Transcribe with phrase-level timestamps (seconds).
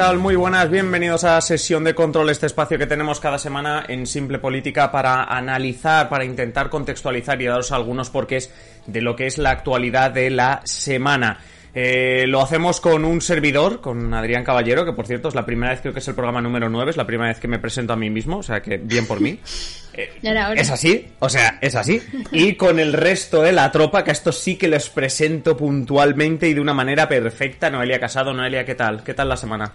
[0.00, 0.18] Hola, ¿qué tal?
[0.22, 4.38] Muy buenas, bienvenidos a Sesión de Control, este espacio que tenemos cada semana en Simple
[4.38, 8.50] Política para analizar, para intentar contextualizar y daros algunos porqués
[8.86, 11.40] de lo que es la actualidad de la semana.
[11.74, 15.72] Eh, lo hacemos con un servidor, con Adrián Caballero, que por cierto es la primera
[15.72, 17.92] vez, creo que es el programa número 9, es la primera vez que me presento
[17.92, 19.38] a mí mismo, o sea que bien por mí.
[19.92, 20.08] Eh,
[20.54, 22.00] es así, o sea, es así.
[22.30, 26.48] Y con el resto de la tropa, que a estos sí que les presento puntualmente
[26.48, 27.70] y de una manera perfecta.
[27.70, 29.02] Noelia Casado, Noelia, ¿qué tal?
[29.02, 29.74] ¿Qué tal la semana?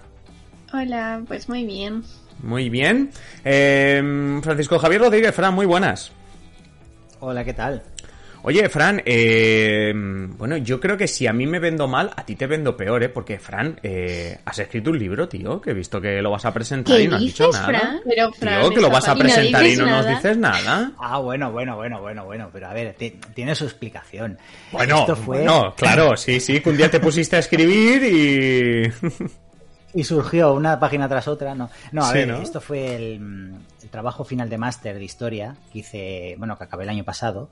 [0.76, 2.04] Hola, pues muy bien.
[2.44, 3.10] Muy bien.
[3.46, 6.12] Eh, Francisco Javier Rodríguez, Fran, muy buenas.
[7.22, 7.82] Hola, ¿qué tal?
[8.44, 12.36] Oye, Fran, eh, bueno, yo creo que si a mí me vendo mal, a ti
[12.36, 13.10] te vendo peor, ¿eh?
[13.10, 16.54] Porque, Fran, eh, has escrito un libro, tío, que he visto que lo vas a
[16.54, 17.66] presentar y no has dicho nada.
[17.66, 18.02] Fran?
[18.06, 20.92] Pero, Fran, tío, que lo vas a presentar y no, nos dices nada.
[21.00, 22.96] Ah, bueno, bueno, bueno, bueno, bueno, pero a ver,
[23.34, 24.38] tiene su explicación.
[24.72, 25.38] Bueno, Esto fue...
[25.38, 29.36] bueno, claro, sí, sí, que un día te pusiste a escribir y...
[29.96, 31.70] y surgió una página tras otra, no.
[31.92, 36.36] No, a ver, esto fue el, el trabajo final de máster de historia que hice,
[36.38, 37.50] bueno, que acabé el año pasado.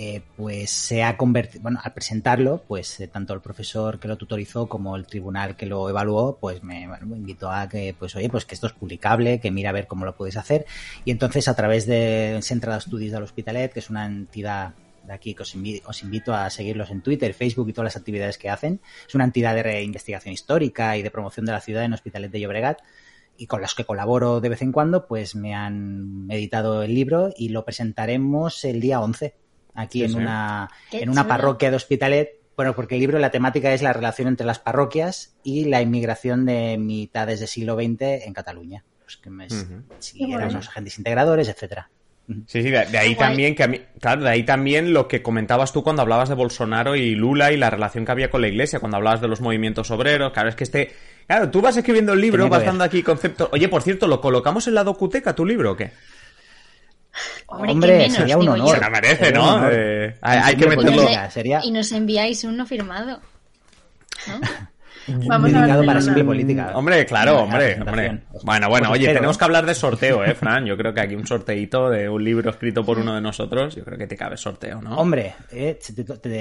[0.00, 4.16] Eh, pues se ha convertido, bueno, al presentarlo, pues eh, tanto el profesor que lo
[4.16, 8.44] tutorizó como el tribunal que lo evaluó, pues me, invitó a que, pues oye, pues
[8.44, 10.66] que esto es publicable, que mira a ver cómo lo puedes hacer.
[11.04, 14.74] Y entonces a través de Central Studies del Hospitalet, que es una entidad
[15.08, 17.96] de aquí que os invito, os invito a seguirlos en Twitter, Facebook y todas las
[17.96, 18.80] actividades que hacen.
[19.06, 22.40] Es una entidad de investigación histórica y de promoción de la ciudad en Hospitalet de
[22.40, 22.80] Llobregat
[23.36, 27.30] y con las que colaboro de vez en cuando, pues me han editado el libro
[27.36, 29.34] y lo presentaremos el día 11
[29.74, 32.40] aquí en, Una, en una parroquia de Hospitalet.
[32.56, 36.44] Bueno, porque el libro, la temática es la relación entre las parroquias y la inmigración
[36.44, 38.84] de mitades del siglo XX en Cataluña.
[39.04, 39.48] Pues que me,
[40.00, 41.88] si eran unos agentes integradores, etcétera.
[42.46, 45.72] Sí, sí, de, ahí también que a mí, claro, de ahí también lo que comentabas
[45.72, 48.80] tú cuando hablabas de Bolsonaro y Lula y la relación que había con la iglesia,
[48.80, 50.92] cuando hablabas de los movimientos obreros, claro, es que este,
[51.26, 53.48] claro, tú vas escribiendo el libro, vas dando aquí conceptos.
[53.52, 55.90] Oye, por cierto, ¿lo colocamos en la docuteca tu libro o qué?
[57.46, 58.74] Hombre, sería un honor.
[58.74, 59.70] Se la merece, ¿no?
[59.70, 61.08] Eh, hay, que meterlo.
[61.62, 63.20] Y nos enviáis uno firmado.
[65.26, 66.72] Vamos Dedicado para simple política.
[66.74, 68.20] Hombre, claro, hombre, hombre.
[68.42, 70.66] Bueno, bueno, oye, tenemos que hablar de sorteo, ¿eh, Fran?
[70.66, 73.84] Yo creo que aquí un sorteito de un libro escrito por uno de nosotros, yo
[73.84, 74.96] creo que te cabe sorteo, ¿no?
[74.96, 75.78] Hombre, eh,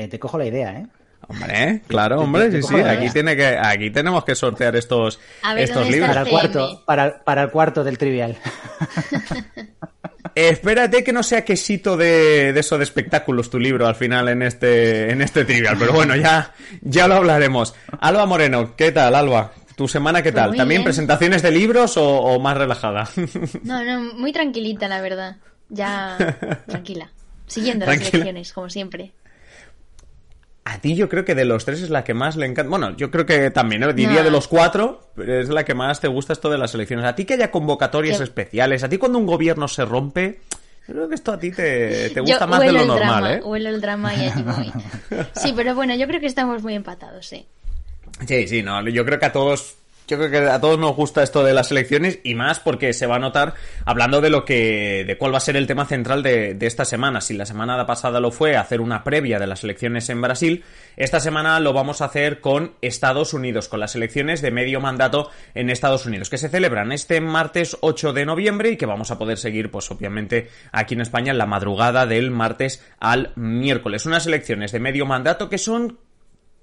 [0.09, 0.87] te, cojo la idea, ¿eh?
[1.29, 2.75] Hombre, claro, hombre, sí, sí.
[2.75, 5.19] Aquí tiene que, aquí tenemos que sortear estos,
[5.57, 6.09] estos libros.
[6.09, 8.37] Para el cuarto, para, para el cuarto del trivial.
[10.35, 14.41] espérate que no sea quesito de, de, eso de espectáculos tu libro al final en
[14.41, 17.75] este, en este trivial, pero bueno, ya, ya lo hablaremos.
[17.99, 19.51] Alba Moreno, ¿qué tal, Alba?
[19.77, 20.55] ¿Tu semana qué pues tal?
[20.55, 23.07] ¿También presentaciones de libros o, más relajada?
[23.63, 25.37] No, no, muy tranquilita, la verdad.
[25.69, 26.17] Ya
[26.67, 27.11] tranquila.
[27.45, 29.13] Siguiendo las lecciones, como siempre.
[30.69, 32.69] A ti yo creo que de los tres es la que más le encanta.
[32.69, 33.93] Bueno, yo creo que también, ¿no?
[33.93, 37.05] diría de los cuatro, pero es la que más te gusta esto de las elecciones.
[37.05, 40.41] A ti que haya convocatorias especiales, a ti cuando un gobierno se rompe,
[40.85, 43.41] yo creo que esto a ti te, gusta más de lo normal, ¿eh?
[43.41, 44.73] Huelo el drama y allí voy.
[45.35, 47.45] Sí, pero bueno, yo creo que estamos muy empatados, sí.
[48.27, 49.75] Sí, sí, no, yo creo que a todos
[50.07, 53.07] yo creo que a todos nos gusta esto de las elecciones y más porque se
[53.07, 56.23] va a notar hablando de lo que, de cuál va a ser el tema central
[56.23, 57.19] de, de, esta semana.
[57.19, 60.63] Si la semana pasada lo fue hacer una previa de las elecciones en Brasil,
[60.95, 65.29] esta semana lo vamos a hacer con Estados Unidos, con las elecciones de medio mandato
[65.53, 69.17] en Estados Unidos, que se celebran este martes 8 de noviembre y que vamos a
[69.17, 74.05] poder seguir, pues obviamente aquí en España en la madrugada del martes al miércoles.
[74.05, 75.99] Unas elecciones de medio mandato que son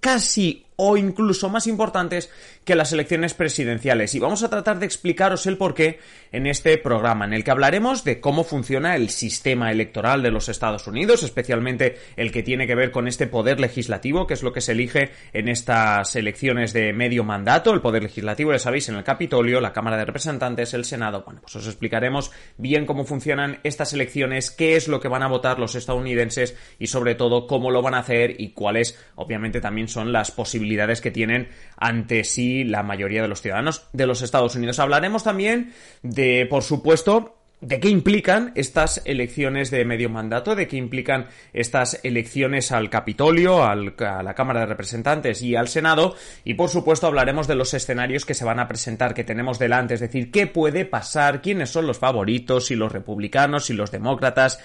[0.01, 2.31] casi o incluso más importantes
[2.65, 4.15] que las elecciones presidenciales.
[4.15, 6.01] Y vamos a tratar de explicaros el porqué
[6.33, 10.49] en este programa, en el que hablaremos de cómo funciona el sistema electoral de los
[10.49, 14.53] Estados Unidos, especialmente el que tiene que ver con este poder legislativo, que es lo
[14.53, 17.73] que se elige en estas elecciones de medio mandato.
[17.73, 21.23] El poder legislativo, ya sabéis, en el Capitolio, la Cámara de Representantes, el Senado.
[21.25, 25.29] Bueno, pues os explicaremos bien cómo funcionan estas elecciones, qué es lo que van a
[25.29, 29.89] votar los estadounidenses y sobre todo cómo lo van a hacer y cuáles, obviamente, también
[29.89, 30.64] son las posibilidades
[31.01, 34.79] que tienen ante sí la mayoría de los ciudadanos de los Estados Unidos.
[34.79, 35.73] Hablaremos también
[36.03, 42.01] de, por supuesto, de qué implican estas elecciones de medio mandato, de qué implican estas
[42.03, 46.15] elecciones al Capitolio, a la Cámara de Representantes y al Senado,
[46.45, 49.95] y por supuesto hablaremos de los escenarios que se van a presentar, que tenemos delante,
[49.95, 54.61] es decir, qué puede pasar, quiénes son los favoritos, si los republicanos, si los demócratas,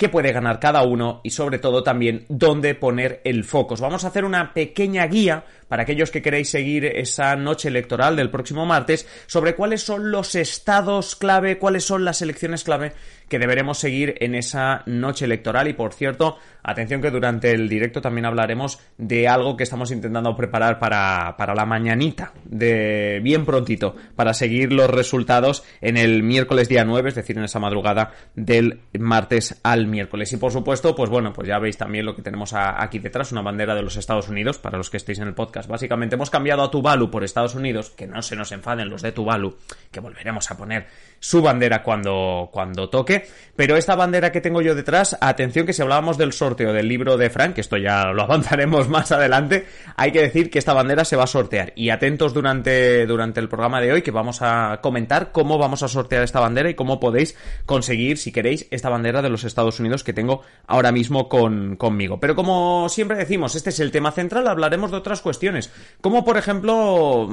[0.00, 3.76] qué puede ganar cada uno y sobre todo también dónde poner el foco.
[3.76, 8.28] vamos a hacer una pequeña guía para aquellos que queréis seguir esa noche electoral del
[8.28, 12.92] próximo martes sobre cuáles son los estados clave, cuáles son las elecciones clave
[13.28, 15.68] que deberemos seguir en esa noche electoral.
[15.68, 20.34] Y por cierto, atención que durante el directo también hablaremos de algo que estamos intentando
[20.34, 26.68] preparar para, para la mañanita, de bien prontito, para seguir los resultados en el miércoles
[26.68, 30.32] día 9, es decir, en esa madrugada del martes al miércoles.
[30.32, 33.42] Y por supuesto, pues bueno, pues ya veis también lo que tenemos aquí detrás, una
[33.42, 35.59] bandera de los Estados Unidos, para los que estéis en el podcast.
[35.66, 39.12] Básicamente hemos cambiado a Tuvalu por Estados Unidos, que no se nos enfaden los de
[39.12, 39.56] Tuvalu,
[39.90, 40.86] que volveremos a poner
[41.20, 43.26] su bandera cuando, cuando toque.
[43.54, 47.18] Pero esta bandera que tengo yo detrás, atención que si hablábamos del sorteo del libro
[47.18, 51.04] de Frank, que esto ya lo avanzaremos más adelante, hay que decir que esta bandera
[51.04, 51.72] se va a sortear.
[51.76, 55.88] Y atentos durante, durante el programa de hoy que vamos a comentar cómo vamos a
[55.88, 57.36] sortear esta bandera y cómo podéis
[57.66, 62.18] conseguir, si queréis, esta bandera de los Estados Unidos que tengo ahora mismo con, conmigo.
[62.18, 65.70] Pero como siempre decimos, este es el tema central, hablaremos de otras cuestiones.
[66.00, 67.28] Como por ejemplo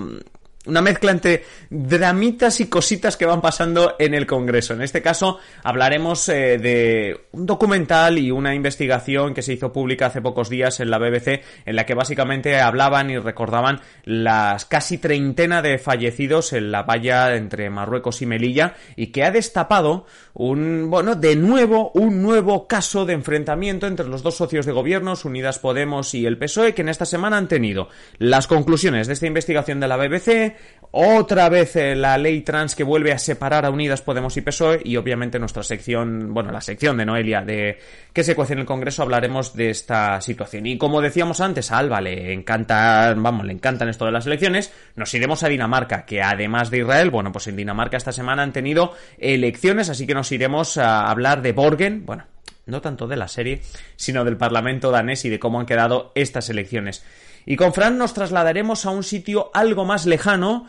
[0.68, 4.74] una mezcla entre dramitas y cositas que van pasando en el Congreso.
[4.74, 10.08] En este caso hablaremos eh, de un documental y una investigación que se hizo pública
[10.08, 14.98] hace pocos días en la BBC en la que básicamente hablaban y recordaban las casi
[14.98, 20.90] treintena de fallecidos en la valla entre Marruecos y Melilla y que ha destapado un,
[20.90, 25.60] bueno, de nuevo, un nuevo caso de enfrentamiento entre los dos socios de gobiernos, Unidas
[25.60, 29.80] Podemos y el PSOE, que en esta semana han tenido las conclusiones de esta investigación
[29.80, 30.57] de la BBC,
[30.92, 34.82] otra vez eh, la ley trans que vuelve a separar a Unidas Podemos y PSOE
[34.84, 37.78] y obviamente nuestra sección, bueno, la sección de Noelia de
[38.14, 40.66] que se cuece en el Congreso hablaremos de esta situación.
[40.66, 44.74] Y como decíamos antes, a Alba le encanta, vamos, le encantan esto de las elecciones,
[44.96, 48.54] nos iremos a Dinamarca, que además de Israel, bueno, pues en Dinamarca esta semana han
[48.54, 52.24] tenido elecciones, así que nos iremos a hablar de Borgen, bueno,
[52.66, 53.62] no tanto de la serie,
[53.96, 57.04] sino del Parlamento danés y de cómo han quedado estas elecciones.
[57.48, 60.68] Y con Fran nos trasladaremos a un sitio algo más lejano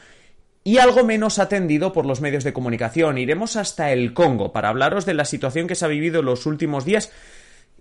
[0.63, 3.19] y algo menos atendido por los medios de comunicación.
[3.19, 6.47] Iremos hasta el Congo para hablaros de la situación que se ha vivido en los
[6.47, 7.11] últimos días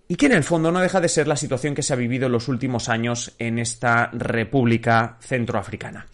[0.07, 2.25] y que en el fondo no deja de ser la situación que se ha vivido
[2.25, 6.07] en los últimos años en esta República Centroafricana.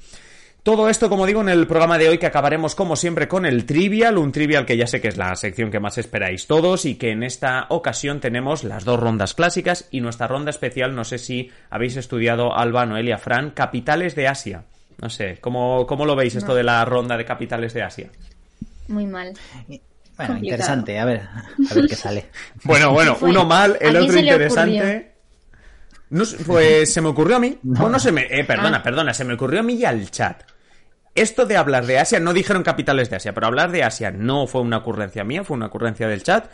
[0.63, 3.65] Todo esto, como digo, en el programa de hoy que acabaremos como siempre con el
[3.65, 6.95] trivial, un trivial que ya sé que es la sección que más esperáis todos y
[6.95, 11.17] que en esta ocasión tenemos las dos rondas clásicas y nuestra ronda especial, no sé
[11.17, 14.63] si habéis estudiado Alba, Noelia, Fran, capitales de Asia.
[15.01, 18.09] No sé, ¿cómo, cómo lo veis esto de la ronda de capitales de Asia?
[18.87, 19.33] Muy mal.
[20.15, 21.23] Bueno, interesante, a ver,
[21.69, 22.27] a ver qué sale.
[22.63, 25.11] Bueno, bueno, uno mal, el otro interesante.
[26.09, 27.57] No, pues se me ocurrió a mí.
[27.63, 28.27] No, no se me.
[28.29, 28.83] Eh, perdona, ah.
[28.83, 30.52] perdona, se me ocurrió a mí y al chat.
[31.15, 34.47] Esto de hablar de Asia, no dijeron capitales de Asia, pero hablar de Asia no
[34.47, 36.49] fue una ocurrencia mía, fue una ocurrencia del chat.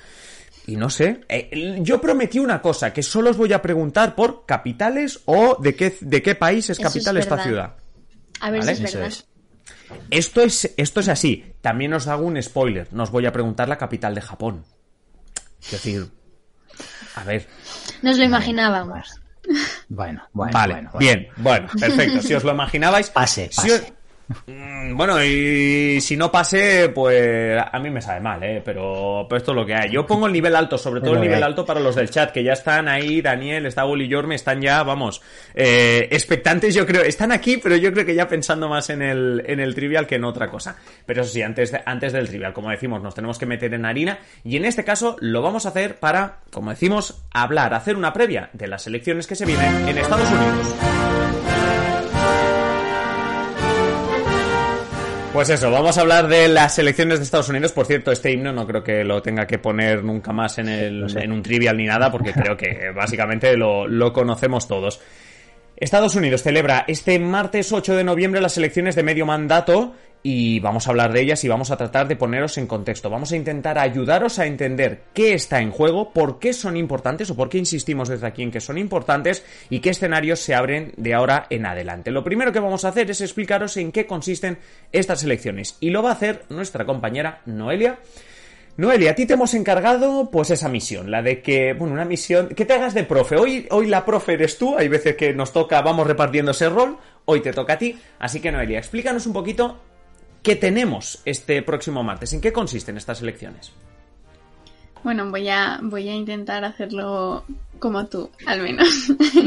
[0.67, 4.45] Y no sé, eh, yo prometí una cosa, que solo os voy a preguntar por
[4.45, 7.75] capitales o de qué, de qué país es capital esta ciudad.
[8.41, 9.13] A ver si es verdad.
[10.11, 11.53] Esto es, esto es así.
[11.61, 12.94] También os hago un spoiler.
[12.94, 14.65] Nos voy a preguntar la capital de Japón.
[15.61, 16.11] Es decir,
[17.15, 17.47] a ver.
[18.01, 19.19] Nos lo imaginábamos.
[19.88, 20.51] Bueno, bueno.
[20.53, 22.21] Vale, bien, bueno, perfecto.
[22.21, 23.09] Si os lo imaginabais.
[23.09, 23.79] Pase, pase.
[23.79, 23.99] Mm,
[24.94, 28.62] bueno, y si no pase, pues a mí me sabe mal, ¿eh?
[28.64, 29.90] Pero, esto es lo que hay.
[29.92, 32.44] Yo pongo el nivel alto, sobre todo el nivel alto para los del chat, que
[32.44, 35.22] ya están ahí, Daniel, está y Jorme, están ya, vamos,
[35.56, 37.02] eh, expectantes, yo creo.
[37.02, 40.16] Están aquí, pero yo creo que ya pensando más en el, en el trivial que
[40.16, 40.76] en otra cosa.
[41.06, 44.19] Pero eso sí, antes, antes del trivial, como decimos, nos tenemos que meter en harina.
[44.44, 48.50] Y en este caso lo vamos a hacer para, como decimos, hablar, hacer una previa
[48.54, 51.48] de las elecciones que se vienen en Estados Unidos.
[55.40, 57.72] Pues eso, vamos a hablar de las elecciones de Estados Unidos.
[57.72, 61.18] Por cierto, este himno no creo que lo tenga que poner nunca más en, el,
[61.18, 65.00] en un trivial ni nada, porque creo que básicamente lo, lo conocemos todos.
[65.78, 70.88] Estados Unidos celebra este martes 8 de noviembre las elecciones de medio mandato y vamos
[70.88, 73.09] a hablar de ellas y vamos a tratar de poneros en contexto.
[73.09, 77.35] Vamos a intentar ayudaros a entender qué está en juego, por qué son importantes o
[77.35, 81.14] por qué insistimos desde aquí en que son importantes y qué escenarios se abren de
[81.14, 82.11] ahora en adelante.
[82.11, 84.57] Lo primero que vamos a hacer es explicaros en qué consisten
[84.92, 87.99] estas elecciones y lo va a hacer nuestra compañera Noelia.
[88.78, 92.47] Noelia, a ti te hemos encargado pues esa misión, la de que, bueno, una misión,
[92.47, 93.35] que te hagas de profe.
[93.35, 96.97] Hoy, hoy la profe eres tú, hay veces que nos toca, vamos repartiendo ese rol,
[97.26, 97.99] hoy te toca a ti.
[98.19, 99.80] Así que Noelia, explícanos un poquito
[100.44, 102.34] ¿Qué tenemos este próximo martes?
[102.34, 103.74] ¿En qué consisten estas elecciones?
[105.04, 107.46] Bueno, voy a, voy a intentar hacerlo
[107.80, 108.88] como tú, al menos,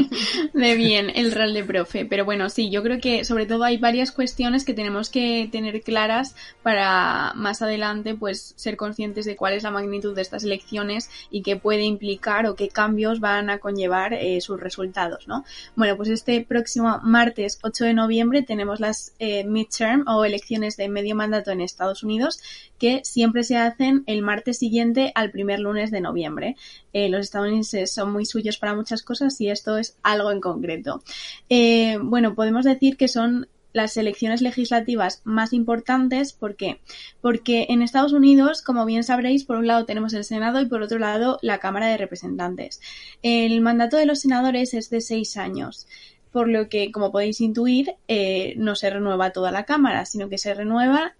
[0.53, 2.05] de bien el rol de profe.
[2.05, 5.81] Pero bueno, sí, yo creo que sobre todo hay varias cuestiones que tenemos que tener
[5.81, 11.09] claras para más adelante, pues, ser conscientes de cuál es la magnitud de estas elecciones
[11.31, 15.45] y qué puede implicar o qué cambios van a conllevar eh, sus resultados, ¿no?
[15.75, 20.89] Bueno, pues este próximo martes 8 de noviembre tenemos las eh, midterm o elecciones de
[20.89, 22.41] medio mandato en Estados Unidos
[22.79, 26.57] que siempre se hacen el martes siguiente al primer lunes de noviembre.
[26.91, 31.01] Eh, los estadounidenses son muy suyos para muchas cosas y esto es algo en concreto.
[31.49, 36.31] Eh, bueno, podemos decir que son las elecciones legislativas más importantes.
[36.31, 36.79] ¿Por qué?
[37.21, 40.81] Porque en Estados Unidos, como bien sabréis, por un lado tenemos el Senado y por
[40.81, 42.79] otro lado la Cámara de Representantes.
[43.23, 45.87] El mandato de los senadores es de seis años
[46.31, 50.39] por lo que, como podéis intuir, eh, no se renueva toda la Cámara, sino que
[50.39, 51.13] se renueva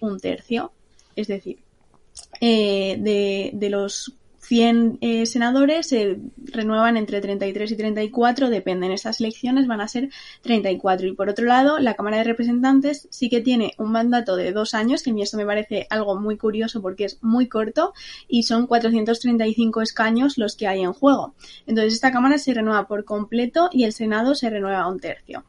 [0.00, 0.72] un tercio.
[1.14, 1.60] Es decir,
[2.40, 4.16] de, de, los
[4.48, 8.92] 100 eh, senadores se renuevan entre 33 y 34, dependen.
[8.92, 10.08] Estas elecciones van a ser
[10.40, 11.06] 34.
[11.06, 14.72] Y por otro lado, la Cámara de Representantes sí que tiene un mandato de dos
[14.72, 17.92] años, que a mí esto me parece algo muy curioso porque es muy corto
[18.26, 21.34] y son 435 escaños los que hay en juego.
[21.66, 25.44] Entonces, esta Cámara se renueva por completo y el Senado se renueva un tercio.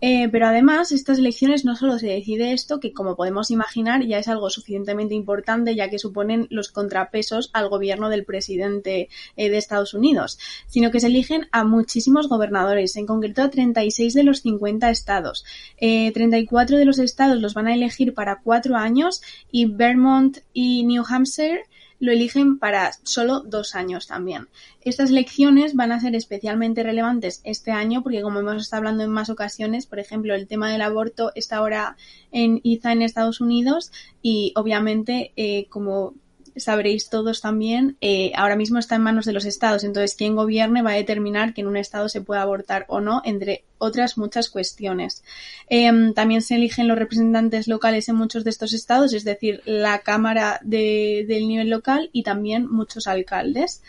[0.00, 4.18] Eh, pero además, estas elecciones no solo se decide esto, que como podemos imaginar ya
[4.18, 9.58] es algo suficientemente importante, ya que suponen los contrapesos al gobierno del presidente eh, de
[9.58, 14.40] Estados Unidos, sino que se eligen a muchísimos gobernadores, en concreto a 36 de los
[14.40, 15.44] 50 estados.
[15.76, 20.84] Eh, 34 de los estados los van a elegir para cuatro años y Vermont y
[20.84, 21.64] New Hampshire
[22.00, 24.48] lo eligen para solo dos años también.
[24.80, 29.10] Estas elecciones van a ser especialmente relevantes este año porque como hemos estado hablando en
[29.10, 31.96] más ocasiones, por ejemplo, el tema del aborto está ahora
[32.32, 33.92] en IZA en Estados Unidos
[34.22, 36.14] y obviamente eh, como
[36.56, 39.84] sabréis todos también, eh, ahora mismo está en manos de los estados.
[39.84, 43.22] Entonces, quien gobierne va a determinar que en un estado se puede abortar o no,
[43.24, 45.22] entre otras muchas cuestiones.
[45.68, 50.00] Em, también se eligen los representantes locales en muchos de estos estados, es decir, la
[50.00, 53.82] Cámara del nivel local y también muchos alcaldes.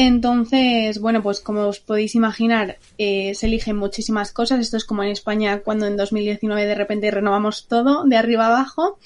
[0.00, 4.60] Entonces, bueno, pues como os podéis imaginar, eh, se eligen muchísimas cosas.
[4.60, 9.00] Esto es como en España cuando en 2019 de repente renovamos todo de arriba abajo.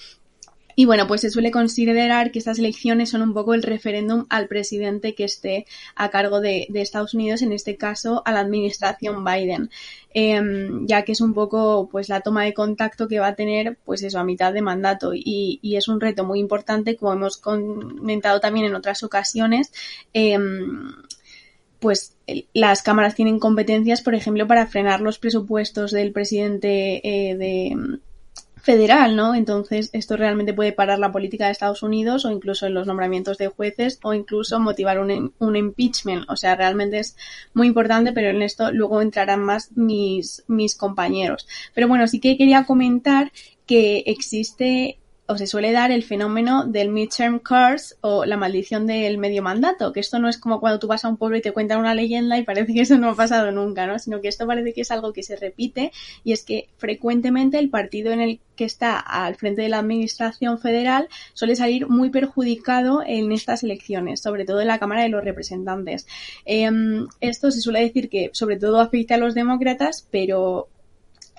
[0.75, 4.49] Y bueno, pues se suele considerar que estas elecciones son un poco el referéndum al
[4.49, 9.71] presidente que esté a cargo de, Estados Unidos, en este caso a la administración Biden,
[10.15, 13.79] em, ya que es un poco pues la toma de contacto que va a tener
[13.85, 18.41] pues eso a mitad de mandato y, es un reto muy importante, como hemos comentado
[18.41, 19.73] también en otras ocasiones.
[20.13, 20.93] Em,
[21.79, 22.17] pues
[22.55, 27.01] las cámaras tienen competencias, por ejemplo, para frenar los presupuestos del presidente
[27.31, 28.01] eh, de
[28.63, 29.35] federal, ¿no?
[29.35, 33.37] Entonces, esto realmente puede parar la política de Estados Unidos o incluso en los nombramientos
[33.37, 36.25] de jueces o incluso motivar un, un impeachment.
[36.31, 37.17] O sea, realmente es
[37.55, 41.47] muy importante, pero en esto luego entrarán más mis, mis compañeros.
[41.75, 43.33] Pero bueno, sí que quería comentar
[43.67, 49.19] que existe o se suele dar el fenómeno del midterm curse o la maldición del
[49.19, 51.53] medio mandato, que esto no es como cuando tú vas a un pueblo y te
[51.53, 53.99] cuentan una leyenda y parece que eso no ha pasado nunca, ¿no?
[53.99, 55.93] Sino que esto parece que es algo que se repite
[56.25, 60.59] y es que frecuentemente el partido en el que está al frente de la administración
[60.59, 65.25] federal suele salir muy perjudicado en estas elecciones, sobre todo en la Cámara de los
[65.25, 66.07] Representantes.
[66.45, 70.69] Em, esto se suele decir que sobre todo afecta a los demócratas, pero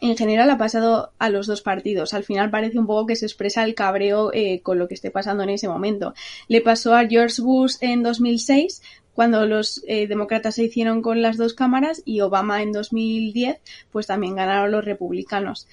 [0.10, 2.14] en general ha pasado a los dos partidos.
[2.14, 5.12] Al final parece un poco que se expresa el cabreo eh, con lo que esté
[5.12, 6.14] pasando en ese momento.
[6.48, 8.82] Le pasó a George Bush en 2006
[9.14, 14.08] cuando los eh, demócratas se hicieron con las dos cámaras y Obama en 2010 pues
[14.08, 15.68] también ganaron los republicanos.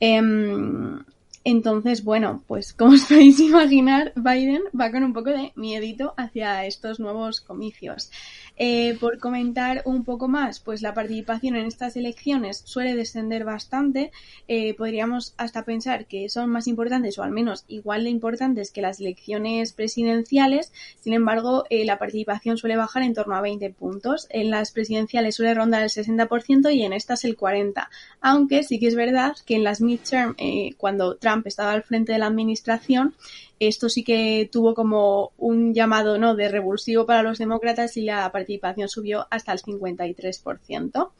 [0.00, 1.04] Em,
[1.44, 6.66] entonces, bueno, pues como os podéis imaginar, Biden va con un poco de miedito hacia
[6.66, 8.10] estos nuevos comicios.
[8.58, 14.12] Eh, por comentar un poco más, pues la participación en estas elecciones suele descender bastante.
[14.48, 18.80] Eh, podríamos hasta pensar que son más importantes o al menos igual de importantes que
[18.80, 20.72] las elecciones presidenciales.
[21.00, 24.26] Sin embargo, eh, la participación suele bajar en torno a 20 puntos.
[24.30, 27.88] En las presidenciales suele rondar el 60% y en estas el 40%.
[28.22, 30.34] Aunque sí que es verdad que en las midterm,
[30.78, 33.14] cuando Trump estaba al frente de la administración,
[33.58, 36.34] esto sí que tuvo como un llamado ¿no?
[36.34, 41.10] de revulsivo para los demócratas y la participación subió hasta el 53%.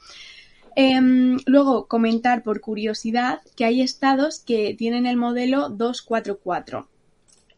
[0.79, 6.87] Em, luego, comentar por curiosidad que hay estados que tienen el modelo 244.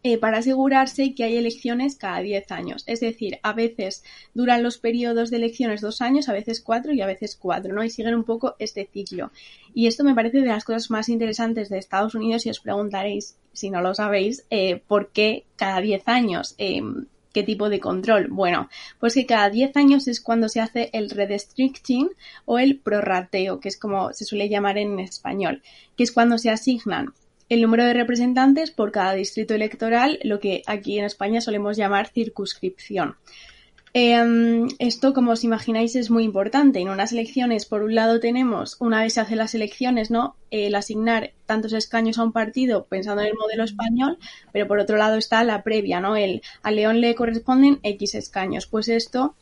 [0.05, 2.85] Eh, para asegurarse que hay elecciones cada 10 años.
[2.87, 7.01] Es decir, a veces duran los periodos de elecciones dos años, a veces cuatro y
[7.01, 7.83] a veces cuatro, ¿no?
[7.83, 9.33] Y siguen un poco este ciclo.
[9.75, 13.37] Y esto me parece de las cosas más interesantes de Estados Unidos y os preguntaréis,
[13.59, 16.55] si no lo sabéis, eh, por qué cada 10 años.
[16.59, 16.81] Eh,
[17.33, 18.29] ¿Qué tipo de control?
[18.31, 22.09] Bueno, pues que cada 10 años es cuando se hace el redistricting
[22.47, 25.63] o el prorrateo, que es como se suele llamar en español,
[25.97, 27.13] que es cuando se asignan
[27.49, 32.09] el número de representantes por cada distrito electoral, lo que aquí en España solemos llamar
[32.09, 33.17] circunscripción.
[33.95, 36.79] Em, esto, como os imagináis, es muy importante.
[36.81, 40.37] En unas elecciones, por un lado, tenemos, una vez se hacen las elecciones, ¿no?
[40.51, 44.19] El asignar tantos escaños a un partido pensando en el modelo español,
[44.53, 46.17] pero por otro lado está la previa, ¿no?
[46.17, 48.67] El, a León le corresponden X escaños.
[48.67, 49.35] Pues esto,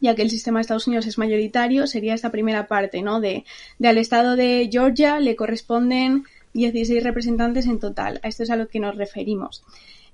[0.00, 3.20] ya que el sistema de Estados Unidos es mayoritario, sería esta primera parte, ¿no?
[3.20, 3.44] De,
[3.78, 8.20] de al estado de Georgia le corresponden 16 representantes en total.
[8.22, 9.62] A esto es a lo que nos referimos.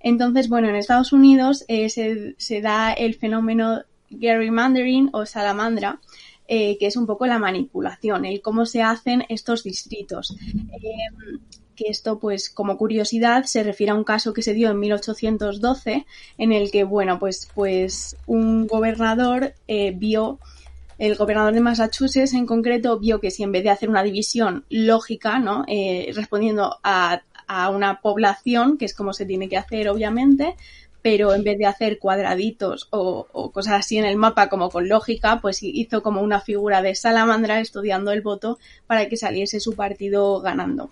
[0.00, 6.00] Entonces, bueno, en Estados Unidos eh, se, da el fenómeno gerrymandering o salamandra,
[6.48, 10.36] eh, que es un poco la manipulación, el cómo se hacen estos distritos.
[10.82, 11.38] Eh,
[11.74, 16.06] que esto, pues, como curiosidad, se refiere a un caso que se dio en 1812,
[16.38, 19.52] en el que, bueno, pues, pues un gobernador
[19.94, 20.38] vio
[20.98, 24.64] el gobernador de Massachusetts en concreto vio que si en vez de hacer una división
[24.70, 25.64] lógica, ¿no?
[25.68, 30.54] Eh, respondiendo a, a, una población, que es como se tiene que hacer obviamente,
[31.02, 34.88] pero en vez de hacer cuadraditos o, o, cosas así en el mapa como con
[34.88, 39.74] lógica, pues hizo como una figura de salamandra estudiando el voto para que saliese su
[39.74, 40.90] partido ganando.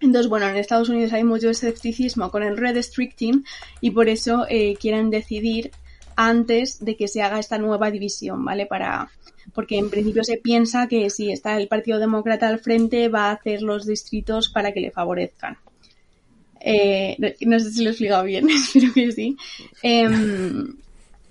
[0.00, 3.44] Entonces, bueno, en Estados Unidos hay mucho escepticismo con el redistricting
[3.80, 5.70] y por eso eh, quieren decidir
[6.16, 8.66] antes de que se haga esta nueva división, ¿vale?
[8.66, 9.10] Para,
[9.54, 13.32] porque en principio se piensa que si está el Partido Demócrata al frente va a
[13.32, 15.56] hacer los distritos para que le favorezcan.
[16.66, 19.36] Eh, no sé si lo he explicado bien, espero que sí.
[19.82, 20.74] Em,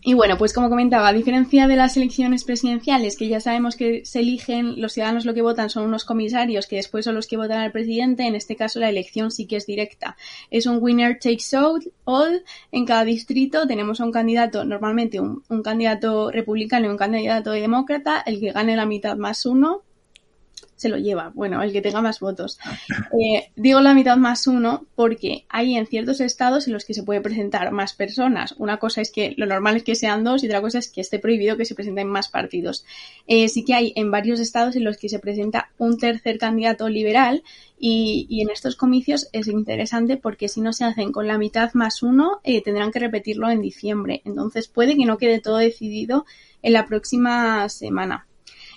[0.05, 4.05] y bueno, pues como comentaba, a diferencia de las elecciones presidenciales, que ya sabemos que
[4.05, 7.37] se eligen, los ciudadanos lo que votan son unos comisarios que después son los que
[7.37, 10.17] votan al presidente, en este caso la elección sí que es directa.
[10.51, 11.57] Es un winner takes
[12.03, 18.21] all, en cada distrito tenemos un candidato, normalmente un candidato republicano y un candidato demócrata,
[18.25, 19.83] el que gane la mitad más uno,
[20.83, 21.31] se lo lleva.
[21.33, 22.59] Bueno, el que tenga más votos.
[23.19, 27.03] Eh, digo la mitad más uno porque hay en ciertos estados en los que se
[27.03, 28.55] puede presentar más personas.
[28.57, 31.01] Una cosa es que lo normal es que sean dos y otra cosa es que
[31.01, 32.85] esté prohibido que se presenten más partidos.
[33.27, 36.89] Eh, sí que hay en varios estados en los que se presenta un tercer candidato
[36.89, 37.43] liberal
[37.85, 42.01] y, en estos comicios es interesante porque si no se hacen con la mitad más
[42.01, 44.21] uno, eh, tendrán que repetirlo en diciembre.
[44.25, 46.25] Entonces puede que no quede todo decidido
[46.61, 48.25] en la próxima semana.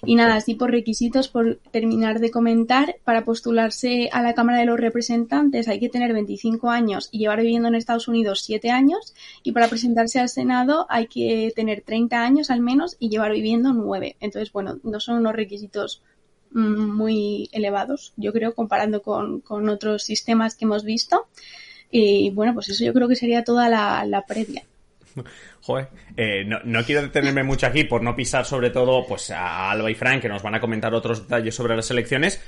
[0.06, 4.66] Y nada, así por requisitos, por terminar de comentar, para postularse a la Cámara de
[4.66, 9.14] los Representantes hay que tener 25 años y llevar viviendo en Estados Unidos 7 años.
[9.42, 13.72] Y para presentarse al Senado hay que tener 30 años al menos y llevar viviendo
[13.72, 14.16] 9.
[14.20, 16.02] Entonces, bueno, no son unos requisitos
[16.52, 21.26] mm, muy elevados, yo creo, comparando con, con otros sistemas que hemos visto.
[21.90, 24.62] Y bueno, pues eso yo creo que sería toda la, la previa.
[25.62, 29.90] Joder, eh, no, quiero detenerme mucho aquí por no pisar sobre todo pues a Alba
[29.90, 32.40] y Frank que nos van a comentar otros detalles sobre las elecciones.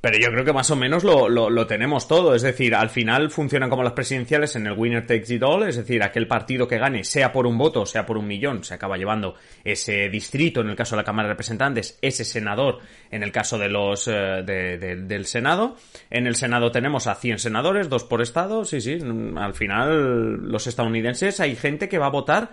[0.00, 2.34] Pero yo creo que más o menos lo, lo, tenemos todo.
[2.34, 5.66] Es decir, al final funcionan como las presidenciales en el winner takes it all.
[5.66, 8.74] Es decir, aquel partido que gane, sea por un voto, sea por un millón, se
[8.74, 12.78] acaba llevando ese distrito en el caso de la Cámara de Representantes, ese senador
[13.10, 15.76] en el caso de los eh, del Senado.
[16.10, 18.64] En el Senado tenemos a 100 senadores, dos por estado.
[18.64, 18.98] Sí, sí.
[19.36, 22.50] Al final, los estadounidenses hay gente que va a votar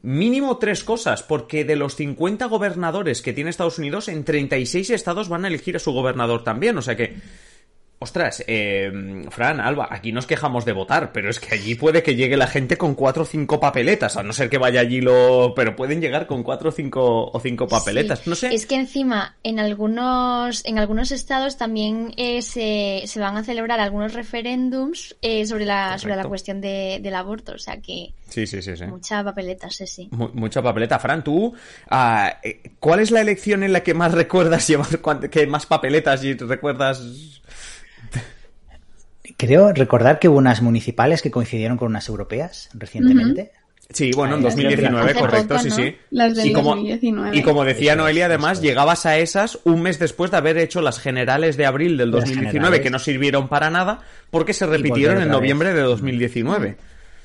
[0.00, 5.28] Mínimo tres cosas, porque de los 50 gobernadores que tiene Estados Unidos, en 36 estados
[5.28, 6.78] van a elegir a su gobernador también.
[6.78, 7.16] O sea que
[8.00, 8.92] Ostras, eh,
[9.30, 12.46] Fran, Alba, aquí nos quejamos de votar, pero es que allí puede que llegue la
[12.46, 15.52] gente con cuatro o cinco papeletas, a no ser que vaya allí lo...
[15.56, 18.54] pero pueden llegar con cuatro o cinco, o cinco papeletas, no sé.
[18.54, 23.80] Es que encima, en algunos, en algunos estados también eh, se, se, van a celebrar
[23.80, 28.12] algunos referéndums eh, sobre, la, sobre la cuestión de, del aborto, o sea que...
[28.28, 28.84] Sí, sí, sí, sí.
[28.84, 30.08] Mucha papeleta, sí, sí.
[30.12, 31.00] mucha papeleta.
[31.00, 31.52] Fran, tú,
[31.90, 36.22] ah, eh, ¿cuál es la elección en la que más recuerdas llevar, que más papeletas
[36.22, 37.37] y recuerdas
[39.36, 43.52] Creo recordar que hubo unas municipales que coincidieron con unas europeas recientemente.
[43.90, 45.96] Sí, bueno, en 2019, correcto, sí, sí.
[46.10, 47.36] Las de y como, 2019.
[47.36, 51.00] Y como decía Noelia, además, llegabas a esas un mes después de haber hecho las
[51.00, 55.72] generales de abril del 2019, que no sirvieron para nada, porque se repitieron en noviembre
[55.72, 56.76] de 2019.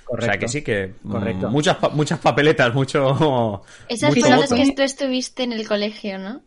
[0.05, 0.25] Correcto.
[0.25, 1.49] O sea que sí que Correcto.
[1.49, 6.41] muchas muchas papeletas, mucho Esas fueron las que tú estuviste en el colegio, ¿no?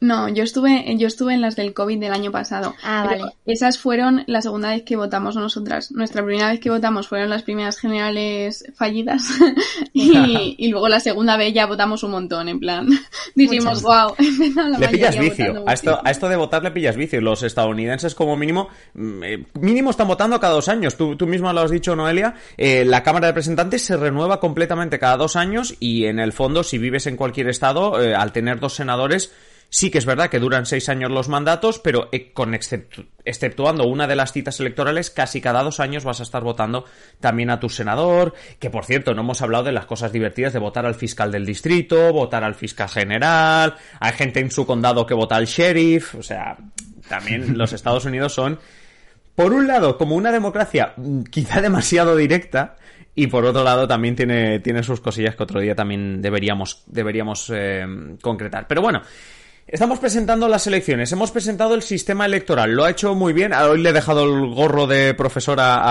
[0.00, 2.74] No, yo estuve, yo estuve en las del COVID del año pasado.
[2.82, 3.24] Ah, vale.
[3.46, 5.92] Esas fueron la segunda vez que votamos nosotras.
[5.92, 9.22] Nuestra primera vez que votamos fueron las primeras generales fallidas.
[9.92, 12.88] y, luego la segunda vez ya votamos un montón, en plan.
[13.34, 14.14] Dijimos, wow.
[14.78, 15.64] le pillas vicio.
[15.66, 17.20] A esto, a esto de votar le pillas vicio.
[17.20, 20.96] Los estadounidenses, como mínimo, mm, eh, mínimo están votando cada dos años.
[20.96, 22.34] Tú, tú misma lo has dicho, Noelia.
[22.56, 26.62] Eh, la Cámara de Representantes se renueva completamente cada dos años y en el fondo,
[26.62, 29.32] si vives en cualquier estado, eh, al tener dos senadores,
[29.70, 34.06] Sí que es verdad que duran seis años los mandatos, pero eh, con exceptuando una
[34.06, 36.86] de las citas electorales, casi cada dos años vas a estar votando
[37.20, 40.58] también a tu senador, que por cierto, no hemos hablado de las cosas divertidas de
[40.58, 45.12] votar al fiscal del distrito, votar al fiscal general, hay gente en su condado que
[45.12, 46.56] vota al sheriff, o sea,
[47.06, 48.58] también los Estados Unidos son,
[49.34, 52.76] por un lado, como una democracia mm, quizá demasiado directa,
[53.14, 57.52] y por otro lado también tiene, tiene sus cosillas que otro día también deberíamos, deberíamos
[57.52, 57.84] eh,
[58.22, 58.66] concretar.
[58.68, 59.02] Pero bueno,
[59.70, 63.82] Estamos presentando las elecciones, hemos presentado el sistema electoral, lo ha hecho muy bien, hoy
[63.82, 65.82] le he dejado el gorro de profesora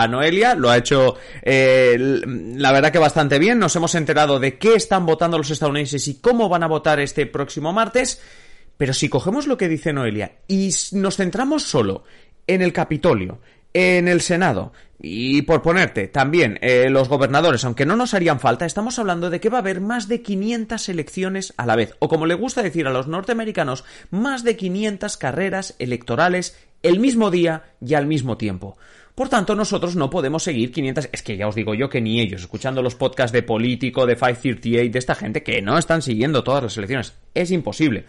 [0.00, 4.56] a, Noelia, lo ha hecho eh, la verdad que bastante bien, nos hemos enterado de
[4.56, 8.18] qué están votando los estadounidenses y cómo van a votar este próximo martes,
[8.78, 12.04] pero si cogemos lo que dice Noelia y nos centramos solo
[12.46, 13.40] en el Capitolio,
[13.76, 14.72] en el Senado.
[14.98, 19.38] Y por ponerte, también eh, los gobernadores, aunque no nos harían falta, estamos hablando de
[19.38, 22.62] que va a haber más de 500 elecciones a la vez, o como le gusta
[22.62, 28.38] decir a los norteamericanos, más de 500 carreras electorales el mismo día y al mismo
[28.38, 28.78] tiempo.
[29.14, 31.10] Por tanto, nosotros no podemos seguir 500...
[31.12, 34.14] Es que ya os digo yo que ni ellos, escuchando los podcasts de Político, de
[34.14, 37.12] 538, de esta gente, que no están siguiendo todas las elecciones.
[37.34, 38.06] Es imposible.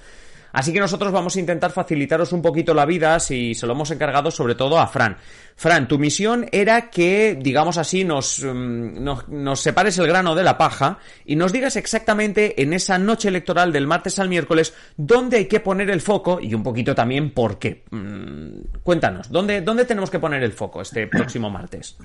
[0.58, 3.92] Así que nosotros vamos a intentar facilitaros un poquito la vida si se lo hemos
[3.92, 5.16] encargado sobre todo a Fran.
[5.56, 10.58] Fran, tu misión era que, digamos así, nos, mm, nos, separes el grano de la
[10.58, 15.46] paja y nos digas exactamente en esa noche electoral del martes al miércoles dónde hay
[15.46, 17.84] que poner el foco y un poquito también por qué.
[17.92, 21.96] Mm, cuéntanos, ¿dónde, ¿dónde tenemos que poner el foco este próximo martes?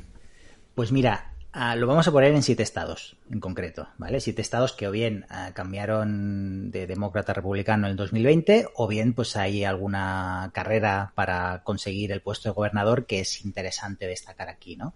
[0.74, 4.20] Pues mira, Ah, lo vamos a poner en siete estados, en concreto, ¿vale?
[4.20, 8.88] Siete estados que o bien ah, cambiaron de demócrata a republicano en el 2020, o
[8.88, 14.48] bien pues hay alguna carrera para conseguir el puesto de gobernador que es interesante destacar
[14.48, 14.94] aquí, ¿no?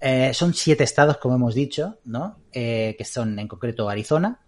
[0.00, 2.40] Eh, son siete estados, como hemos dicho, ¿no?
[2.52, 4.40] Eh, que son en concreto Arizona,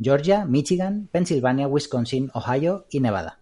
[0.00, 3.40] Georgia, Michigan, Pensilvania, Wisconsin, Ohio y Nevada.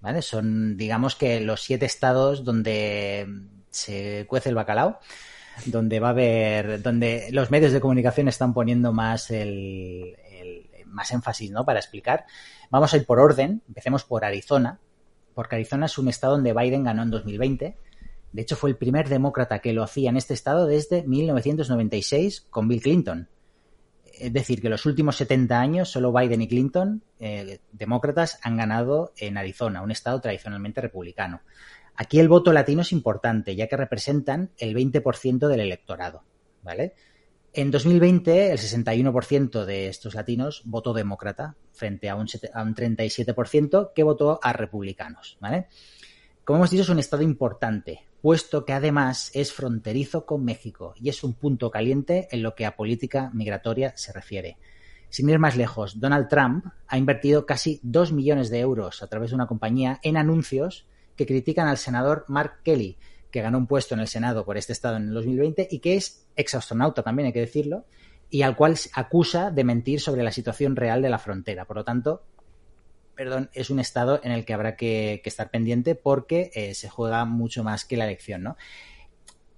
[0.00, 0.20] ¿Vale?
[0.20, 3.28] Son, digamos que los siete estados donde
[3.70, 4.98] se cuece el bacalao
[5.66, 10.16] donde va a haber, donde los medios de comunicación están poniendo más el,
[10.86, 11.64] más énfasis, ¿no?
[11.64, 12.24] Para explicar.
[12.70, 13.62] Vamos a ir por orden.
[13.68, 14.80] Empecemos por Arizona,
[15.34, 17.76] porque Arizona es un estado donde Biden ganó en 2020.
[18.32, 22.68] De hecho, fue el primer demócrata que lo hacía en este estado desde 1996 con
[22.68, 23.28] Bill Clinton.
[24.18, 29.12] Es decir, que los últimos 70 años solo Biden y Clinton, eh, demócratas, han ganado
[29.16, 31.42] en Arizona, un estado tradicionalmente republicano.
[31.96, 36.24] Aquí el voto latino es importante, ya que representan el 20% del electorado,
[36.62, 36.94] ¿vale?
[37.52, 44.40] En 2020, el 61% de estos latinos votó demócrata, frente a un, 37% que votó
[44.42, 45.68] a republicanos, ¿vale?
[46.42, 51.10] Como hemos dicho, es un estado importante, puesto que además es fronterizo con México y
[51.10, 54.56] es un punto caliente en lo que a política migratoria se refiere.
[55.08, 59.30] Sin ir más lejos, Donald Trump ha invertido casi 2 millones de euros a través
[59.30, 62.96] de una compañía en anuncios que critican al senador Mark Kelly,
[63.30, 65.96] que ganó un puesto en el Senado por este estado en el 2020 y que
[65.96, 67.84] es exastronauta también, hay que decirlo,
[68.30, 71.64] y al cual acusa de mentir sobre la situación real de la frontera.
[71.64, 72.22] Por lo tanto,
[73.14, 77.24] perdón, es un estado en el que habrá que, estar pendiente porque eh, se juega
[77.24, 78.56] mucho más que la elección, ¿no?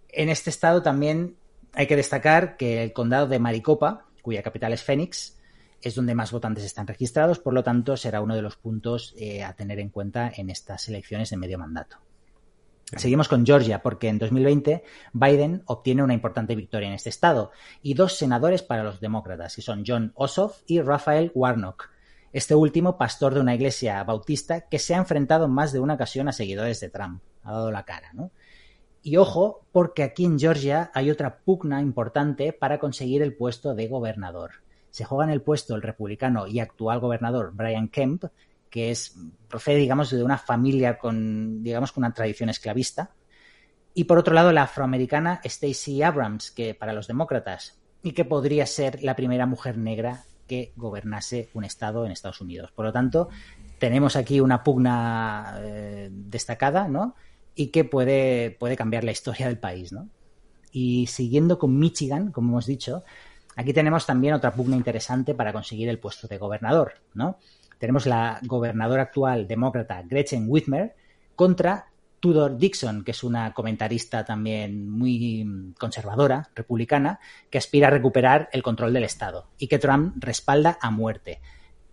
[0.09, 1.37] En este estado también
[1.75, 5.36] hay que destacar que el condado de Maricopa, cuya capital es Phoenix,
[5.87, 9.44] es donde más votantes están registrados, por lo tanto será uno de los puntos eh,
[9.44, 11.99] a tener en cuenta en estas elecciones de medio mandato.
[12.96, 17.94] Seguimos con Georgia, porque en 2020 Biden obtiene una importante victoria en este estado y
[17.94, 21.90] dos senadores para los demócratas, que son John Ossoff y Raphael Warnock.
[22.33, 25.94] Este último, pastor de una iglesia bautista que se ha enfrentado en más de una
[25.94, 27.22] ocasión a seguidores de Trump.
[27.44, 28.33] Ha dado la cara, ¿no?
[29.03, 33.87] Y ojo, porque aquí en Georgia hay otra pugna importante para conseguir el puesto de
[33.87, 34.65] gobernador
[34.96, 38.24] se juega en el puesto el republicano y actual gobernador Brian Kemp,
[38.70, 39.14] que es,
[39.46, 43.11] procede, digamos, de una familia con, digamos, con una tradición esclavista.
[43.92, 48.64] Y por otro lado, la afroamericana Stacey Abrams, que para los demócratas, y que podría
[48.64, 52.72] ser la primera mujer negra que gobernase un estado en Estados Unidos.
[52.72, 53.28] Por lo tanto,
[53.78, 57.16] tenemos aquí una pugna eh, destacada, ¿no?
[57.54, 60.09] Y que puede, puede cambiar la historia del país, ¿no?
[60.72, 63.04] Y siguiendo con Michigan, como hemos dicho,
[63.57, 67.38] Aquí tenemos también otra pugna interesante para conseguir el puesto de gobernador, ¿no?
[67.79, 70.95] tenemos la gobernadora actual demócrata Gretchen Whitmer
[71.35, 71.87] contra
[72.21, 78.62] Tudor Dixon, que es una comentarista también muy conservadora, republicana, que aspira a recuperar el
[78.62, 81.40] control del Estado y que Trump respalda a muerte.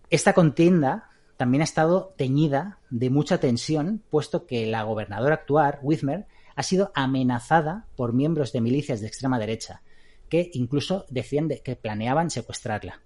[0.08, 6.26] Esta contienda también ha estado teñida de mucha tensión, puesto que la gobernadora actual, Whitmer,
[6.56, 9.82] ha sido amenazada por miembros de milicias de extrema derecha,
[10.34, 13.00] que incluso decían que planeaban secuestrarla.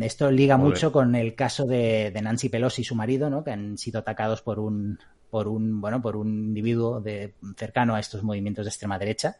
[0.00, 3.44] Esto liga mucho con el caso de, Nancy Pelosi y su marido, ¿no?
[3.44, 4.98] que han sido atacados por un,
[5.30, 9.36] por un, bueno, por un individuo de, cercano a estos movimientos de extrema derecha.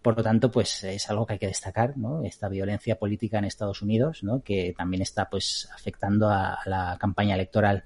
[0.00, 2.22] Por lo tanto, pues es algo que hay que destacar, ¿no?
[2.22, 4.44] Esta violencia política en Estados Unidos, ¿no?
[4.44, 7.82] Que también está, pues, afectando a, la campaña electoral.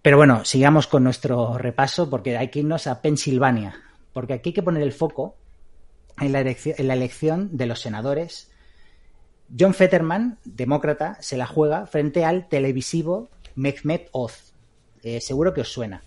[0.00, 3.74] Pero bueno, sigamos con nuestro repaso porque hay que irnos a Pensilvania,
[4.14, 5.36] porque aquí hay que poner el foco
[6.20, 6.40] en la,
[6.94, 8.50] elección, de los senadores.
[9.58, 14.54] John Fetterman, demócrata, se la juega frente al televisivo Mehmet Oz.
[15.02, 16.02] Eh, seguro que os suena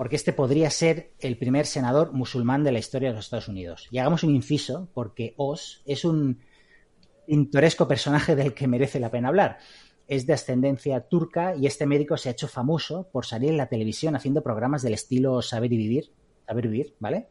[0.00, 3.86] porque este podría ser el primer senador musulmán de la historia de los Estados Unidos.
[3.90, 6.40] Y hagamos un inciso, porque Oz es un
[7.26, 9.58] pintoresco personaje del que merece la pena hablar.
[10.08, 13.68] Es de ascendencia turca y este médico se ha hecho famoso por salir en la
[13.68, 16.10] televisión haciendo programas del estilo Saber y Vivir,
[16.46, 17.28] Saber Vivir, ¿vale?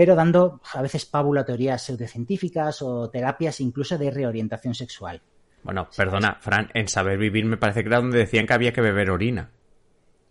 [0.00, 5.20] Pero dando a veces pábula teorías pseudocientíficas o terapias incluso de reorientación sexual.
[5.62, 8.80] Bueno, perdona, Fran, en Saber Vivir me parece que era donde decían que había que
[8.80, 9.50] beber orina.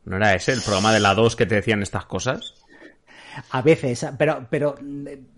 [0.06, 2.59] ¿No era ese el programa de la 2 que te decían estas cosas?
[3.52, 4.76] A veces, pero, pero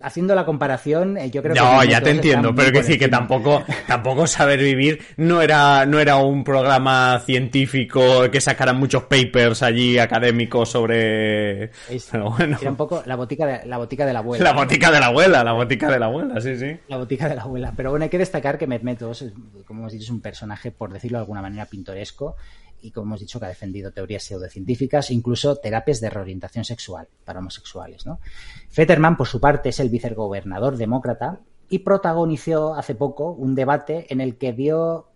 [0.00, 1.60] haciendo la comparación, eh, yo creo que.
[1.60, 5.98] No, ya te entiendo, pero que sí, que tampoco, tampoco saber vivir no era, no
[5.98, 11.70] era un programa científico que sacaran muchos papers allí académicos sobre.
[12.12, 12.58] bueno.
[12.60, 14.44] Era un poco la botica, de, la botica de la abuela.
[14.44, 16.76] La botica de la abuela, la botica de la abuela, sí, sí.
[16.88, 17.72] La botica de la abuela.
[17.76, 19.24] Pero bueno, hay que destacar que Medmetos,
[19.66, 22.36] como hemos dicho, es un personaje, por decirlo de alguna manera, pintoresco
[22.82, 27.38] y como hemos dicho que ha defendido teorías pseudocientíficas, incluso terapias de reorientación sexual para
[27.38, 28.04] homosexuales.
[28.04, 28.20] ¿no?
[28.68, 34.20] Fetterman, por su parte, es el vicegobernador demócrata y protagonizó hace poco un debate en
[34.20, 35.08] el que dio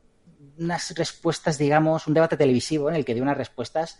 [0.59, 3.99] unas respuestas, digamos, un debate televisivo en el que dio unas respuestas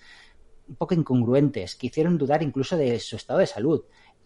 [0.69, 3.85] un poco incongruentes, que hicieron dudar incluso de su estado de salud.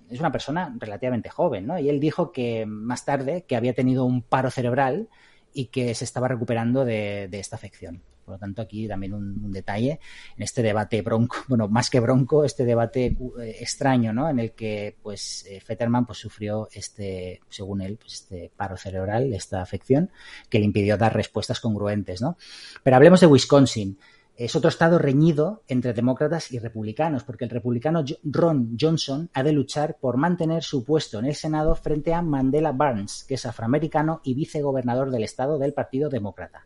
[0.09, 1.79] Es una persona relativamente joven, ¿no?
[1.79, 5.09] Y él dijo que más tarde que había tenido un paro cerebral
[5.53, 8.03] y que se estaba recuperando de esta afección.
[8.31, 9.99] Por lo tanto, aquí también un, detalle
[10.37, 14.31] en este debate bronco, bueno, más que bronco, este debate eh, extraño, ¿no?
[14.31, 19.35] En el que, pues, eh, Fetterman, pues, sufrió este, según él, pues, este paro cerebral,
[19.35, 20.11] esta afección,
[20.49, 22.37] que le impidió dar respuestas congruentes, ¿no?
[22.85, 23.99] Pero hablemos de Wisconsin
[24.40, 29.53] es otro estado reñido entre demócratas y republicanos, porque el republicano Ron Johnson ha de
[29.53, 34.23] luchar por mantener su puesto en el Senado frente a Mandela Barnes, que es afroamericano
[34.25, 36.64] y vicegobernador del estado del Partido Demócrata.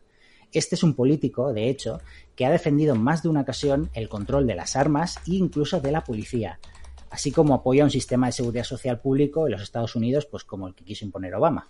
[0.55, 1.99] Este es un político, de hecho,
[2.33, 5.81] que ha defendido en más de una ocasión el control de las armas e incluso
[5.81, 6.59] de la policía,
[7.09, 10.69] así como apoya un sistema de seguridad social público en los Estados Unidos, pues como
[10.69, 11.69] el que quiso imponer Obama.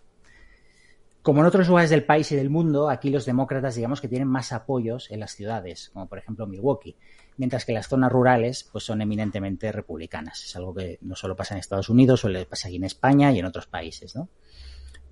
[1.23, 4.27] Como en otros lugares del país y del mundo, aquí los demócratas digamos que tienen
[4.27, 6.95] más apoyos en las ciudades, como por ejemplo Milwaukee,
[7.37, 10.43] mientras que las zonas rurales pues son eminentemente republicanas.
[10.43, 13.39] Es algo que no solo pasa en Estados Unidos, suele pasar aquí en España y
[13.39, 14.29] en otros países, ¿no?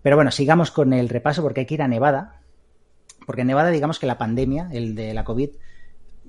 [0.04, 2.43] Pero bueno, sigamos con el repaso porque hay que ir a Nevada,
[3.26, 5.50] porque Nevada, digamos que la pandemia, el de la COVID,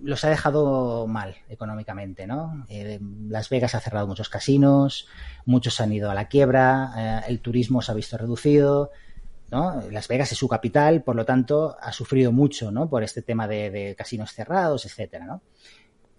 [0.03, 2.67] los ha dejado mal económicamente, ¿no?
[2.69, 5.09] Eh, Las Vegas ha cerrado muchos casinos,
[5.47, 8.91] muchos han ido a la quiebra, eh, el turismo se ha visto reducido,
[9.51, 9.83] ¿no?
[9.91, 12.89] Las Vegas es su capital, por lo tanto, ha sufrido mucho, ¿no?
[12.89, 15.43] Por este tema de, casinos cerrados, etcétera, ¿no?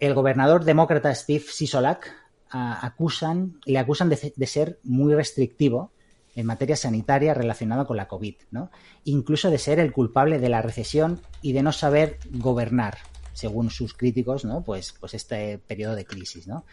[0.00, 2.12] El gobernador demócrata Steve Sisolak
[2.50, 5.92] acusan, le acusan de ser muy restrictivo
[6.36, 8.70] en materia sanitaria relacionada con la COVID, ¿no?
[9.04, 12.98] Incluso de ser el culpable de la recesión y de no saber gobernar,
[13.32, 14.62] según sus críticos, ¿no?
[14.62, 16.64] Pues, pues este periodo de crisis, ¿no?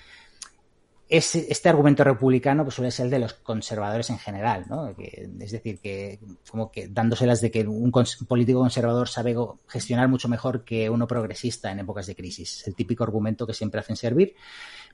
[1.09, 4.95] este argumento republicano pues, suele ser el de los conservadores en general, ¿no?
[4.97, 7.91] es decir, que como que dándoselas de que un
[8.27, 9.35] político conservador sabe
[9.67, 12.65] gestionar mucho mejor que uno progresista en épocas de crisis.
[12.65, 14.33] El típico argumento que siempre hacen servir.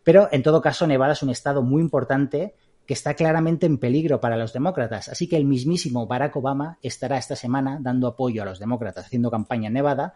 [0.03, 2.53] Pero en todo caso, Nevada es un estado muy importante
[2.89, 5.09] que está claramente en peligro para los demócratas.
[5.09, 9.29] Así que el mismísimo Barack Obama estará esta semana dando apoyo a los demócratas, haciendo
[9.29, 10.15] campaña en Nevada,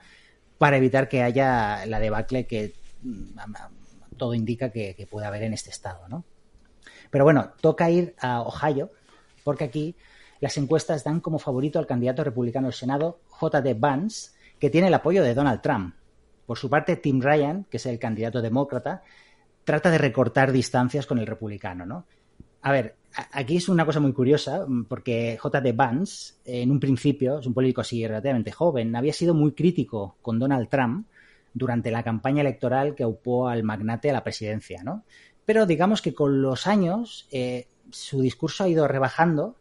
[0.57, 3.38] para evitar que haya la debacle que mm,
[4.17, 6.07] todo indica que, puede haber en este estado.
[6.07, 6.25] ¿no?
[7.12, 8.89] Pero bueno, toca ir a Ohio,
[9.43, 9.95] porque aquí
[10.39, 13.75] las encuestas dan como favorito al candidato republicano al Senado, J.D.
[13.75, 15.93] Vance, que tiene el apoyo de Donald Trump.
[16.47, 19.03] Por su parte, Tim Ryan, que es el candidato demócrata,
[19.63, 22.07] trata de recortar distancias con el republicano, ¿no?
[22.63, 22.95] A ver,
[23.34, 25.73] aquí es una cosa muy curiosa, porque J.D.
[25.73, 30.39] Vance, en un principio, es un político así relativamente joven, había sido muy crítico con
[30.39, 31.06] Donald Trump
[31.54, 35.04] durante la campaña electoral que aupó al magnate a la presidencia, ¿no?
[35.45, 39.58] Pero digamos que con los años eh, su discurso ha ido rebajando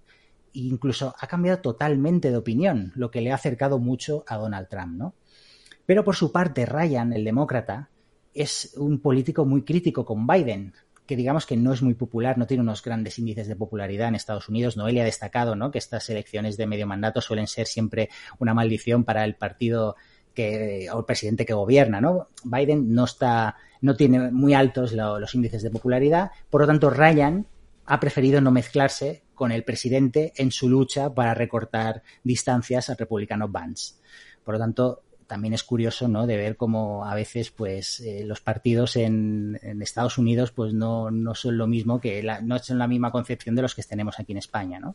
[0.54, 4.68] e incluso ha cambiado totalmente de opinión, lo que le ha acercado mucho a Donald
[4.68, 5.14] Trump, ¿no?
[5.86, 7.90] Pero por su parte, Ryan, el demócrata,
[8.32, 10.72] es un político muy crítico con Biden,
[11.06, 14.14] que digamos que no es muy popular, no tiene unos grandes índices de popularidad en
[14.14, 14.76] Estados Unidos.
[14.76, 15.70] Noelia ha destacado ¿no?
[15.70, 19.96] que estas elecciones de medio mandato suelen ser siempre una maldición para el partido
[20.32, 22.00] que, o el presidente que gobierna.
[22.00, 22.28] ¿no?
[22.44, 27.46] Biden no está, no tiene muy altos los índices de popularidad, por lo tanto Ryan
[27.84, 33.48] ha preferido no mezclarse con el presidente en su lucha para recortar distancias al republicano
[33.48, 33.94] Vance.
[34.44, 36.26] Por lo tanto, también es curioso, ¿no?
[36.26, 41.34] De ver cómo a veces, pues, eh, los partidos en, Estados Unidos, pues, no, no
[41.34, 44.38] son lo mismo que no son la misma concepción de los que tenemos aquí en
[44.38, 44.94] España, ¿no?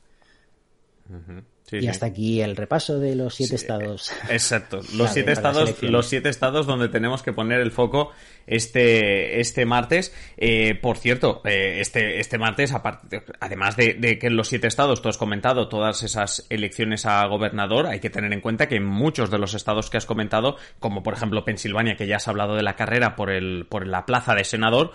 [1.71, 4.11] Y hasta aquí el repaso de los siete estados.
[4.29, 8.11] Exacto, los siete estados, los siete estados donde tenemos que poner el foco
[8.45, 10.13] este, este martes.
[10.37, 15.01] Eh, por cierto, eh, este, este martes, aparte, además de, que en los siete estados,
[15.01, 18.85] tú has comentado todas esas elecciones a gobernador, hay que tener en cuenta que en
[18.85, 22.55] muchos de los estados que has comentado, como por ejemplo Pensilvania, que ya has hablado
[22.55, 24.93] de la carrera por el, por la plaza de senador,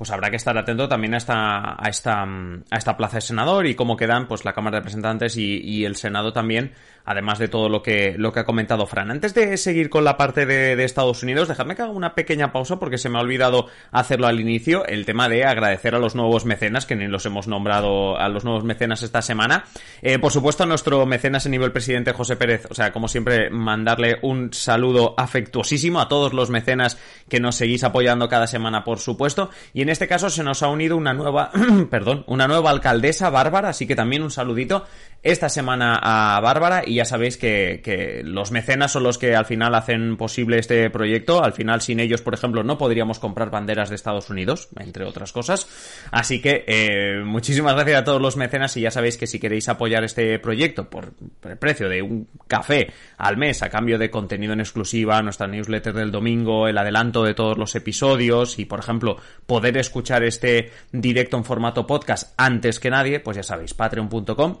[0.00, 3.66] pues habrá que estar atento también a esta, a esta, a esta plaza de senador
[3.66, 6.72] y cómo quedan pues la Cámara de Representantes y, el Senado también
[7.04, 9.10] además de todo lo que, lo que ha comentado Fran.
[9.10, 12.78] Antes de seguir con la parte de, Estados Unidos, dejadme que haga una pequeña pausa
[12.78, 16.44] porque se me ha olvidado hacerlo al inicio, el tema de agradecer a los nuevos
[16.44, 19.64] mecenas, que ni los hemos nombrado a los nuevos mecenas esta semana.
[20.02, 23.50] Eh, por supuesto, a nuestro mecenas en nivel presidente José Pérez, o sea, como siempre,
[23.50, 28.98] mandarle un saludo afectuosísimo a todos los mecenas que nos seguís apoyando cada semana, por
[28.98, 29.50] supuesto.
[29.72, 31.50] Y en este caso se nos ha unido una nueva,
[31.90, 34.86] perdón, una nueva alcaldesa, Bárbara, así que también un saludito
[35.22, 39.74] esta semana a Bárbara y ya sabéis que, los mecenas son los que al final
[39.74, 41.44] hacen posible este proyecto.
[41.44, 45.32] Al final, sin ellos, por ejemplo, no podríamos comprar banderas de Estados Unidos, entre otras
[45.32, 45.68] cosas.
[46.10, 49.68] Así que eh, muchísimas gracias a todos los mecenas y ya sabéis que si queréis
[49.68, 51.12] apoyar este proyecto por
[51.44, 55.92] el precio de un café al mes a cambio de contenido en exclusiva, nuestra newsletter
[55.92, 61.36] del domingo, el adelanto de todos los episodios y, por ejemplo, poder escuchar este directo
[61.36, 64.60] en formato podcast antes que nadie, pues ya sabéis, patreon.com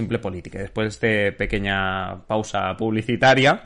[0.00, 0.58] simple política.
[0.58, 3.62] Después de esta pequeña pausa publicitaria,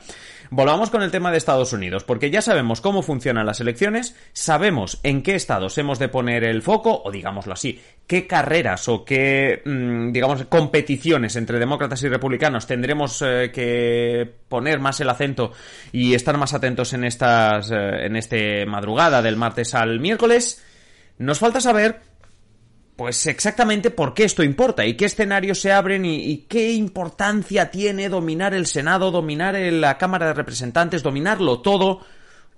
[0.49, 4.99] volvamos con el tema de Estados Unidos, porque ya sabemos cómo funcionan las elecciones, sabemos
[5.03, 9.61] en qué estados hemos de poner el foco, o digámoslo así, qué carreras o qué,
[9.63, 15.53] mm, digamos, competiciones entre demócratas y republicanos tendremos eh, que poner más el acento
[15.93, 20.61] y estar más atentos en estas, eh, en este madrugada del martes al miércoles.
[21.17, 22.01] Nos falta saber
[22.95, 28.07] pues exactamente por qué esto importa y qué escenarios se abren y, qué importancia tiene
[28.07, 32.01] dominar el Senado, dominar la Cámara de Representantes, dominarlo todo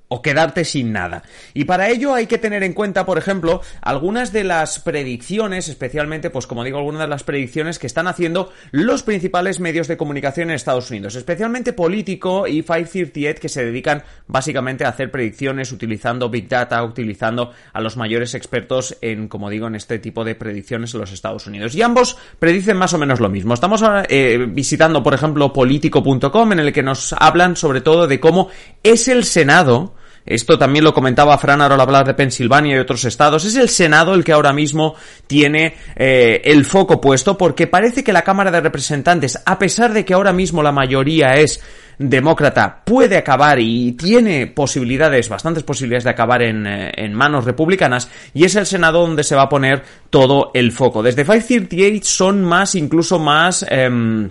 [0.10, 1.24] o quedarte sin nada.
[1.54, 6.30] Y para ello hay que tener en cuenta, por ejemplo, algunas de las predicciones, especialmente,
[6.30, 10.50] pues como digo, algunas de las predicciones que están haciendo los principales medios de comunicación
[10.50, 16.30] en Estados Unidos, especialmente Político y 538, que se dedican básicamente a hacer predicciones utilizando
[16.30, 20.94] Big Data, utilizando a los mayores expertos en, como digo, en este tipo de predicciones
[20.94, 21.76] en los Estados Unidos.
[21.76, 23.54] Y ambos predicen más o menos lo mismo.
[23.54, 28.50] Estamos eh, visitando, por ejemplo, político.com, en el que nos hablan sobre todo de cómo
[28.84, 29.97] es el Senado
[30.28, 33.46] esto también lo comentaba Fran al hablar de Pensilvania y otros estados.
[33.46, 38.14] Es el Senado el que ahora mismo tiene eh, el foco puesto porque parece que
[38.14, 41.62] la Cámara de Representantes, a pesar de que ahora mismo la mayoría es
[41.98, 48.10] demócrata, puede acabar y tiene posibilidades, bastantes posibilidades de acabar en, eh, en manos republicanas
[48.34, 51.02] y es el Senado donde se va a poner todo el foco.
[51.02, 53.66] Desde 538 son más, incluso más...
[53.70, 54.30] Em,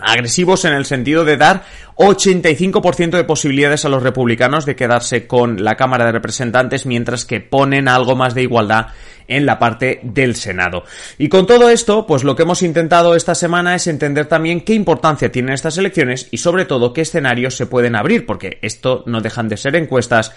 [0.00, 1.64] agresivos en el sentido de dar
[1.96, 7.40] 85% de posibilidades a los republicanos de quedarse con la Cámara de Representantes mientras que
[7.40, 8.88] ponen algo más de igualdad
[9.28, 10.84] en la parte del Senado.
[11.18, 14.74] Y con todo esto, pues lo que hemos intentado esta semana es entender también qué
[14.74, 19.20] importancia tienen estas elecciones y sobre todo qué escenarios se pueden abrir, porque esto no
[19.20, 20.32] dejan de ser encuestas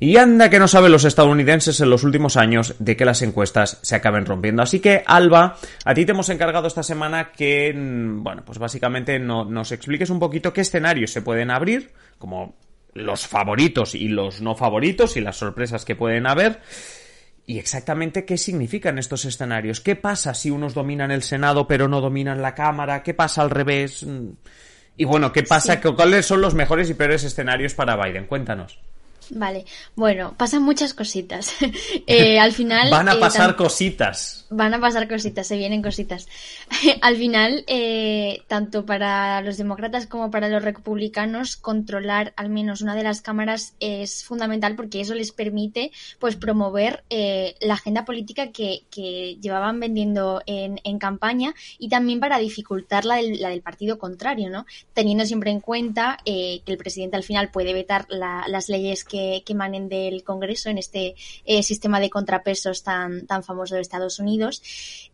[0.00, 3.78] y anda que no saben los estadounidenses en los últimos años de que las encuestas
[3.82, 4.62] se acaben rompiendo.
[4.62, 9.18] Así que, Alba, a ti te hemos encargado esta semana que, mm, bueno, pues básicamente
[9.18, 12.56] nos expliques un poquito qué escenarios se pueden abrir, como
[12.94, 16.60] los favoritos y los no favoritos y las sorpresas que pueden haber.
[17.46, 19.80] Y exactamente qué significan estos escenarios.
[19.80, 23.02] ¿Qué pasa si unos dominan el Senado pero no dominan la Cámara?
[23.02, 24.06] ¿Qué pasa al revés?
[24.96, 25.80] Y bueno, ¿qué pasa?
[25.80, 28.26] ¿Cuáles son los mejores y peores escenarios para Biden?
[28.26, 28.78] Cuéntanos.
[29.30, 29.64] Vale,
[29.94, 31.54] bueno, pasan muchas cositas.
[32.06, 32.90] Eh, al final...
[32.90, 34.37] Van a eh, pasar cositas.
[34.50, 36.26] Van a pasar cositas, se vienen cositas.
[37.02, 42.94] al final, eh, tanto para los demócratas como para los republicanos, controlar al menos una
[42.94, 48.82] de las cámaras es fundamental porque eso les permite pues promover la agenda política que,
[49.40, 54.66] llevaban vendiendo en, campaña y también para dificultar la del, la partido contrario, ¿no?
[54.94, 59.52] Teniendo siempre en cuenta que el presidente al final puede vetar las leyes que que,
[59.52, 64.37] emanen del Congreso en este eh, sistema de contrapesos tan, tan famoso de Estados Unidos.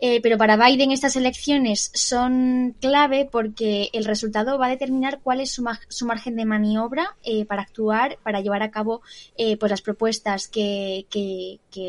[0.01, 5.41] Eh, pero para Biden estas elecciones son clave porque el resultado va a determinar cuál
[5.41, 9.03] es su, su margen de maniobra eh, para actuar, para llevar a cabo
[9.59, 11.07] pues las propuestas que,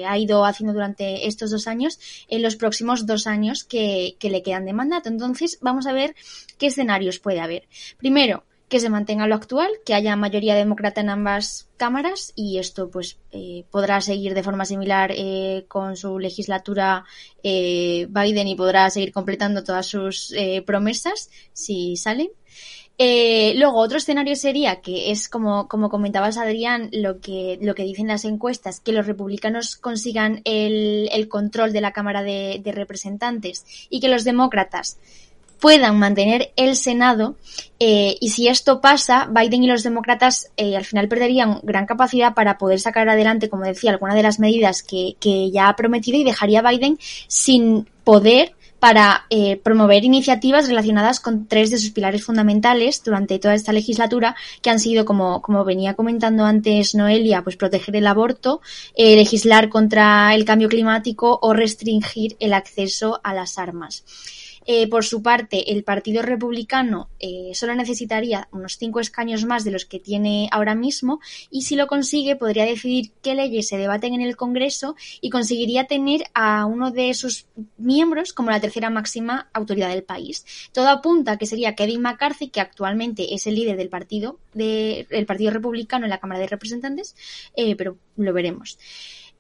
[0.08, 4.66] ha ido haciendo durante estos dos años en los próximos dos años que le quedan
[4.66, 5.10] de mandato.
[5.10, 6.16] Entonces vamos a ver
[6.58, 7.68] qué escenarios puede haber.
[7.98, 12.90] Primero, que se mantenga lo actual, que haya mayoría demócrata en ambas cámaras y esto
[12.90, 17.06] pues eh, podrá seguir de forma similar eh, con su legislatura
[17.44, 20.34] eh, Biden y podrá seguir completando todas sus
[20.66, 22.30] promesas si salen.
[22.98, 28.08] luego, otro escenario sería que es como, como comentabas, Adrián, lo que, lo que dicen
[28.08, 33.64] las encuestas, que los republicanos consigan el, el control de la Cámara de, de Representantes
[33.90, 34.98] y que los demócratas
[35.60, 37.36] puedan mantener el Senado
[37.80, 42.34] eh, y si esto pasa, Biden y los demócratas eh, al final perderían gran capacidad
[42.34, 45.16] para poder sacar adelante, como decía, alguna de las medidas que,
[45.52, 46.98] ya ha prometido y dejaría a Biden
[47.28, 53.56] sin poder para eh, promover iniciativas relacionadas con tres de sus pilares fundamentales durante toda
[53.56, 58.62] esta legislatura, que han sido, como, como venía comentando antes Noelia, pues proteger el aborto,
[58.96, 64.04] legislar contra el cambio climático o restringir el acceso a las armas.
[64.66, 69.72] Eh, por su parte, el Partido Republicano eh, solo necesitaría unos cinco escaños más de
[69.72, 71.20] los que tiene ahora mismo
[71.52, 75.86] y si lo consigue podría decidir qué leyes se debaten en el Congreso y conseguiría
[75.86, 77.46] tener a uno de sus
[77.78, 80.46] miembros como la tercera máxima autoridad del país.
[80.72, 85.26] Todo apunta a que sería Kevin McCarthy, que actualmente es el líder del partido, del
[85.28, 87.16] Partido Republicano en la Cámara de Representantes,
[87.56, 88.78] eh, pero lo veremos.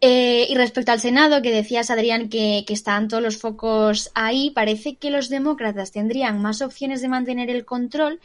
[0.01, 4.51] Eh, y respecto al Senado, que decías, Adrián, que, que están todos los focos ahí,
[4.51, 8.19] parece que los demócratas tendrían más opciones de mantener el control,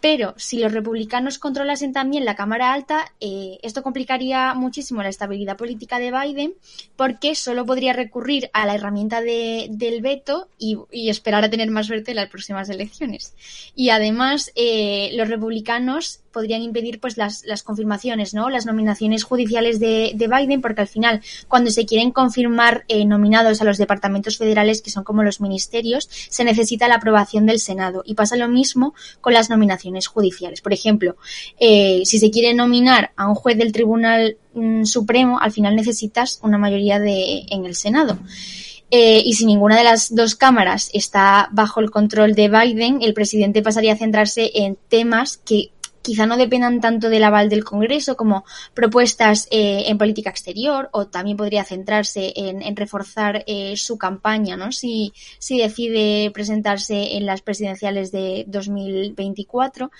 [0.00, 5.56] pero si los republicanos controlasen también la Cámara Alta, eh, esto complicaría muchísimo la estabilidad
[5.56, 6.54] política de Biden,
[6.96, 12.12] porque solo podría recurrir a la herramienta del veto y, esperar a tener más suerte
[12.12, 13.34] en las próximas elecciones.
[13.74, 18.50] Y además, eh, los republicanos podrían impedir pues las, las confirmaciones, ¿no?
[18.50, 23.62] Las nominaciones judiciales de, de Biden, porque al final, cuando se quieren confirmar eh, nominados
[23.62, 28.02] a los departamentos federales, que son como los ministerios, se necesita la aprobación del Senado.
[28.04, 30.60] Y pasa lo mismo con las nominaciones judiciales.
[30.60, 31.16] Por ejemplo,
[31.58, 36.38] eh, si se quiere nominar a un juez del Tribunal mm, Supremo, al final necesitas
[36.42, 38.18] una mayoría de, en el Senado.
[38.90, 43.14] Eh, y si ninguna de las dos cámaras está bajo el control de Biden, el
[43.14, 45.70] presidente pasaría a centrarse en temas que
[46.06, 48.44] quizá no dependan tanto del aval del Congreso como
[48.74, 54.70] propuestas eh, en política exterior o también podría centrarse en, reforzar eh, su campaña, ¿no?
[54.70, 55.12] Si,
[55.50, 59.90] decide presentarse en las presidenciales de 2024.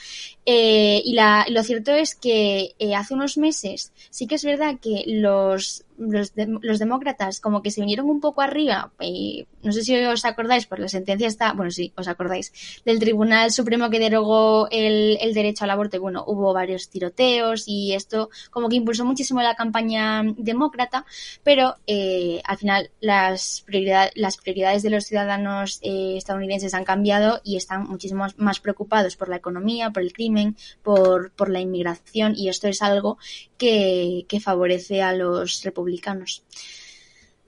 [0.45, 5.03] Eh, y la, lo cierto es que hace unos meses sí que es verdad que
[5.09, 9.97] los los, los, demócratas como que se vinieron un poco arriba, y no sé si
[10.05, 12.53] os acordáis, por la sentencia está, bueno, sí, os acordáis,
[12.85, 17.65] del Tribunal Supremo que derogó el, el derecho al aborto, y bueno, hubo varios tiroteos
[17.67, 21.07] y esto como que impulsó muchísimo la campaña demócrata,
[21.43, 27.41] pero eh, al final las, prioridad, las prioridades de los ciudadanos eh, estadounidenses han cambiado
[27.45, 32.35] y están muchísimo más preocupados por la economía, por el crimen, por, por la inmigración,
[32.37, 33.19] y esto es algo
[33.59, 35.86] que, que favorece a los republicanos.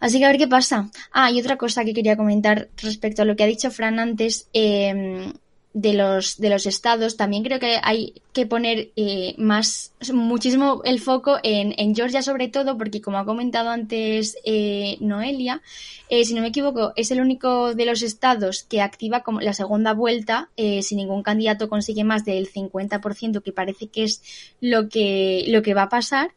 [0.00, 0.90] Así que a ver qué pasa.
[1.12, 4.48] Ah, y otra cosa que quería comentar respecto a lo que ha dicho Fran antes.
[4.52, 5.32] Eh,
[5.74, 10.98] de los, de los estados, también creo que hay que poner eh, más, muchísimo el
[10.98, 15.62] foco en, en, Georgia sobre todo, porque como ha comentado antes eh, Noelia,
[16.08, 19.52] eh, si no me equivoco, es el único de los estados que activa como la
[19.52, 24.22] segunda vuelta si ningún candidato consigue más del 50%, que parece que es
[24.60, 26.32] lo que, lo que va a pasar.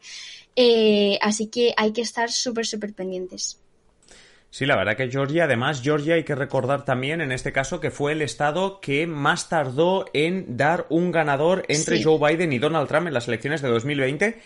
[1.22, 3.60] Así que hay que estar súper, súper pendientes.
[4.52, 7.89] Sí, la verdad que Georgia, además, Georgia hay que recordar también en este caso que
[7.89, 12.89] fue el estado que más tardó en dar un ganador entre Joe Biden y Donald
[12.89, 14.41] Trump en las elecciones de 2020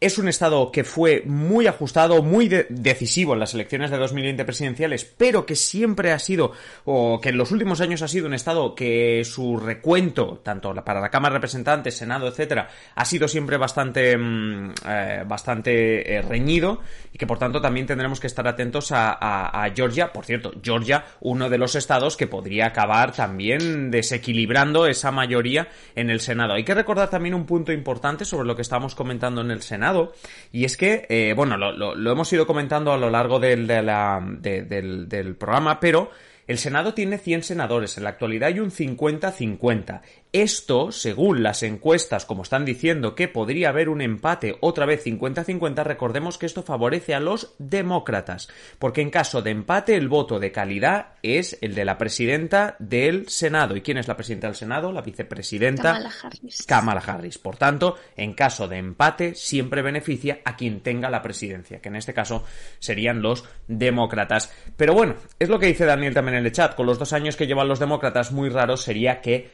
[0.00, 5.04] es un estado que fue muy ajustado, muy decisivo en las elecciones de 2020 presidenciales,
[5.04, 6.52] pero que siempre ha sido,
[6.84, 11.00] o que en los últimos años ha sido un estado que su recuento, tanto para
[11.00, 16.80] la Cámara de Representantes, Senado, etcétera, ha sido siempre bastante, mm, eh, bastante eh, reñido
[17.18, 20.12] que por tanto también tendremos que estar atentos a, Georgia.
[20.12, 26.10] Por cierto, Georgia, uno de los estados que podría acabar también desequilibrando esa mayoría en
[26.10, 26.54] el Senado.
[26.54, 30.14] Hay que recordar también un punto importante sobre lo que estábamos comentando en el Senado
[30.52, 35.36] y es que, eh, bueno, lo, hemos ido comentando a lo largo del, del, del
[35.36, 36.10] programa, pero
[36.48, 40.00] el Senado tiene 100 senadores, en la actualidad hay un 50-50.
[40.32, 45.84] Esto, según las encuestas, como están diciendo que podría haber un empate otra vez 50-50,
[45.84, 48.48] recordemos que esto favorece a los demócratas,
[48.78, 53.28] porque en caso de empate el voto de calidad es el de la presidenta del
[53.30, 53.74] Senado.
[53.74, 54.92] ¿Y quién es la presidenta del Senado?
[54.92, 56.66] La vicepresidenta Kamala Harris.
[56.66, 57.38] Kamala Harris.
[57.38, 61.96] Por tanto, en caso de empate siempre beneficia a quien tenga la presidencia, que en
[61.96, 62.44] este caso
[62.80, 64.52] serían los demócratas.
[64.76, 67.36] Pero bueno, es lo que dice Daniel también en el chat, con los dos años
[67.36, 69.52] que llevan los demócratas, muy raro sería que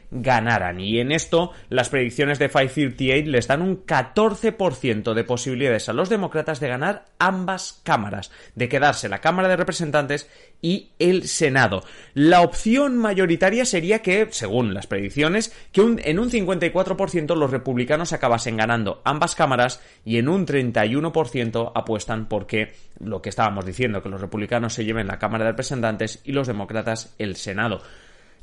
[0.72, 6.08] Y en esto, las predicciones de 538 les dan un 14% de posibilidades a los
[6.08, 10.28] demócratas de ganar ambas cámaras, de quedarse la Cámara de Representantes
[10.62, 11.84] y el Senado.
[12.14, 18.56] La opción mayoritaria sería que, según las predicciones, que en un 54% los republicanos acabasen
[18.56, 24.20] ganando ambas cámaras y en un 31% apuestan porque lo que estábamos diciendo, que los
[24.20, 27.82] republicanos se lleven la Cámara de Representantes y los demócratas el Senado.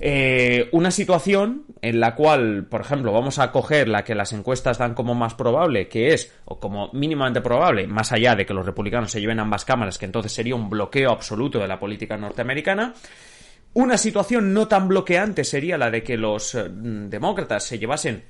[0.04, 4.80] Eh, una situación en la cual, por ejemplo, vamos a coger la que las encuestas
[4.80, 8.66] dan como más probable, que es, o como mínimamente probable, más allá de que los
[8.66, 12.96] republicanos se lleven ambas cámaras, que entonces sería un bloqueo absoluto de la política norteamericana.
[13.74, 18.24] Una situación no tan bloqueante sería la de que los eh, demócratas se llevasen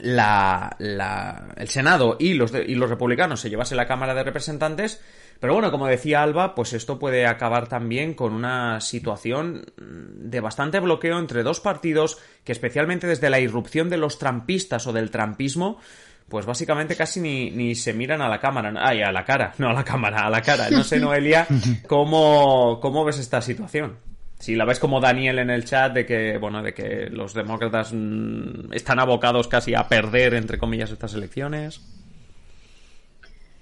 [0.00, 5.00] la, el Senado y los, y los republicanos se llevasen la Cámara de Representantes.
[5.40, 10.80] Pero bueno, como decía Alba, pues esto puede acabar también con una situación de bastante
[10.80, 15.78] bloqueo entre dos partidos que especialmente desde la irrupción de los trampistas o del trampismo,
[16.28, 19.68] pues básicamente casi ni, ni se miran a la cámara, ay, a la cara, no
[19.68, 20.70] a la cámara, a la cara.
[20.70, 21.46] No sé, Noelia,
[21.86, 23.98] cómo, cómo ves esta situación.
[24.38, 27.92] Si la ves como Daniel en el chat de que, bueno, de que los demócratas
[27.92, 31.80] mm, están abocados casi a perder, entre comillas, estas elecciones.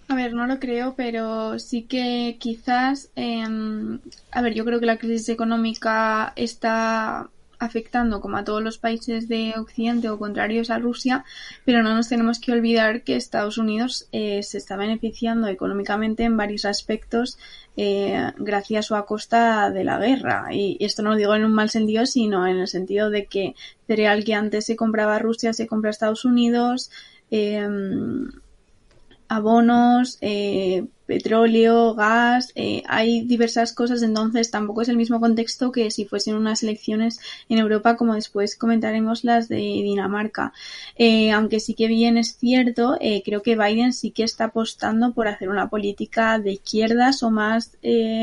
[0.09, 3.99] A ver, no lo creo, pero sí que quizás, em,
[4.31, 7.31] a ver, yo creo que la crisis económica está
[7.64, 11.24] afectando como a todos los países de Occidente o contrarios a Rusia,
[11.64, 16.36] pero no nos tenemos que olvidar que Estados Unidos eh, se está beneficiando económicamente en
[16.36, 17.38] varios aspectos
[17.76, 20.48] eh, gracias o a costa de la guerra.
[20.52, 23.54] Y, esto no lo digo en un mal sentido, sino en el sentido de que
[23.86, 26.90] cereal que antes se compraba a Rusia se compra a Estados Unidos.
[27.30, 27.66] Eh,
[29.32, 35.90] abonos, eh, petróleo, gas, eh, hay diversas cosas, entonces tampoco es el mismo contexto que
[35.90, 40.54] si fuesen unas elecciones en Europa, como después comentaremos las de Dinamarca.
[40.96, 45.12] Eh, aunque sí que bien es cierto, eh, creo que Biden sí que está apostando
[45.12, 47.76] por hacer una política de izquierdas o más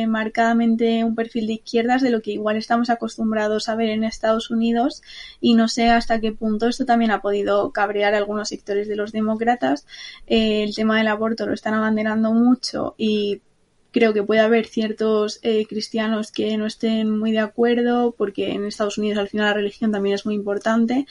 [0.08, 4.50] marcadamente un perfil de izquierdas de lo que igual estamos acostumbrados a ver en Estados
[4.50, 5.04] Unidos
[5.42, 9.12] y no sé hasta qué punto esto también ha podido cabrear algunos sectores de los
[9.12, 9.86] demócratas.
[10.28, 13.42] el tema del aborto lo están abanderando mucho y
[13.92, 18.66] creo que puede haber ciertos eh, cristianos que no estén muy de acuerdo porque en
[18.66, 21.08] Estados Unidos al final la religión también es muy importante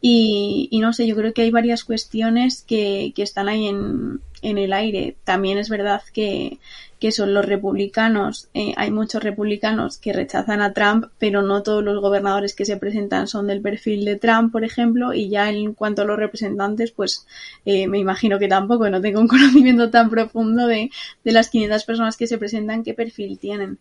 [0.00, 4.58] y, no sé, yo creo que hay varias cuestiones que, que están ahí en, en
[4.58, 5.16] el aire.
[5.24, 6.58] También es verdad que,
[7.04, 8.48] que son los republicanos.
[8.54, 12.76] Eh, hay muchos republicanos que rechazan a Trump, pero no todos los gobernadores que se
[12.76, 16.92] presentan son del perfil de Trump, por ejemplo, y ya en cuanto a los representantes,
[16.92, 17.26] pues
[17.66, 20.90] eh, me imagino que tampoco, no tengo un conocimiento tan profundo de,
[21.24, 23.78] de las 500 personas que se presentan, qué perfil tienen.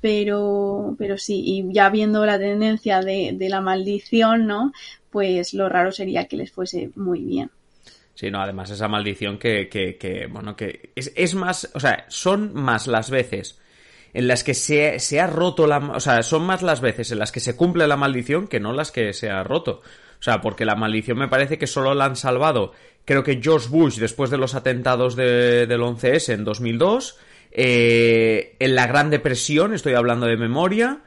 [0.00, 4.72] Pero, pero sí, y ya viendo la tendencia de, de la maldición, ¿no?
[5.14, 7.48] Pues lo raro sería que les fuese muy bien.
[8.16, 12.52] Sí, no, además esa maldición que, que, bueno, que es, es, más, o sea, son
[12.52, 13.60] más las veces
[14.12, 17.20] en las que se, se, ha roto la, o sea, son más las veces en
[17.20, 19.82] las que se cumple la maldición que no las que se ha roto.
[20.18, 22.72] O sea, porque la maldición me parece que solo la han salvado,
[23.04, 27.20] creo que George Bush después de los atentados de, del 11S en 2002,
[27.52, 31.02] eh, en la Gran Depresión, estoy hablando de memoria,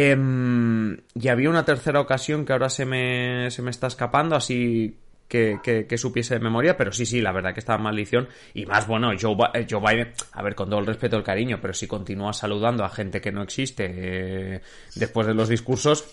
[0.00, 4.96] eh, y había una tercera ocasión que ahora se me, se me está escapando, así
[5.26, 8.28] que, que, supiese de memoria, pero sí, sí, la verdad que estaba maldición.
[8.54, 11.24] Y más, bueno, Joe, eh, Joe Biden, a ver, con todo el respeto y el
[11.24, 14.60] cariño, pero si continúa saludando a gente que no existe eh,
[14.94, 16.06] después de los discursos,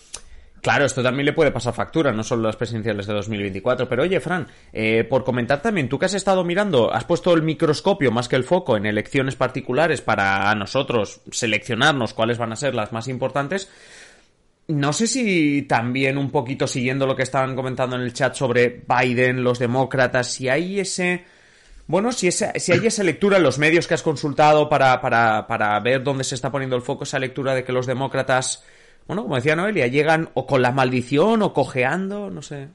[0.66, 3.88] Claro, esto también le puede pasar factura, no solo las presidenciales de 2024.
[3.88, 7.44] Pero oye, Fran, eh, por comentar también, tú que has estado mirando, has puesto el
[7.44, 12.74] microscopio más que el foco en elecciones particulares para nosotros seleccionarnos cuáles van a ser
[12.74, 13.70] las más importantes.
[14.68, 18.84] No sé si también un poquito siguiendo lo que estaban comentando en el chat sobre
[18.88, 21.26] Biden, los demócratas, si hay ese...
[21.86, 25.80] Bueno, si, si hay esa lectura en los medios que has consultado para, para, para
[25.82, 28.64] ver dónde se está poniendo el foco, esa lectura de que los demócratas,
[29.08, 32.70] bueno, como decía Noelia, llegan o con la maldición o cojeando, no sé.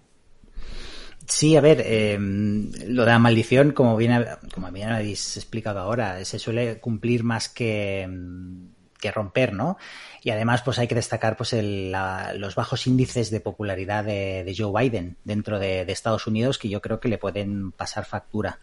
[1.26, 6.24] Sí, a ver, eh, lo de la maldición, como bien, como bien habéis explicado ahora,
[6.24, 8.08] se suele cumplir más que,
[9.00, 9.78] que romper, ¿no?
[10.22, 15.16] Y además, pues hay que destacar pues los bajos índices de popularidad de, Joe Biden
[15.24, 18.60] dentro de, Estados Unidos que yo creo que le pueden pasar factura.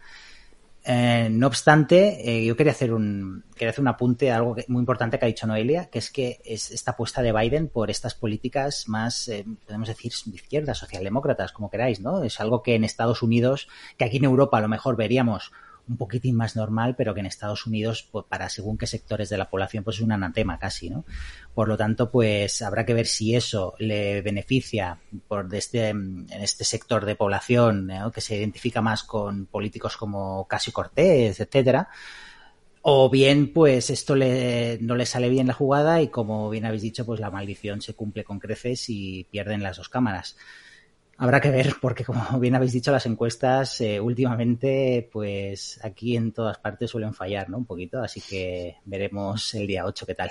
[0.90, 4.80] Eh, no obstante, eh, yo quería hacer un quería hacer un apunte a algo muy
[4.80, 8.14] importante que ha dicho Noelia, que es que es esta apuesta de Biden por estas
[8.14, 12.22] políticas más, eh, podemos decir, de izquierda, socialdemócratas, como queráis, ¿no?
[12.22, 13.68] Es algo que en Estados Unidos,
[13.98, 15.52] que aquí en Europa a lo mejor veríamos
[15.88, 19.38] un poquitín más normal, pero que en Estados Unidos, pues, para según qué sectores de
[19.38, 21.04] la población, pues es un anatema casi, ¿no?
[21.54, 26.64] Por lo tanto, pues habrá que ver si eso le beneficia por este, en este
[26.64, 31.88] sector de población que se identifica más con políticos como Casio Cortés, etcétera,
[32.82, 36.82] o bien, pues esto le, no le sale bien la jugada y como bien habéis
[36.82, 40.36] dicho, pues la maldición se cumple con creces y pierden las dos cámaras.
[41.20, 46.32] Habrá que ver, porque como bien habéis dicho, las encuestas eh, últimamente, pues aquí en
[46.32, 47.58] todas partes suelen fallar, ¿no?
[47.58, 50.30] Un poquito, así que veremos el día 8 qué tal.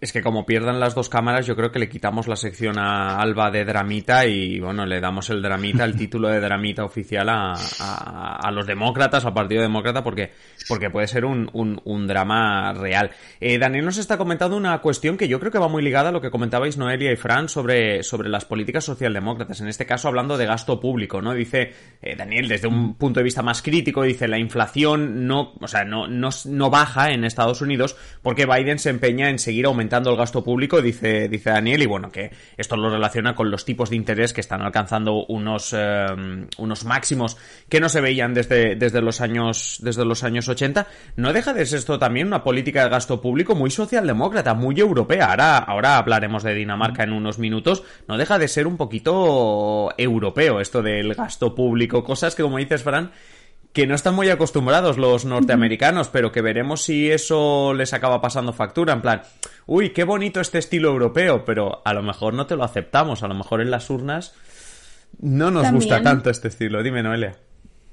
[0.00, 3.20] Es que como pierdan las dos cámaras, yo creo que le quitamos la sección a
[3.20, 7.52] Alba de Dramita y bueno, le damos el Dramita, el título de Dramita oficial a,
[7.52, 10.32] a, los demócratas, al Partido Demócrata, porque,
[10.68, 13.10] porque puede ser un, un, drama real.
[13.40, 16.12] Eh, Daniel nos está comentando una cuestión que yo creo que va muy ligada a
[16.12, 20.38] lo que comentabais Noelia y Fran sobre, sobre las políticas socialdemócratas, en este caso hablando
[20.38, 21.34] de gasto público, ¿no?
[21.34, 25.68] Dice eh, Daniel, desde un punto de vista más crítico, dice la inflación no, o
[25.68, 29.79] sea, no, no, no baja en Estados Unidos porque Biden se empeña en seguir aumentando
[29.80, 33.90] el gasto público, dice, dice Daniel, y bueno, que esto lo relaciona con los tipos
[33.90, 36.06] de interés que están alcanzando unos, eh,
[36.58, 37.36] unos máximos
[37.68, 40.86] que no se veían desde, desde, los años, desde los años 80.
[41.16, 45.30] No deja de ser esto también una política de gasto público muy socialdemócrata, muy europea.
[45.30, 47.82] Ahora, ahora hablaremos de Dinamarca en unos minutos.
[48.08, 52.82] No deja de ser un poquito europeo esto del gasto público, cosas que como dices,
[52.82, 53.10] Fran,
[53.72, 58.52] que no están muy acostumbrados los norteamericanos, pero que veremos si eso les acaba pasando
[58.52, 59.22] factura, en plan,
[59.66, 63.28] uy, qué bonito este estilo europeo, pero a lo mejor no te lo aceptamos, a
[63.28, 64.34] lo mejor en las urnas
[65.18, 66.82] no nos gusta tanto este estilo.
[66.82, 67.36] Dime, Noelia.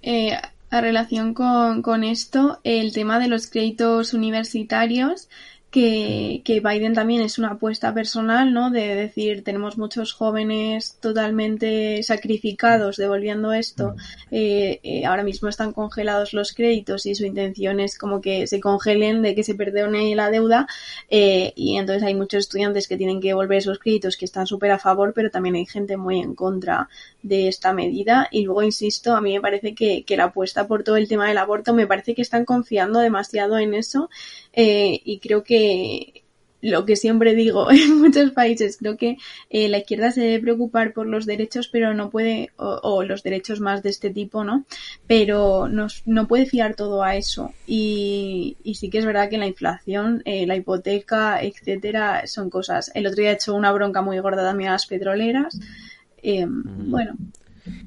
[0.02, 0.38] Eh,
[0.70, 5.30] a relación con, con esto, el tema de los créditos universitarios,
[5.78, 8.72] que, que, Biden también es una apuesta personal, ¿no?
[8.72, 13.96] De decir, tenemos muchos jóvenes totalmente sacrificados devolviendo esto.
[14.32, 18.60] Eh, eh, ahora mismo están congelados los créditos y su intención es como que se
[18.60, 20.68] congelen, de que se perdone la deuda.
[21.12, 24.72] Eh, y entonces hay muchos estudiantes que tienen que devolver esos créditos que están súper
[24.72, 26.90] a favor, pero también hay gente muy en contra
[27.22, 28.28] de esta medida.
[28.32, 31.28] Y luego, insisto, a mí me parece que, que la apuesta por todo el tema
[31.28, 34.10] del aborto, me parece que están confiando demasiado en eso.
[34.60, 35.67] Y creo que
[36.62, 39.18] lo que siempre digo en muchos países, creo que
[39.50, 43.60] eh, la izquierda se debe preocupar por los derechos, pero no puede, o, los derechos
[43.60, 44.66] más de este tipo, ¿no?
[45.06, 47.54] Pero no, no puede fiar todo a eso.
[47.66, 52.92] Y, y, sí que es verdad que la inflación, eh, la hipoteca, etcétera, son cosas.
[52.96, 55.60] El otro día he hecho una bronca muy gorda también a las petroleras.
[56.24, 56.92] Mm.
[56.92, 57.16] Bueno,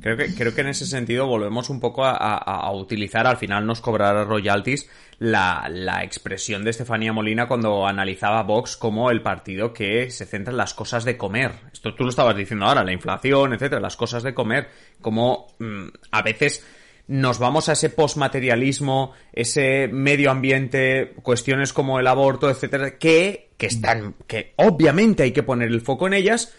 [0.00, 3.80] Creo que, creo que en ese sentido volvemos un poco a, utilizar, al final nos
[3.80, 10.10] cobrará royalties, la, la, expresión de Estefanía Molina cuando analizaba Vox como el partido que
[10.10, 11.52] se centra en las cosas de comer.
[11.72, 14.68] Esto tú lo estabas diciendo ahora, la inflación, etcétera, las cosas de comer,
[15.00, 16.64] como mm, a veces
[17.10, 23.66] nos vamos a ese postmaterialismo, ese medio ambiente, cuestiones como el aborto, etcétera, que, que
[23.66, 26.54] están, que obviamente hay que poner el foco en ellas,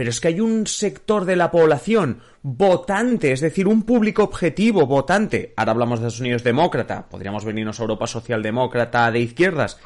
[0.00, 4.86] pero es que hay un sector de la población votante, es decir, un público objetivo
[4.86, 5.52] votante.
[5.58, 9.78] Ahora hablamos de Estados Unidos demócrata, podríamos venirnos a Europa socialdemócrata de izquierdas,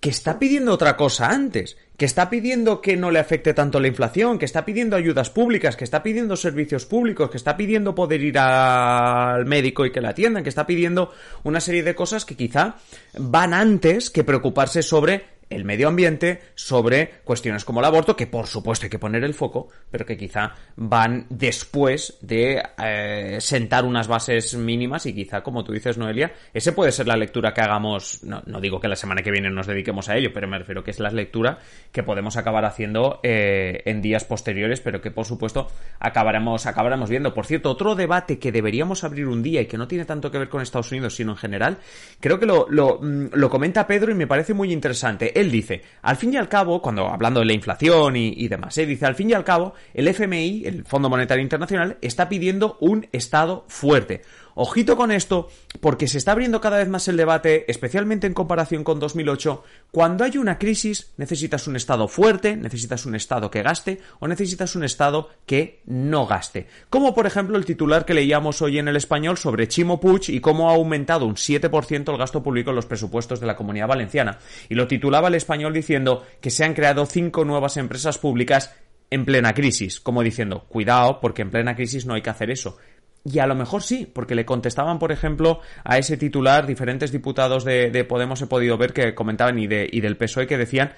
[0.00, 3.88] que está pidiendo otra cosa antes, que está pidiendo que no le afecte tanto la
[3.88, 8.22] inflación, que está pidiendo ayudas públicas, que está pidiendo servicios públicos, que está pidiendo poder
[8.22, 11.12] ir al médico y que la atiendan, que está pidiendo
[11.44, 12.76] una serie de cosas que quizá
[13.18, 18.46] van antes que preocuparse sobre el medio ambiente, sobre cuestiones como el aborto, que por
[18.46, 24.06] supuesto hay que poner el foco, pero que quizá van después de eh, sentar unas
[24.06, 28.22] bases mínimas y quizá, como tú dices, Noelia, ese puede ser la lectura que hagamos,
[28.22, 30.84] no, no digo que la semana que viene nos dediquemos a ello, pero me refiero
[30.84, 31.58] que es la lectura
[31.90, 37.34] que podemos acabar haciendo eh, en días posteriores, pero que por supuesto acabaremos, acabaremos viendo.
[37.34, 40.38] Por cierto, otro debate que deberíamos abrir un día y que no tiene tanto que
[40.38, 41.78] ver con Estados Unidos, sino en general,
[42.20, 45.39] creo que lo, lo, mm, lo comenta Pedro y me parece muy interesante.
[45.40, 48.86] Él dice, al fin y al cabo, cuando hablando de la inflación y, demás, ¿eh?
[48.86, 53.08] dice, al fin y al cabo, el FMI, el Fondo Monetario Internacional, está pidiendo un
[53.12, 54.22] Estado fuerte.
[54.62, 55.48] Ojito con esto,
[55.80, 59.64] porque se está abriendo cada vez más el debate, especialmente en comparación con 2008.
[59.90, 64.76] Cuando hay una crisis, necesitas un Estado fuerte, necesitas un Estado que gaste o necesitas
[64.76, 66.66] un Estado que no gaste.
[66.90, 70.40] Como por ejemplo el titular que leíamos hoy en el español sobre Chimo Puig y
[70.40, 74.40] cómo ha aumentado un 7% el gasto público en los presupuestos de la Comunidad Valenciana.
[74.68, 78.74] Y lo titulaba el español diciendo que se han creado cinco nuevas empresas públicas
[79.10, 82.78] en plena crisis, como diciendo, cuidado, porque en plena crisis no hay que hacer eso.
[83.24, 87.64] Y a lo mejor sí, porque le contestaban, por ejemplo, a ese titular diferentes diputados
[87.64, 90.92] de, de Podemos he podido ver que comentaban y, de, y del PSOE que decían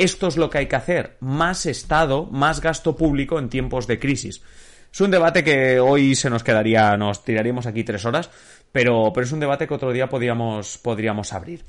[0.00, 3.98] esto es lo que hay que hacer, más Estado, más gasto público en tiempos de
[3.98, 4.42] crisis.
[4.90, 8.30] Es un debate que hoy se nos quedaría, nos tiraríamos aquí tres horas,
[8.72, 11.62] pero, pero es un debate que otro día podríamos, podríamos abrir.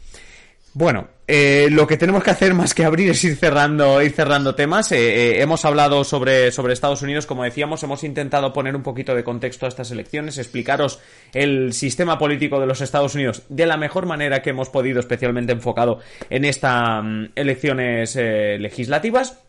[0.74, 4.56] Bueno, eh, lo que tenemos que hacer más que abrir es ir cerrando, ir cerrando
[4.56, 4.94] temas.
[4.94, 9.14] Eh, eh, hemos hablado sobre, sobre Estados Unidos, como decíamos, hemos intentado poner un poquito
[9.14, 11.00] de contexto a estas elecciones, explicaros
[11.34, 15.52] el sistema político de los Estados Unidos de la mejor manera que hemos podido, especialmente
[15.52, 16.00] enfocado
[16.30, 17.04] en estas
[17.36, 19.44] elecciones legislativas.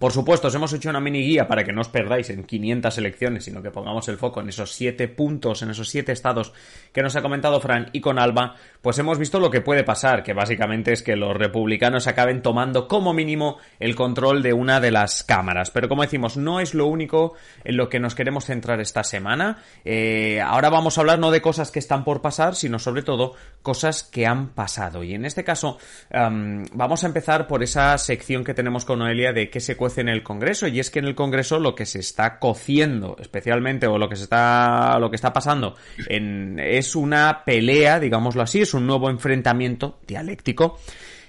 [0.00, 2.98] Por supuesto, os hemos hecho una mini guía para que no os perdáis en 500
[2.98, 6.52] elecciones, sino que pongamos el foco en esos 7 puntos, en esos 7 estados
[6.92, 10.24] que nos ha comentado Fran y con Alba, pues hemos visto lo que puede pasar,
[10.24, 14.90] que básicamente es que los republicanos acaben tomando como mínimo el control de una de
[14.90, 15.70] las cámaras.
[15.70, 19.58] Pero como decimos, no es lo único en lo que nos queremos centrar esta semana.
[19.84, 23.34] Eh, ahora vamos a hablar no de cosas que están por pasar, sino sobre todo
[23.62, 25.04] cosas que han pasado.
[25.04, 25.78] Y en este caso,
[26.10, 30.22] vamos a empezar por esa sección que tenemos con Noelia de qué se en el
[30.22, 34.08] Congreso y es que en el Congreso lo que se está cociendo especialmente o lo
[34.08, 35.76] que se está lo que está pasando
[36.08, 40.78] en, es una pelea digámoslo así es un nuevo enfrentamiento dialéctico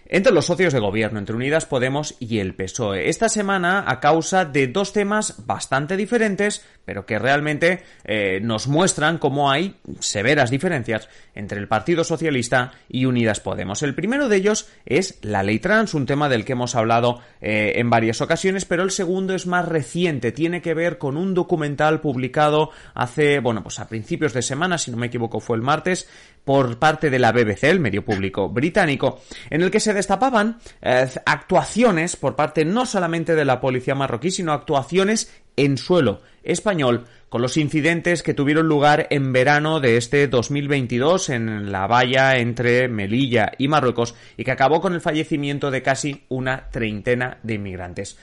[0.10, 3.10] entre los socios de gobierno, entre Unidas Podemos y el PSOE.
[3.10, 9.18] Esta semana a causa de dos temas bastante diferentes, pero que realmente eh, nos muestran
[9.18, 13.84] cómo hay severas diferencias entre el Partido Socialista y Unidas Podemos.
[13.84, 17.74] El primero de ellos es la ley trans, un tema del que hemos hablado eh,
[17.76, 22.00] en varias ocasiones, pero el segundo es más reciente, tiene que ver con un documental
[22.02, 26.08] publicado hace, bueno, pues a principios de semana, si no me equivoco fue el martes,
[26.48, 29.20] por parte de la BBC, el medio público británico,
[29.50, 34.32] en el que se destapaban eh, actuaciones por parte no solamente de la policía marroquí,
[34.32, 40.30] sino actuaciones en suelo español con los incidentes que tuvieron lugar en verano de este
[40.30, 45.82] 2022 en la valla entre Melilla y Marruecos y que acabó con el fallecimiento de
[45.82, 48.18] casi una treintena de inmigrantes.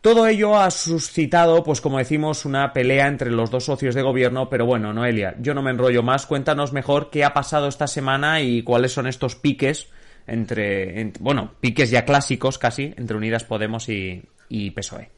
[0.00, 4.48] Todo ello ha suscitado, pues como decimos, una pelea entre los dos socios de gobierno,
[4.48, 8.40] pero bueno, Noelia, yo no me enrollo más, cuéntanos mejor qué ha pasado esta semana
[8.40, 9.88] y cuáles son estos piques
[10.28, 15.17] entre, bueno, piques ya clásicos casi, entre Unidas Podemos y, y PSOE.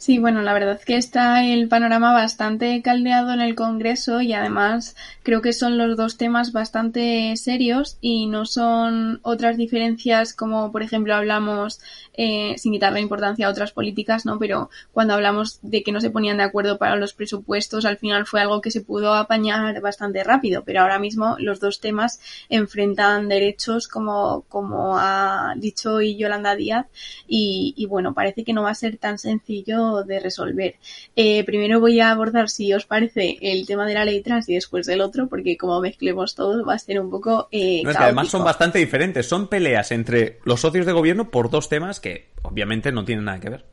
[0.00, 4.32] Sí, bueno, la verdad es que está el panorama bastante caldeado en el Congreso y
[4.32, 10.72] además creo que son los dos temas bastante serios y no son otras diferencias como
[10.72, 11.80] por ejemplo hablamos
[12.14, 14.38] eh, sin quitarle importancia a otras políticas, ¿no?
[14.38, 18.24] Pero cuando hablamos de que no se ponían de acuerdo para los presupuestos, al final
[18.24, 23.28] fue algo que se pudo apañar bastante rápido, pero ahora mismo los dos temas enfrentan
[23.28, 26.86] derechos como, como ha dicho hoy Yolanda Díaz
[27.28, 30.76] y, y bueno, parece que no va a ser tan sencillo de resolver.
[31.16, 34.54] Eh, primero voy a abordar, si os parece, el tema de la ley trans y
[34.54, 37.48] después del otro, porque como mezclemos todo va a ser un poco...
[37.50, 41.30] Eh, no, es que además son bastante diferentes, son peleas entre los socios de gobierno
[41.30, 43.64] por dos temas que obviamente no tienen nada que ver.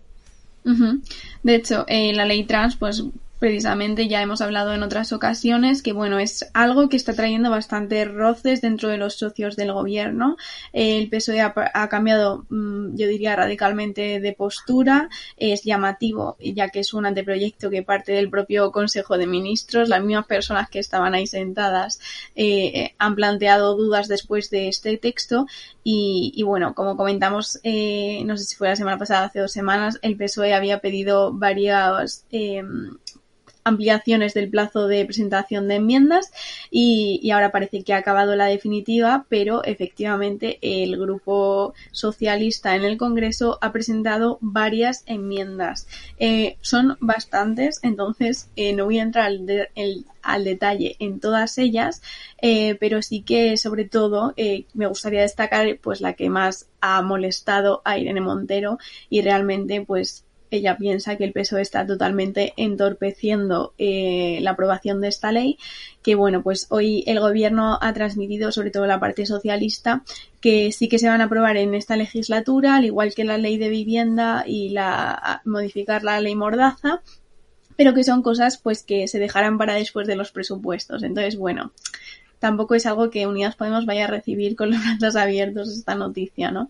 [1.44, 3.02] De hecho, eh, la ley trans, pues
[3.40, 8.12] precisamente ya hemos hablado en otras ocasiones que bueno es algo que está trayendo bastantes
[8.12, 10.38] roces dentro de los socios del gobierno.
[10.74, 15.10] El PSOE ha, cambiado mm, yo diría radicalmente de postura.
[15.38, 19.90] Es llamativo ya que es un anteproyecto que parte del propio Consejo de Ministros.
[19.90, 22.00] Las mismas personas que estaban ahí sentadas
[22.36, 25.46] eh, han planteado dudas después de este texto.
[25.84, 30.00] Y, bueno como comentamos eh, no sé si fue la semana pasada hace dos semanas
[30.02, 32.62] el PSOE había pedido varias eh,
[33.68, 36.32] ampliaciones del plazo de presentación de enmiendas
[36.72, 42.84] y, y, ahora parece que ha acabado la definitiva, pero efectivamente el grupo socialista en
[42.84, 45.88] el Congreso ha presentado varias enmiendas.
[46.20, 52.02] Eh, son bastantes, entonces eh, no voy a entrar al, detalle en todas ellas,
[52.42, 54.34] eh, pero sí que sobre todo
[54.74, 58.78] me gustaría destacar pues la que más ha molestado a Irene Montero
[59.10, 65.08] y realmente pues ella piensa que el PSOE está totalmente entorpeciendo eh, la aprobación de
[65.08, 65.58] esta ley,
[66.02, 70.04] que bueno, pues hoy el gobierno ha transmitido, sobre todo la parte socialista,
[70.42, 73.58] que sí que se van a aprobar en esta legislatura, al igual que la ley
[73.58, 77.02] de vivienda y la modificar la ley Mordaza,
[77.76, 81.04] pero que son cosas pues que se dejarán para después de los presupuestos.
[81.04, 81.72] Entonces, bueno,
[82.40, 86.52] tampoco es algo que Unidas Podemos vaya a recibir con los brazos abiertos esta noticia,
[86.52, 86.70] ¿no?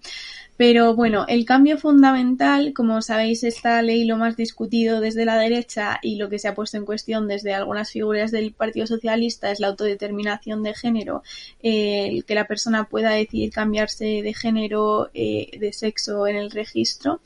[0.58, 6.00] Pero bueno, el cambio fundamental, como sabéis, esta ley lo más discutido desde la derecha
[6.02, 9.60] y lo que se ha puesto en cuestión desde algunas figuras del Partido Socialista es
[9.60, 11.22] la autodeterminación de género,
[11.62, 16.50] eh, el que la persona pueda decidir cambiarse de género, eh, de sexo en el
[16.50, 17.22] registro,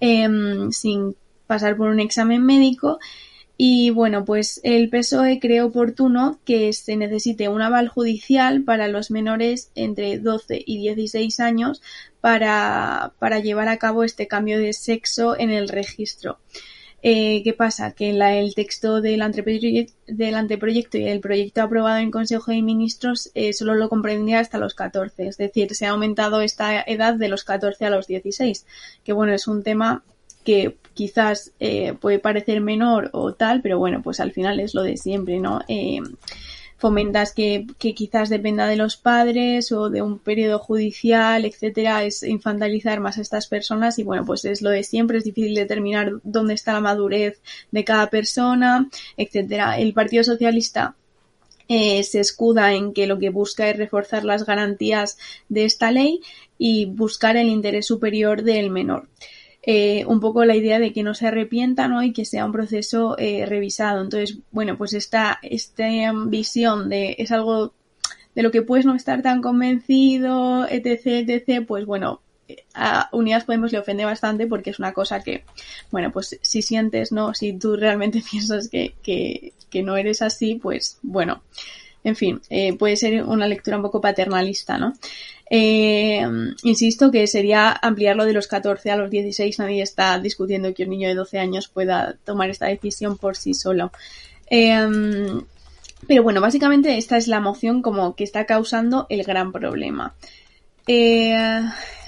[0.00, 0.28] eh,
[0.70, 1.16] sin
[1.48, 3.00] pasar por un examen médico.
[3.60, 9.10] Y bueno, pues el PSOE cree oportuno que se necesite un aval judicial para los
[9.10, 11.82] menores entre 12 y 16 años
[12.20, 16.38] para, para llevar a cabo este cambio de sexo en el registro.
[17.02, 17.92] Eh, ¿Qué pasa?
[17.92, 23.32] Que el texto del anteproyecto, del anteproyecto y el proyecto aprobado en Consejo de Ministros
[23.34, 25.26] eh, solo lo comprendía hasta los 14.
[25.26, 28.66] Es decir, se ha aumentado esta edad de los 14 a los 16.
[29.02, 30.04] Que bueno, es un tema
[30.48, 34.82] que quizás eh, puede parecer menor o tal, pero bueno, pues al final es lo
[34.82, 35.60] de siempre, ¿no?
[35.68, 36.00] Eh,
[36.78, 42.98] fomentas que, quizás dependa de los padres o de un periodo judicial, etcétera, es infantilizar
[42.98, 46.54] más a estas personas y bueno, pues es lo de siempre, es difícil determinar dónde
[46.54, 48.88] está la madurez de cada persona,
[49.18, 49.78] etcétera.
[49.78, 50.94] El Partido Socialista
[51.68, 55.18] eh, se escuda en que lo que busca es reforzar las garantías
[55.50, 56.22] de esta ley
[56.56, 59.08] y buscar el interés superior del menor
[59.70, 62.02] eh, un poco la idea de que no se arrepienta ¿no?
[62.02, 64.00] y que sea un proceso eh, revisado.
[64.00, 65.86] Entonces, bueno, pues esta, esta
[66.24, 67.74] visión de es algo
[68.34, 72.22] de lo que puedes no estar tan convencido, etc., etc., pues bueno,
[72.72, 75.44] a Unidas Podemos le ofende bastante porque es una cosa que,
[75.90, 77.34] bueno, pues si sientes, ¿no?
[77.34, 81.42] Si tú realmente piensas que, que, que no eres así, pues bueno,
[82.04, 84.94] en fin, eh, puede ser una lectura un poco paternalista, ¿no?
[85.50, 86.26] Eh,
[86.62, 89.58] insisto que sería ampliarlo de los 14 a los 16.
[89.58, 93.54] Nadie está discutiendo que un niño de 12 años pueda tomar esta decisión por sí
[93.54, 93.90] solo.
[94.50, 94.86] Eh,
[96.06, 100.14] pero bueno, básicamente esta es la moción como que está causando el gran problema.
[100.86, 101.36] Eh,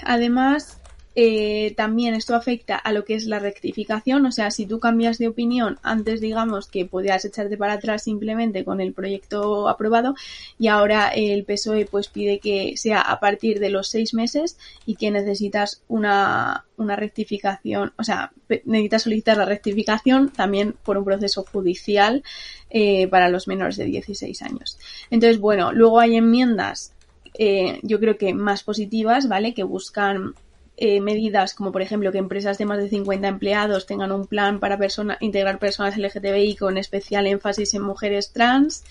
[0.03, 0.80] además,
[1.13, 5.17] eh, también esto afecta a lo que es la rectificación, o sea, si tú cambias
[5.17, 10.15] de opinión, antes digamos que podías echarte para atrás simplemente con el proyecto aprobado
[10.57, 14.95] y ahora el PSOE pues pide que sea a partir de los seis meses y
[14.95, 18.31] que necesitas una, una rectificación, o sea,
[18.65, 22.23] necesitas solicitar la rectificación también por un proceso judicial
[22.69, 24.79] eh, para los menores de 16 años.
[25.09, 26.93] Entonces, bueno, luego hay enmiendas
[27.33, 29.53] eh, yo creo que más positivas, ¿vale?
[29.53, 30.35] Que buscan
[30.77, 34.59] eh, medidas como por ejemplo que empresas de más de 50 empleados tengan un plan
[34.59, 34.79] para
[35.19, 38.83] integrar personas LGTBI con especial énfasis en mujeres trans,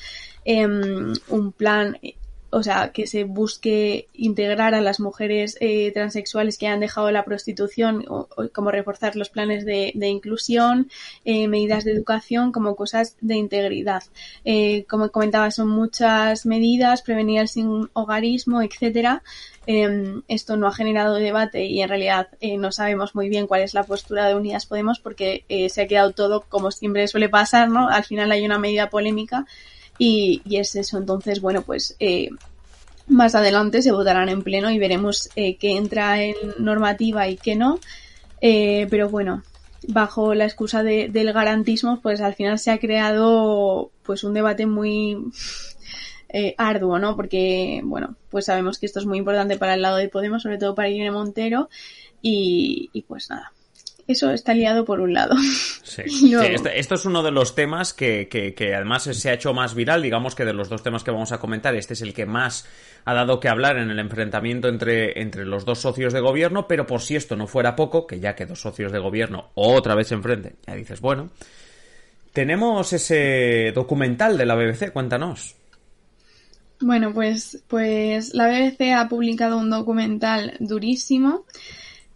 [0.45, 1.99] em, un plan
[2.51, 7.25] o sea, que se busque integrar a las mujeres eh, transexuales que han dejado la
[7.25, 10.91] prostitución, o, como reforzar los planes de, de inclusión,
[11.25, 14.03] eh, medidas de educación, como cosas de integridad.
[14.45, 19.23] Eh, como comentaba, son muchas medidas, prevenir el sin hogarismo, etcétera.
[19.67, 23.61] Em, esto no ha generado debate y en realidad eh, no sabemos muy bien cuál
[23.61, 27.29] es la postura de Unidas Podemos porque eh, se ha quedado todo como siempre suele
[27.29, 27.89] pasar, ¿no?
[27.89, 29.47] Al final hay una medida polémica
[30.01, 30.97] y, es eso.
[30.97, 32.31] Entonces, bueno, pues eh,
[33.07, 37.55] más adelante se votarán en pleno y veremos eh, qué entra en normativa y qué
[37.55, 37.79] no.
[38.41, 39.43] Eh, pero bueno,
[39.89, 44.65] bajo la excusa de, del garantismo, pues al final se ha creado pues un debate
[44.65, 45.19] muy
[46.31, 47.15] eh, arduo, ¿no?
[47.15, 50.57] Porque, bueno, pues sabemos que esto es muy importante para el lado de Podemos, sobre
[50.57, 51.69] todo para Irene Montero,
[52.23, 53.53] y, y pues nada,
[54.13, 55.35] eso está liado por un lado.
[55.83, 56.03] Sí,
[56.43, 60.03] este, esto es uno de los temas que, que, además se ha hecho más viral,
[60.03, 62.67] digamos que de los dos temas que vamos a comentar, este es el que más
[63.05, 66.87] ha dado que hablar en el enfrentamiento entre, entre los dos socios de gobierno, pero
[66.87, 70.09] por si esto no fuera poco, que ya que dos socios de gobierno otra vez
[70.09, 71.31] se enfrenten, ya dices, bueno,
[72.33, 75.57] tenemos ese documental de la BBC, cuéntanos.
[76.81, 81.45] Bueno, pues, pues la BBC ha publicado un documental durísimo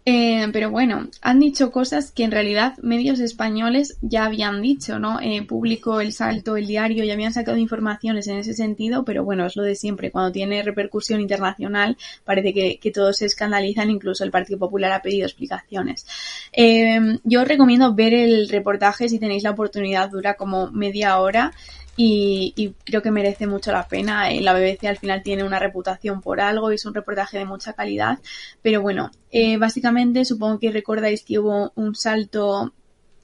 [0.07, 5.19] Eh, pero bueno, han dicho cosas que en realidad medios españoles ya habían dicho, ¿no?
[5.19, 9.47] Eh, público, El Salto, El Diario, ya habían sacado informaciones en ese sentido, pero bueno,
[9.47, 10.11] es lo de siempre.
[10.11, 15.01] Cuando tiene repercusión internacional, parece que, que todos se escandalizan, incluso el Partido Popular ha
[15.01, 16.05] pedido explicaciones.
[16.53, 21.51] Eh, yo os recomiendo ver el reportaje si tenéis la oportunidad, dura como media hora
[21.97, 24.31] y, creo que merece mucho la pena.
[24.31, 27.45] Eh, la BBC al final tiene una reputación por algo y es un reportaje de
[27.45, 28.19] mucha calidad,
[28.61, 32.73] pero bueno, eh, básicamente supongo que recordáis que hubo un salto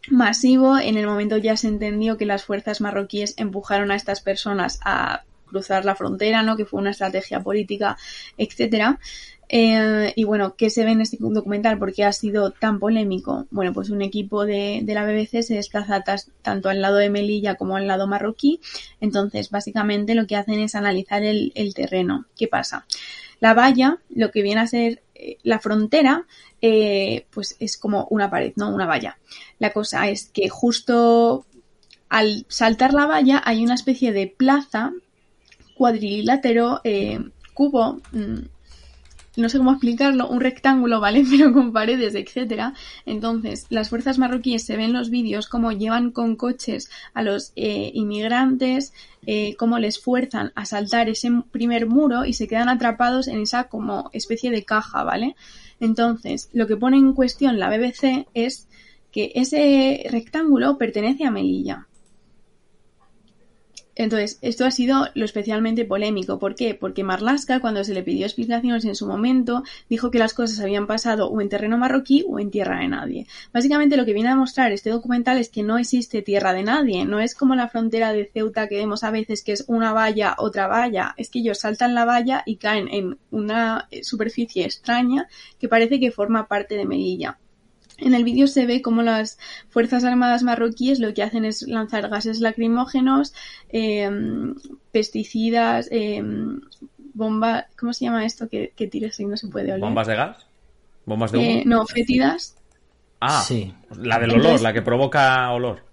[0.10, 0.78] masivo.
[0.78, 5.24] En el momento ya se entendió que las fuerzas marroquíes empujaron a estas personas a
[5.46, 6.56] cruzar la frontera, ¿no?
[6.56, 7.98] Que fue una estrategia política,
[8.38, 9.00] etcétera.
[9.54, 11.78] Eh, y bueno, ¿qué se ve en este documental?
[11.78, 13.48] ¿Por qué ha sido tan polémico?
[13.52, 16.06] Bueno, pues un equipo de, la BBC se desplaza
[16.42, 18.62] tanto al lado de Melilla como al lado marroquí.
[19.02, 22.28] Entonces, básicamente lo que hacen es analizar el, terreno.
[22.38, 22.86] ¿Qué pasa?
[23.42, 26.26] La valla, lo que viene a ser eh, la frontera,
[26.62, 28.74] eh, pues es como una pared, ¿no?
[28.74, 29.18] Una valla.
[29.60, 31.46] La cosa es que justo
[32.08, 34.94] al saltar la valla hay una especie de plaza
[35.76, 36.82] cuadrilátero,
[37.54, 38.40] cubo, mm,
[39.38, 41.24] no sé cómo explicarlo, un rectángulo, ¿vale?
[41.30, 42.74] Pero con paredes, etcétera.
[43.06, 47.92] Entonces, las fuerzas marroquíes se ven los vídeos como llevan con coches a los eh,
[47.94, 48.94] inmigrantes,
[49.26, 53.66] eh, cómo les fuerzan a saltar ese primer muro y se quedan atrapados en esa
[53.66, 55.36] como especie de caja, ¿vale?
[55.80, 58.68] Entonces, lo que pone en cuestión la BBC es
[59.12, 61.88] que ese rectángulo pertenece a Melilla.
[64.02, 66.40] Entonces, esto ha sido lo especialmente polémico.
[66.40, 66.74] ¿Por qué?
[66.74, 70.88] Porque Marlaska, cuando se le pidió explicaciones en su momento, dijo que las cosas habían
[70.88, 73.28] pasado o en terreno marroquí o en tierra de nadie.
[73.54, 77.06] Básicamente lo que viene a demostrar este documental es que no existe tierra de nadie.
[77.06, 80.34] No es como la frontera de Ceuta que vemos a veces que es una valla,
[80.40, 81.14] otra valla.
[81.16, 85.28] Es que ellos saltan la valla y caen en una superficie extraña
[85.60, 87.38] que parece que forma parte de Melilla.
[88.02, 89.38] En el vídeo se ve cómo las
[89.70, 93.34] Fuerzas Armadas marroquíes lo que hacen es lanzar gases lacrimógenos,
[93.70, 94.56] em,
[94.92, 96.24] pesticidas, eh,
[97.14, 99.82] bomba, ¿cómo se llama esto que, que tiras y no se puede oler?
[99.82, 100.38] ¿Bombas de gas?
[101.06, 101.48] ¿Bombas de humo?
[101.48, 102.58] Eh, no, fétidas.
[103.20, 103.74] Ah, sí.
[103.98, 105.91] la del olor, la que provoca olor.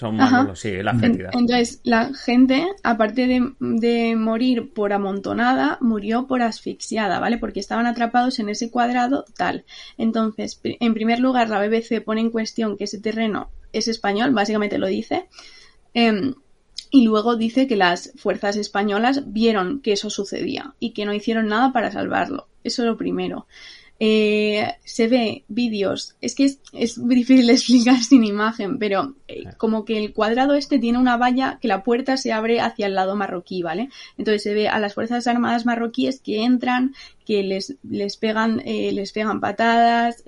[0.00, 0.16] Son
[0.56, 7.36] sí, la Entonces, la gente, aparte de, morir por amontonada, murió por asfixiada, ¿vale?
[7.36, 9.66] Porque estaban atrapados en ese cuadrado tal.
[9.98, 14.78] Entonces, en primer lugar, la BBC pone en cuestión que ese terreno es español, básicamente
[14.78, 15.28] lo dice.
[15.92, 16.32] Em,
[16.90, 21.46] y luego dice que las fuerzas españolas vieron que eso sucedía y que no hicieron
[21.46, 22.48] nada para salvarlo.
[22.64, 23.46] Eso es lo primero.
[24.02, 29.44] Eh, se ve vídeos, es que es, muy difícil de explicar sin imagen, pero eh,
[29.58, 32.94] como que el cuadrado este tiene una valla que la puerta se abre hacia el
[32.94, 33.90] lado marroquí, ¿vale?
[34.16, 36.94] Entonces se ve a las Fuerzas Armadas marroquíes que entran,
[37.26, 40.24] que les, les pegan, eh, les pegan patadas,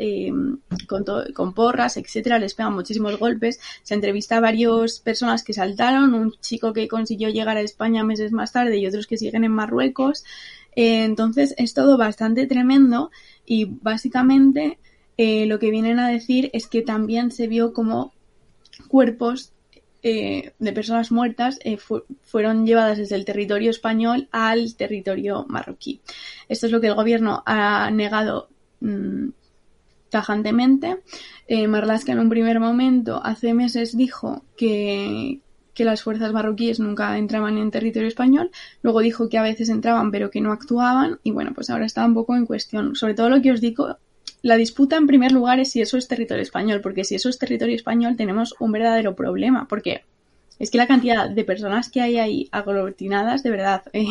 [0.86, 3.58] con, con porras, etcétera, les pegan muchísimos golpes.
[3.84, 8.32] Se entrevista a varias personas que saltaron, un chico que consiguió llegar a España meses
[8.32, 10.24] más tarde y otros que siguen en Marruecos.
[10.74, 13.10] entonces es todo bastante tremendo
[13.46, 14.78] y básicamente
[15.16, 18.12] eh, lo que vienen a decir es que también se vio como
[18.88, 19.52] cuerpos
[20.02, 26.00] eh, de personas muertas eh, fueron llevadas desde el territorio español al territorio marroquí.
[26.48, 28.48] Esto es lo que el gobierno ha negado
[28.80, 29.28] mm,
[30.10, 30.98] tajantemente.
[31.68, 35.40] Marlaska en un primer momento, hace meses, dijo que,
[35.74, 38.50] que las fuerzas marroquíes nunca entraban en territorio español,
[38.82, 42.04] luego dijo que a veces entraban pero que no actuaban y bueno, pues ahora está
[42.04, 42.94] un poco en cuestión.
[42.94, 43.96] Sobre todo lo que os digo,
[44.42, 47.38] la disputa en primer lugar es si eso es territorio español, porque si eso es
[47.38, 50.04] territorio español tenemos un verdadero problema, porque
[50.58, 54.06] es que la cantidad de personas que hay ahí aglutinadas, de verdad, eh,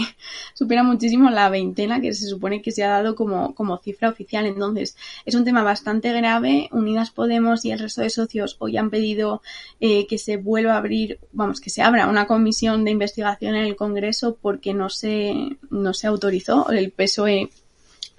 [0.53, 4.45] supera muchísimo la veintena que se supone que se ha dado como, como cifra oficial.
[4.45, 6.69] Entonces, es un tema bastante grave.
[6.71, 9.41] Unidas Podemos y el resto de socios hoy han pedido
[9.79, 13.65] eh, que se vuelva a abrir, vamos, que se abra una comisión de investigación en
[13.65, 16.69] el Congreso porque no se, no se autorizó.
[16.69, 17.49] El PSOE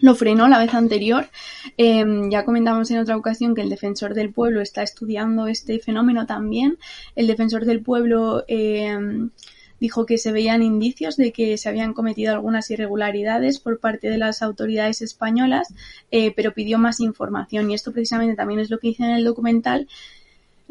[0.03, 1.31] lo frenó la vez anterior.
[1.79, 6.27] Em, ya comentamos en otra ocasión que el defensor del pueblo está estudiando este fenómeno
[6.27, 6.77] también.
[7.15, 9.31] El defensor del pueblo em,
[9.81, 14.19] dijo que se veían indicios de que se habían cometido algunas irregularidades por parte de
[14.19, 15.73] las autoridades españolas,
[16.11, 17.71] eh, pero pidió más información.
[17.71, 19.87] Y esto precisamente también es lo que dice en el documental,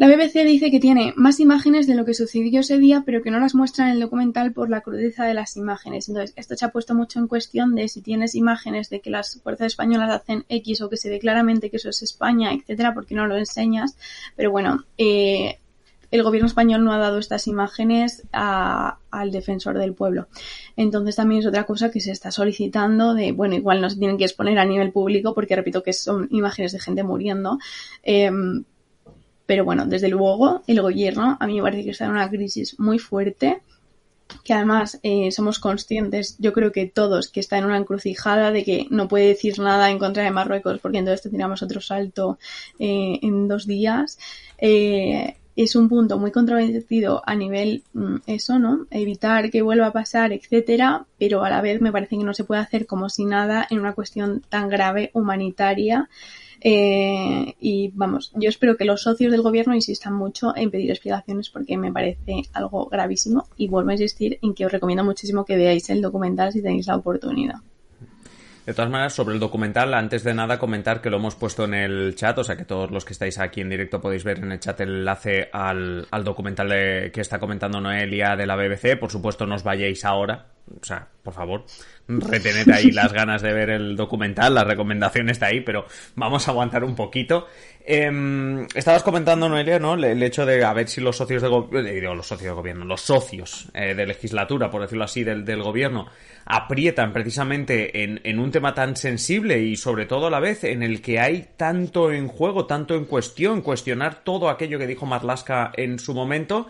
[0.02, 3.30] la BBC dice que tiene más imágenes de lo que sucedió ese día, pero que
[3.30, 6.10] no las muestra en el documental por la crudeza de las imágenes.
[6.10, 9.40] Entonces, esto se ha puesto mucho en cuestión de si tienes imágenes de que las
[9.44, 13.14] fuerzas españolas hacen X o que se ve claramente que eso es España, etcétera, porque
[13.14, 13.96] no lo enseñas.
[14.36, 15.60] Pero bueno, eh,
[16.10, 20.30] el gobierno español no ha dado estas imágenes al defensor del pueblo.
[20.76, 24.18] Entonces también es otra cosa que se está solicitando de, bueno, igual no se tienen
[24.18, 27.60] que exponer a nivel público porque repito que son imágenes de gente muriendo.
[28.02, 28.64] Em,
[29.46, 32.80] pero bueno, desde luego el gobierno a mí me parece que está en una crisis
[32.80, 33.62] muy fuerte
[34.44, 38.64] que además eh, somos conscientes, yo creo que todos, que está en una encrucijada de
[38.64, 42.40] que no puede decir nada en contra de Marruecos porque entonces tendríamos otro salto
[42.80, 44.18] eh, en dos días.
[44.58, 48.88] Eh, es un punto muy controvertido a nivel mm, eso, ¿no?
[48.90, 52.46] Evitar que vuelva a pasar, etcétera, pero a la vez me parece que no se
[52.46, 56.10] puede hacer como si nada en una cuestión tan grave humanitaria
[56.64, 61.50] eh, y vamos, yo espero que los socios del gobierno insistan mucho en pedir explicaciones
[61.50, 65.58] porque me parece algo gravísimo y vuelvo a insistir en que os recomiendo muchísimo que
[65.58, 67.56] veáis el documental si tenéis la oportunidad.
[68.66, 71.74] De todas maneras, sobre el documental, antes de nada comentar que lo hemos puesto en
[71.74, 74.52] el chat, o sea que todos los que estáis aquí en directo podéis ver en
[74.52, 79.00] el chat el enlace al, documental que está comentando Noelia de la BBC.
[79.00, 80.46] Por supuesto, no os vayáis ahora,
[80.80, 81.66] o sea, por favor,
[82.08, 85.86] retened ahí las ganas de ver el documental, la recomendación está ahí, pero
[86.16, 87.48] vamos a aguantar un poquito.
[87.84, 89.96] Em, estabas comentando, Noelia, ¿no?
[89.96, 92.86] El, hecho de a ver si los socios de gobierno, eh, los socios de gobierno,
[92.86, 96.08] los socios eh, de legislatura, por decirlo así, del, del gobierno,
[96.46, 100.84] aprietan precisamente en, en, un tema tan sensible y sobre todo a la vez en
[100.84, 105.72] el que hay tanto en juego, tanto en cuestión, cuestionar todo aquello que dijo Marlaska
[105.76, 106.70] en su momento.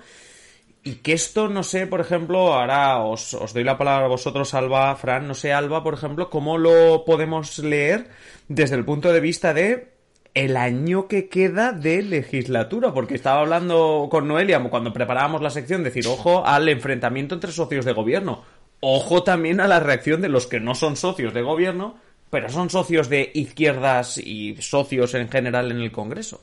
[0.84, 4.56] Y que esto, no sé, por ejemplo, ahora os, os, doy la palabra a vosotros,
[4.56, 8.10] Alba, Fran, no sé, Alba, por ejemplo, cómo lo podemos leer
[8.48, 9.92] desde el punto de vista de
[10.34, 15.84] el año que queda de legislatura, porque estaba hablando con Noelia cuando preparábamos la sección,
[15.84, 18.44] decir, ojo al enfrentamiento entre socios de gobierno,
[18.80, 21.98] ojo también a la reacción de los que no son socios de gobierno,
[22.30, 26.42] pero son socios de izquierdas y socios en general en el Congreso.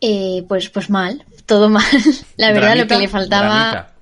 [0.00, 1.84] Eh, pues, pues mal, todo mal.
[2.36, 3.92] La verdad, lo que le faltaba.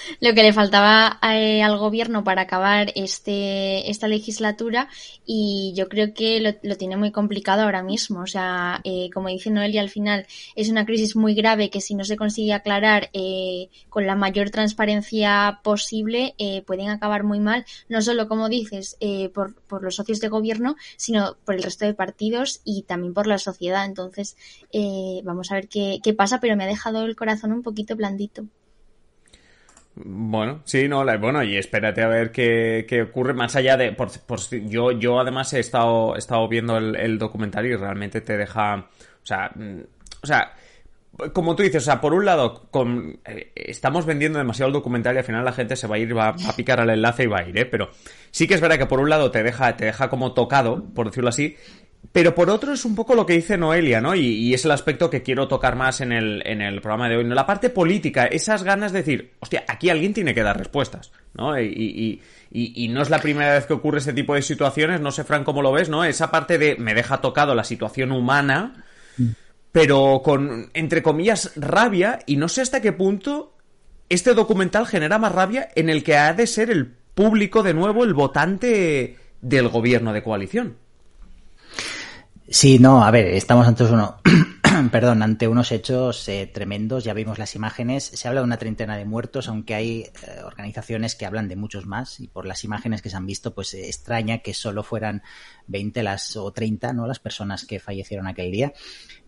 [0.20, 4.88] lo que le faltaba eh, al gobierno para acabar este, esta legislatura
[5.24, 8.20] y yo creo que lo, tiene muy complicado ahora mismo.
[8.20, 11.94] O sea, eh, como dice Noelia, al final es una crisis muy grave que si
[11.94, 16.34] no se consigue aclarar eh, con la mayor transparencia posible
[16.66, 18.96] pueden acabar muy mal, no solo, como dices,
[19.34, 23.26] por, por los socios de gobierno, sino por el resto de partidos y también por
[23.26, 23.84] la sociedad.
[23.84, 24.36] Entonces,
[25.24, 28.46] vamos a ver qué, qué pasa, pero me ha dejado el corazón un poquito blandito.
[30.04, 33.92] Bueno, sí, no, bueno, y espérate a ver qué, qué ocurre más allá de.
[33.92, 34.10] Por,
[34.66, 38.76] yo, yo además he estado, he estado viendo el, el, documental y realmente te deja.
[38.76, 39.80] O sea, mm,
[40.22, 40.52] o sea,
[41.32, 45.14] como tú dices, o sea, por un lado, con, eh, estamos vendiendo demasiado el documental
[45.14, 47.26] y al final la gente se va a ir, va, a picar al enlace y
[47.26, 47.66] va a ir, ¿eh?
[47.66, 47.90] Pero
[48.30, 51.06] sí que es verdad que por un lado te deja, te deja como tocado, por
[51.06, 51.56] decirlo así,
[52.12, 54.14] pero por otro es un poco lo que dice Noelia, ¿no?
[54.14, 57.24] Y, es el aspecto que quiero tocar más en el, en el programa de hoy.
[57.24, 57.34] ¿no?
[57.34, 61.60] La parte política, esas ganas de decir, hostia, aquí alguien tiene que dar respuestas, ¿no?
[61.60, 62.20] Y,
[62.50, 65.44] y, no es la primera vez que ocurre ese tipo de situaciones, no sé, Fran,
[65.44, 66.04] cómo lo ves, ¿no?
[66.04, 68.84] Esa parte de me deja tocado la situación humana,
[69.70, 73.54] pero con, entre comillas, rabia, y no sé hasta qué punto
[74.08, 78.02] este documental genera más rabia en el que ha de ser el público de nuevo,
[78.02, 80.76] el votante del gobierno de coalición.
[82.52, 84.16] Sí, no, a ver, estamos ante uno,
[84.90, 87.04] perdón, ante unos hechos eh, tremendos.
[87.04, 88.02] Ya vimos las imágenes.
[88.02, 90.10] Se habla de una treintena de muertos, aunque hay eh,
[90.44, 92.18] organizaciones que hablan de muchos más.
[92.18, 95.22] Y por las imágenes que se han visto, pues eh, extraña que solo fueran
[95.68, 97.06] 20 las o 30, ¿no?
[97.06, 98.72] Las personas que fallecieron aquel día.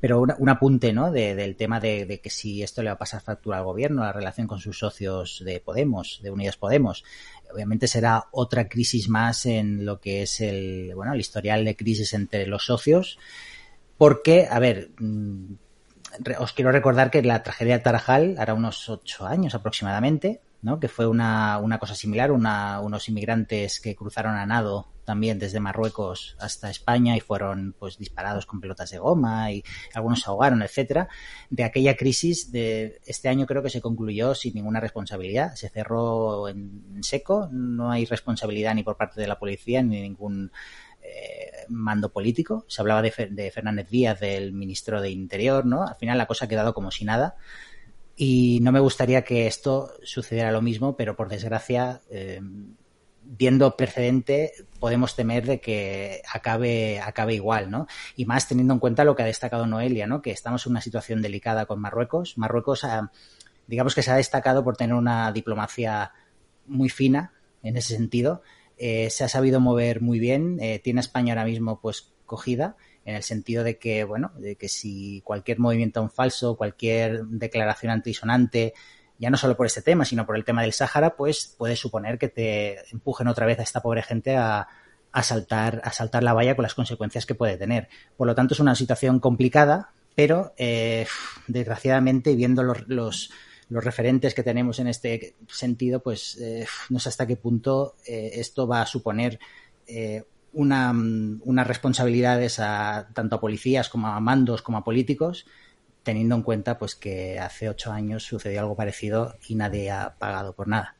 [0.00, 1.12] Pero un apunte, ¿no?
[1.12, 4.12] del tema de, de, que si esto le va a pasar factura al gobierno, la
[4.12, 7.04] relación con sus socios de Podemos, de Unidos Podemos
[7.52, 12.14] obviamente será otra crisis más en lo que es el, bueno, el historial de crisis
[12.14, 13.18] entre los socios,
[13.98, 15.54] porque, a ver, mm,
[16.38, 20.80] os quiero recordar que la tragedia de Tarajal hará unos ocho años aproximadamente, ¿no?
[20.80, 25.58] que fue una, una cosa similar, una, unos inmigrantes que cruzaron a nado también desde
[25.58, 30.62] Marruecos hasta España y fueron pues disparados con pelotas de goma y algunos se ahogaron,
[30.62, 31.08] etcétera.
[31.50, 36.48] De aquella crisis de este año creo que se concluyó sin ninguna responsabilidad, se cerró
[36.48, 40.52] en seco, no hay responsabilidad ni por parte de la policía ni ningún
[41.02, 42.64] eh, mando político.
[42.68, 45.84] Se hablaba de, de, Fernández Díaz, del ministro de Interior, ¿no?
[45.84, 47.34] Al final la cosa ha quedado como si nada.
[48.16, 52.40] Y no me gustaría que esto sucediera lo mismo, pero por desgracia, eh,
[53.24, 57.86] viendo precedente, podemos temer de que acabe, acabe igual, ¿no?
[58.16, 60.20] Y más teniendo en cuenta lo que ha destacado Noelia, ¿no?
[60.20, 62.36] Que estamos en una situación delicada con Marruecos.
[62.36, 62.86] Marruecos,
[63.66, 66.12] digamos que se ha destacado por tener una diplomacia
[66.66, 67.32] muy fina
[67.62, 68.42] en ese sentido.
[68.76, 72.76] Eh, se ha sabido mover muy bien, eh, tiene a España ahora mismo pues cogida
[73.04, 77.90] en el sentido de que, bueno, de que si cualquier movimiento en falso, cualquier declaración
[77.90, 78.74] antisonante,
[79.18, 82.18] ya no solo por este tema, sino por el tema del Sáhara, pues puede suponer
[82.18, 84.68] que te empujen otra vez a esta pobre gente a,
[85.12, 87.88] a saltar, a saltar la valla con las consecuencias que puede tener.
[88.16, 91.06] Por lo tanto, es una situación complicada, pero eh,
[91.46, 93.30] desgraciadamente, viendo los, los,
[93.68, 98.66] referentes que tenemos en este sentido, pues eh, no sé hasta qué punto eh, esto
[98.66, 99.38] va a suponer
[100.52, 105.46] una, unas responsabilidades a, tanto a policías como a mandos como a políticos,
[106.02, 110.54] teniendo en cuenta pues que hace ocho años sucedió algo parecido y nadie ha pagado
[110.54, 110.96] por nada.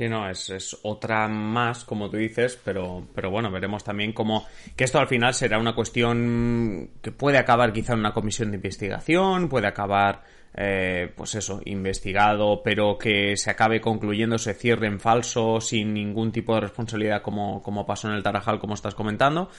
[0.00, 4.46] Sí, no, es, es, otra más, como tú dices, pero, pero bueno, veremos también cómo.
[4.74, 8.56] que esto al final será una cuestión que puede acabar quizá en una comisión de
[8.56, 10.22] investigación, puede acabar,
[10.54, 16.32] eh, pues eso, investigado, pero que se acabe concluyendo, se cierre en falso, sin ningún
[16.32, 19.50] tipo de responsabilidad, como, como pasó en el Tarajal, como estás comentando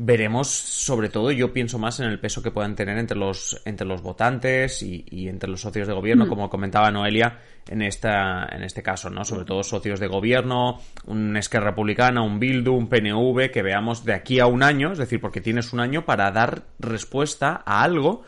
[0.00, 3.84] veremos sobre todo yo pienso más en el peso que puedan tener entre los entre
[3.84, 6.28] los votantes y, entre los socios de gobierno mm.
[6.28, 11.36] como comentaba Noelia en esta en este caso no sobre todo socios de gobierno un
[11.36, 15.20] Esquerra Republicana un Bildu un PNV que veamos de aquí a un año es decir
[15.20, 18.22] porque tienes un año para dar respuesta a algo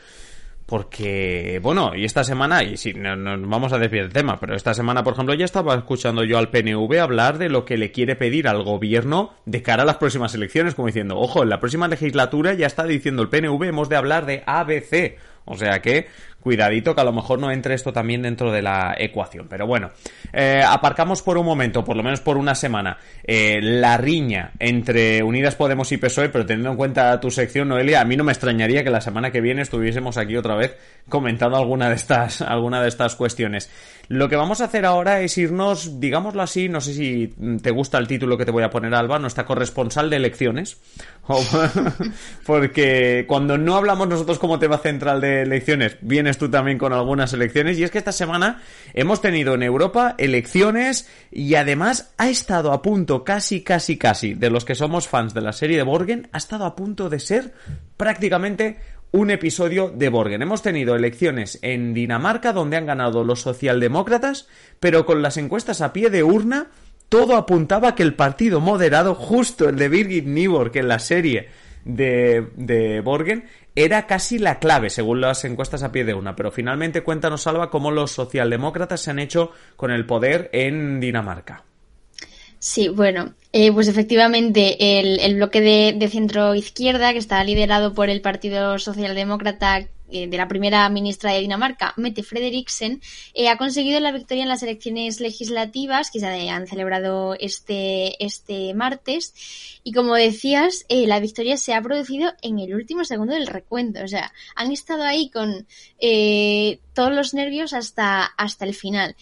[0.71, 4.73] porque, bueno, y esta semana, y sí, nos vamos a desviar el tema, pero esta
[4.73, 8.15] semana, por ejemplo, ya estaba escuchando yo al PNV hablar de lo que le quiere
[8.15, 11.89] pedir al gobierno de cara a las próximas elecciones, como diciendo, ojo, en la próxima
[11.89, 15.19] legislatura ya está diciendo el PNV, hemos de hablar de ABC.
[15.45, 16.07] O sea que
[16.41, 19.47] cuidadito que a lo mejor no entre esto también dentro de la ecuación.
[19.49, 19.91] Pero bueno,
[20.33, 25.23] eh, aparcamos por un momento, por lo menos por una semana, eh, la riña entre
[25.23, 28.33] Unidas Podemos y PSOE, pero teniendo en cuenta tu sección, Noelia, a mí no me
[28.33, 30.77] extrañaría que la semana que viene estuviésemos aquí otra vez
[31.09, 33.71] comentando alguna de estas, alguna de estas cuestiones.
[34.09, 37.97] Lo que vamos a hacer ahora es irnos, digámoslo así, no sé si te gusta
[37.99, 40.81] el título que te voy a poner, Alba, nuestra corresponsal de elecciones.
[42.47, 45.97] Porque cuando no hablamos nosotros como tema central de elecciones,
[46.39, 47.79] tú también con algunas elecciones.
[47.79, 48.63] Y es que esta semana
[48.95, 54.51] hemos tenido en Europa elecciones y además ha estado a punto, casi, casi, casi, de
[54.51, 57.53] los que somos fans de la serie de Borgen, ha estado a punto de ser
[57.97, 58.79] prácticamente
[59.13, 60.43] un episodio de Borgen.
[60.43, 64.49] Hemos tenido elecciones en Dinamarca donde han ganado los socialdemócratas,
[64.79, 66.69] pero con las encuestas a pie de urna
[67.09, 71.49] todo apuntaba que el partido moderado, justo el de Birgit Nibor, que en la serie
[71.85, 73.45] de, de Borgen,
[73.75, 76.37] era casi la clave, según las encuestas a pie de una.
[76.37, 81.65] Pero finalmente cuéntanos, Salva, cómo los socialdemócratas se han hecho con el poder en Dinamarca.
[82.61, 87.95] Sí, bueno, eh, pues efectivamente el, el bloque de, de centro izquierda, que está liderado
[87.95, 93.01] por el Partido Socialdemócrata eh, de la primera ministra de Dinamarca, Mette Frederiksen,
[93.33, 98.75] eh, ha conseguido la victoria en las elecciones legislativas que se han celebrado este, este
[98.75, 99.35] martes.
[99.85, 104.03] Y como decías, eh, la victoria se ha producido en el último segundo del recuento.
[104.05, 105.67] O sea, han estado ahí con
[106.95, 109.17] todos los nervios hasta, hasta el final.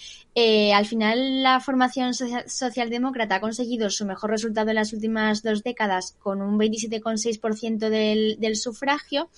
[0.74, 6.16] Al final, la formación socialdemócrata ha conseguido su mejor resultado en las últimas dos décadas
[6.20, 9.28] con un 27,6% del, del sufragio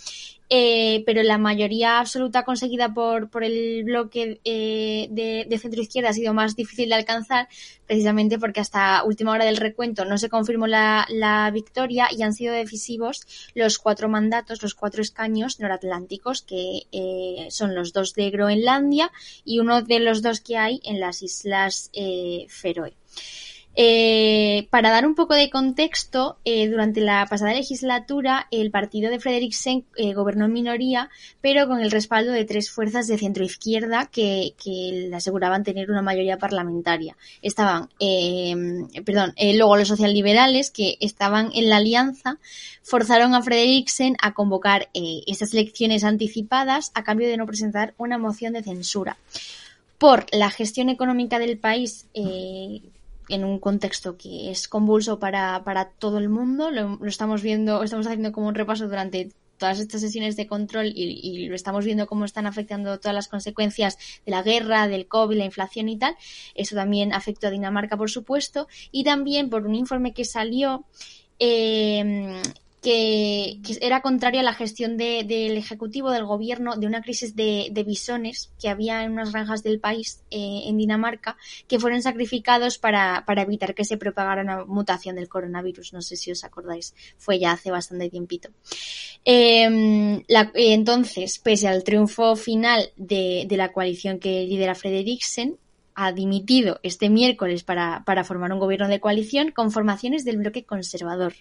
[0.52, 6.12] eh, pero la mayoría absoluta conseguida por, el bloque eh, de, de centro izquierda ha
[6.12, 7.48] sido más difícil de alcanzar,
[7.86, 12.32] precisamente porque hasta última hora del recuento no se confirmó la, la victoria y han
[12.32, 18.31] sido decisivos los cuatro mandatos, los cuatro escaños noratlánticos, que eh, son los dos de
[18.31, 19.12] Groenlandia
[19.44, 22.95] y uno de los dos que hay en las islas eh, Feroe.
[23.77, 29.21] Eh, para dar un poco de contexto, eh, durante la pasada legislatura el partido de
[29.21, 31.09] Frederiksen gobernó en minoría,
[31.41, 36.03] pero con el respaldo de tres fuerzas de centroizquierda que, que le aseguraban tener una
[36.03, 37.17] mayoría parlamentaria.
[37.43, 37.89] Estaban,
[39.07, 42.39] perdón, luego los socialliberales que estaban en la alianza
[42.83, 48.53] forzaron a Frederiksen a convocar esas elecciones anticipadas a cambio de no presentar una moción
[48.53, 49.17] de censura
[50.01, 52.81] por la gestión económica del país eh,
[53.28, 56.70] en un contexto que es convulso para, para todo el mundo.
[56.70, 61.20] Lo, estamos viendo, estamos haciendo como un repaso durante todas estas sesiones de control y,
[61.22, 65.36] y, lo estamos viendo cómo están afectando todas las consecuencias de la guerra, del COVID,
[65.36, 66.16] la inflación y tal.
[66.55, 70.86] Eso también afectó a Dinamarca, por supuesto, y también por un informe que salió
[71.39, 72.40] eh,
[72.81, 77.85] que, era contrario a la gestión del Ejecutivo, del Gobierno, de una crisis de, de
[77.85, 81.36] bisones que había en unas granjas del país, eh, en Dinamarca,
[81.69, 85.93] que fueron sacrificados para, para, evitar que se propagara una mutación del coronavirus.
[85.93, 88.48] No sé si os acordáis, fue ya hace bastante tiempito.
[89.24, 95.59] Em, la, entonces, pese al triunfo final de, de la coalición que lidera Frederiksen,
[95.94, 100.65] ha dimitido este miércoles para, para formar un gobierno de coalición con formaciones del bloque
[100.65, 101.35] conservador.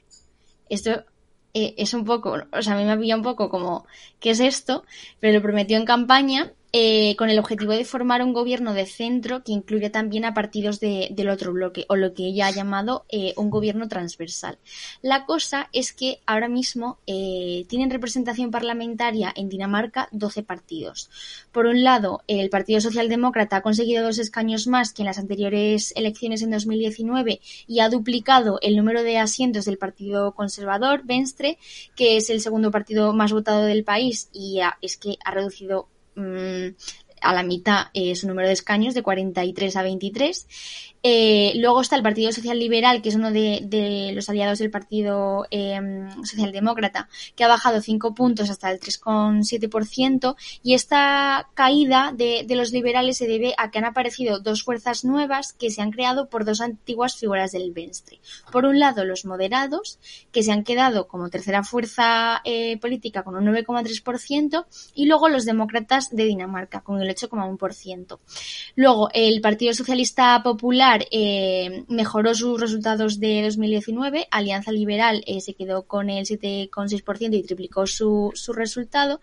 [0.67, 1.05] Esto
[1.53, 3.85] eh, es un poco, o sea, a mí me había un poco como,
[4.19, 4.83] ¿qué es esto?
[5.19, 9.43] Pero lo prometió en campaña eh, con el objetivo de formar un gobierno de centro
[9.43, 13.33] que incluya también a partidos del otro bloque, o lo que ella ha llamado eh,
[13.37, 14.59] un gobierno transversal.
[15.01, 21.09] La cosa es que ahora mismo eh, tienen representación parlamentaria en Dinamarca 12 partidos.
[21.51, 25.91] Por un lado, el Partido Socialdemócrata ha conseguido dos escaños más que en las anteriores
[25.95, 31.57] elecciones en 2019 y ha duplicado el número de asientos del Partido Conservador, Venstre,
[31.95, 35.87] que es el segundo partido más votado del país y es que ha reducido
[36.19, 36.75] Mm,
[37.21, 40.47] a la mitad eh, su número de escaños, de 43 a 23.
[41.01, 45.45] Eh, luego está el Partido Social Liberal, que es uno de, los aliados del Partido
[45.49, 50.35] em, Socialdemócrata, que ha bajado 5 puntos hasta el 3,7%.
[50.61, 55.53] Y esta caída de, los liberales se debe a que han aparecido dos fuerzas nuevas
[55.53, 58.19] que se han creado por dos antiguas figuras del Venstre.
[58.51, 59.99] Por un lado, los moderados,
[60.31, 64.65] que se han quedado como tercera fuerza eh, política con un 9,3%,
[64.95, 68.19] y luego los demócratas de Dinamarca, con el 8,1%.
[68.75, 75.53] Luego, el Partido Socialista Popular eh, mejoró sus resultados de 2019, Alianza Liberal eh, se
[75.53, 79.21] quedó con el 7,6% y triplicó su, su resultado.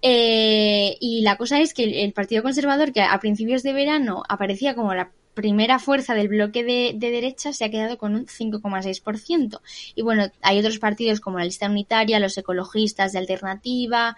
[0.00, 4.74] Eh, y la cosa es que el, Partido Conservador, que a principios de verano aparecía
[4.74, 9.60] como la primera fuerza del bloque de, de derecha se ha quedado con un 5,6%.
[9.94, 14.16] Y bueno, hay otros partidos como la Lista Unitaria, los ecologistas de Alternativa,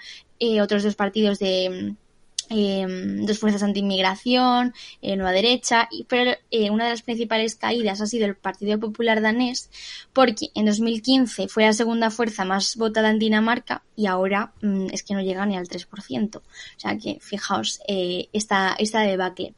[0.63, 1.95] otros dos partidos de,
[2.53, 8.01] Em, dos fuerzas anti-inmigración, eh, Nueva Derecha, y, pero eh, una de las principales caídas
[8.01, 9.71] ha sido el Partido Popular danés,
[10.13, 15.05] porque en 2015 fue la segunda fuerza más votada en Dinamarca y ahora mm, es
[15.05, 16.39] que no llega ni al 3%.
[16.39, 16.43] O
[16.77, 19.55] sea que, fijaos, eh, esta, esta debacle.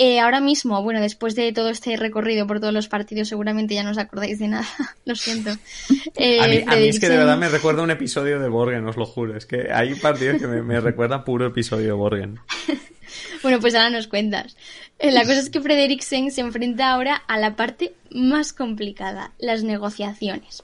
[0.00, 3.82] Eh, ahora mismo, bueno, después de todo este recorrido por todos los partidos, seguramente ya
[3.82, 4.66] no os acordáis de nada.
[5.04, 5.50] Lo siento.
[5.50, 9.36] a, mí, es que de verdad me recuerda un episodio de Borgen, os lo juro.
[9.36, 12.38] Es que hay partidos que me, me recuerdan puro episodio de Borgen.
[13.42, 14.56] bueno, pues ahora nos cuentas.
[15.00, 19.64] Eh, la cosa es que Frederiksen se enfrenta ahora a la parte más complicada, las
[19.64, 20.62] negociaciones.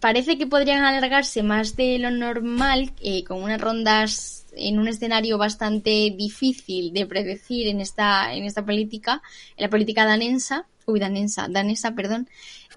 [0.00, 5.38] parece que podrían alargarse más de lo normal, eh, con unas rondas en un escenario
[5.38, 9.22] bastante difícil de predecir en esta, en esta política,
[9.56, 12.28] en la política danesa, uy, danesa, danesa, perdón,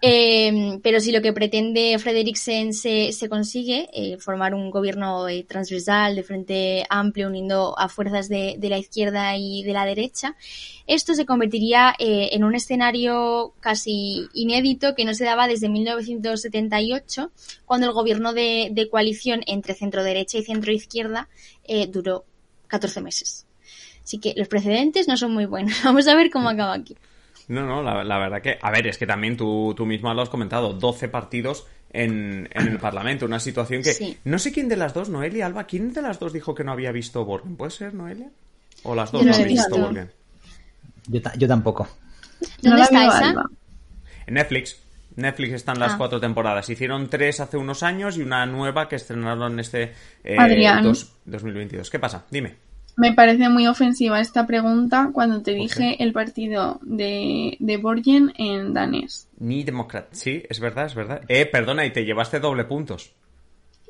[0.01, 6.15] eh, pero si lo que pretende Frederiksen se, consigue, eh, formar un gobierno eh, transversal
[6.15, 10.35] de frente amplio uniendo a fuerzas de, la izquierda y de la derecha,
[10.87, 17.31] esto se convertiría en un escenario casi inédito que no se daba desde 1978,
[17.65, 21.29] cuando el gobierno de, de coalición entre centro derecha y centro izquierda
[21.89, 22.25] duró
[22.67, 23.45] 14 meses.
[24.03, 25.73] Así que los precedentes no son muy buenos.
[25.83, 26.95] Vamos a ver cómo acaba aquí.
[27.49, 30.29] No, no, la, verdad que, a ver, es que también tú, tú misma lo has
[30.29, 34.17] comentado, 12 partidos en, el Parlamento, una situación que...
[34.23, 36.71] No sé quién de las dos, Noelia, Alba, ¿quién de las dos dijo que no
[36.71, 37.55] había visto Borgen?
[37.55, 38.29] ¿Puede ser, Noelia?
[38.83, 40.11] ¿O las dos no, han visto, Borgen?
[41.07, 41.87] Yo, tampoco.
[42.61, 43.43] ¿Dónde está esa?
[44.27, 44.77] En Netflix.
[45.15, 45.97] Netflix están las ah.
[45.97, 46.69] cuatro temporadas.
[46.69, 49.93] Hicieron tres hace unos años y una nueva que estrenaron este
[50.23, 50.37] eh,
[51.25, 51.89] 2022.
[51.89, 52.25] ¿Qué pasa?
[52.29, 52.68] Dime.
[52.99, 58.73] Me parece muy ofensiva esta pregunta cuando te dije el partido de, de Borgen en
[58.73, 59.29] danés.
[59.39, 60.07] Ni Democrat.
[60.11, 61.21] Sí, es verdad, es verdad.
[61.29, 63.13] Eh, perdona, y te llevaste doble puntos.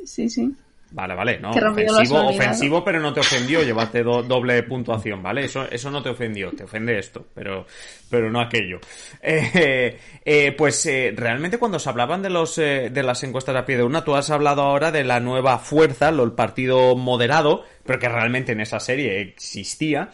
[0.05, 0.53] Sí, sí.
[0.91, 1.51] Vale, vale, no.
[1.51, 5.45] Ofensivo, ofensivo, pero no te ofendió llevarte doble puntuación, ¿vale?
[5.45, 7.67] Eso, eso no te ofendió, te ofende esto, pero,
[8.09, 8.79] pero no aquello.
[9.21, 13.77] Eh, eh, pues eh, realmente cuando se hablaban de los de las encuestas a pie
[13.77, 18.07] de una, tú has hablado ahora de la nueva fuerza, el partido moderado, pero que
[18.07, 20.11] realmente en esa serie existía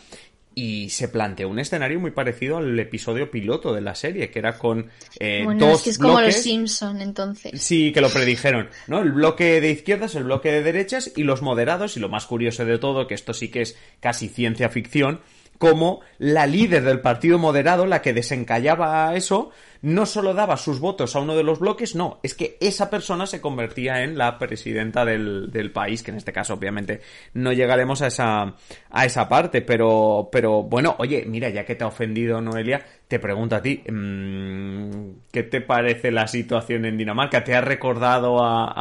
[0.53, 4.57] y se planteó un escenario muy parecido al episodio piloto de la serie, que era
[4.57, 4.89] con
[5.19, 7.61] eh, bueno, es que es como los Simpson, entonces.
[7.61, 9.01] Sí, que lo predijeron, ¿no?
[9.01, 12.63] El bloque de izquierdas, el bloque de derechas y los moderados, y lo más curioso
[12.63, 15.19] de todo, que esto sí que es casi ciencia ficción,
[15.57, 21.15] como la líder del partido moderado, la que desencallaba eso, no solo daba sus votos
[21.15, 25.05] a uno de los bloques, no, es que esa persona se convertía en la presidenta
[25.05, 27.01] del, del país, que en este caso obviamente
[27.33, 28.55] no llegaremos a esa,
[28.89, 33.19] a esa parte, pero, pero bueno, oye, mira, ya que te ha ofendido Noelia, te
[33.19, 37.43] pregunto a ti, mm, ¿qué te parece la situación en Dinamarca?
[37.43, 38.71] ¿Te ha recordado a,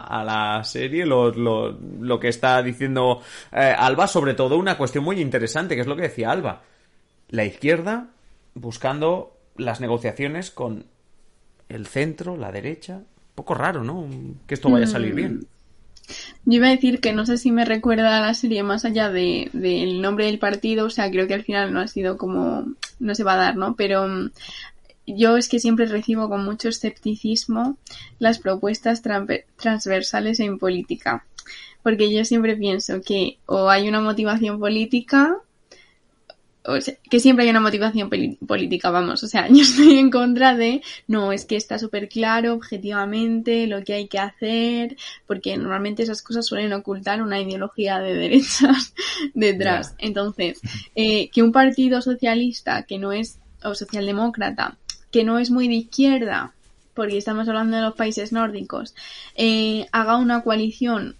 [0.00, 3.22] a, la serie lo, lo, lo, que está diciendo
[3.52, 4.06] eh, Alba?
[4.06, 6.62] Sobre todo una cuestión muy interesante, que es lo que decía Alba.
[7.28, 8.08] La izquierda
[8.54, 10.86] buscando las negociaciones con
[11.68, 12.96] el centro, la derecha.
[12.96, 14.06] Un poco raro, ¿no?
[14.46, 15.46] Que esto vaya a salir bien.
[16.44, 19.10] Yo iba a decir que no sé si me recuerda a la serie más allá
[19.10, 22.66] del de, nombre del partido, o sea, creo que al final no ha sido como,
[22.98, 23.76] no se va a dar, ¿no?
[23.76, 24.30] Pero mm,
[25.06, 27.76] yo es que siempre recibo con mucho escepticismo
[28.18, 31.24] las propuestas transversales en política,
[31.82, 35.36] porque yo siempre pienso que o hay una motivación política
[37.10, 39.22] que siempre hay una motivación política, vamos.
[39.22, 43.82] O sea, yo estoy en contra de, no, es que está súper claro objetivamente lo
[43.82, 44.96] que hay que hacer,
[45.26, 48.94] porque normalmente esas cosas suelen ocultar una ideología de derechas
[49.34, 49.94] detrás.
[49.98, 50.60] Entonces,
[50.94, 54.76] eh, que un partido socialista que no es, o socialdemócrata,
[55.10, 56.52] que no es muy de izquierda,
[56.94, 58.94] porque estamos hablando de los países nórdicos,
[59.34, 61.16] eh, haga una coalición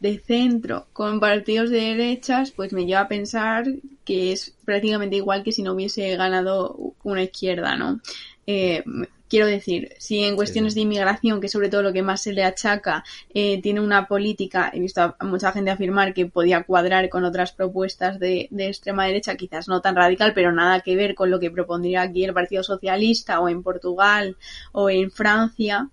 [0.00, 3.66] de centro con partidos de derechas, pues me lleva a pensar
[4.04, 8.00] que es prácticamente igual que si no hubiese ganado una izquierda, ¿no?
[8.46, 8.82] Eh,
[9.30, 12.42] quiero decir, si en cuestiones de inmigración, que sobre todo lo que más se le
[12.42, 17.24] achaca, eh, tiene una política, he visto a mucha gente afirmar que podía cuadrar con
[17.24, 21.30] otras propuestas de, de, extrema derecha, quizás no tan radical, pero nada que ver con
[21.30, 24.36] lo que propondría aquí el Partido Socialista o en Portugal
[24.72, 25.88] o en Francia,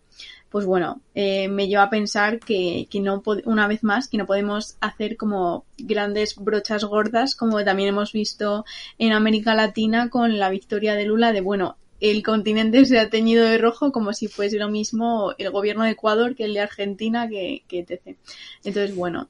[0.50, 4.26] pues bueno, eh, me lleva a pensar que, que no una vez más que no
[4.26, 8.66] podemos hacer como grandes brochas gordas como también hemos visto
[8.98, 13.46] en América Latina con la victoria de Lula de bueno el continente se ha teñido
[13.46, 17.28] de rojo como si fuese lo mismo el gobierno de Ecuador que el de Argentina
[17.28, 18.18] que, que etc.
[18.64, 19.30] Entonces, bueno.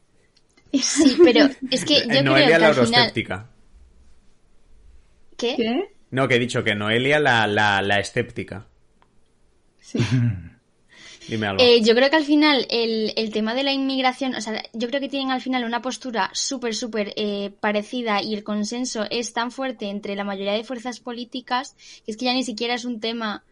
[0.74, 3.48] Sí, pero es que yo Noelia creo que al final...
[5.38, 5.56] ¿Qué?
[5.56, 5.90] ¿Qué?
[6.12, 8.68] No, que he dicho que Noelia la, la, la escéptica.
[9.80, 10.00] Sí.
[11.30, 14.88] Eh, yo creo que al final el, el, tema de la inmigración, o sea, yo
[14.88, 19.34] creo que tienen al final una postura súper, súper eh, parecida y el consenso es
[19.34, 21.76] tan fuerte entre la mayoría de fuerzas políticas
[22.06, 23.44] que es que ya ni siquiera es un tema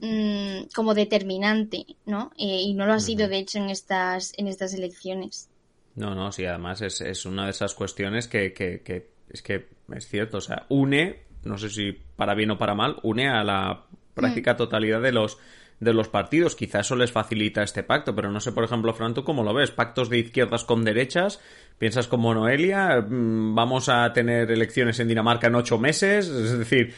[0.00, 2.30] mmm, como determinante, ¿no?
[2.38, 5.48] Eh, y no lo ha sido, de hecho, en estas, en estas elecciones.
[5.96, 9.66] No, no, sí, además es, es una de esas cuestiones que, que, que es que
[9.94, 13.42] es cierto, o sea, une, no sé si para bien o para mal, une a
[13.42, 14.56] la práctica mm.
[14.56, 15.38] totalidad de los
[15.82, 16.54] de los partidos.
[16.54, 19.52] Quizá eso les facilita este pacto, pero no sé, por ejemplo, Fran, ¿tú cómo lo
[19.52, 19.72] ves?
[19.72, 21.40] ¿Pactos de izquierdas con derechas?
[21.78, 23.00] ¿Piensas como Noelia?
[23.00, 26.28] Mm, ¿Vamos a tener elecciones en Dinamarca en ocho meses?
[26.28, 26.94] Es decir,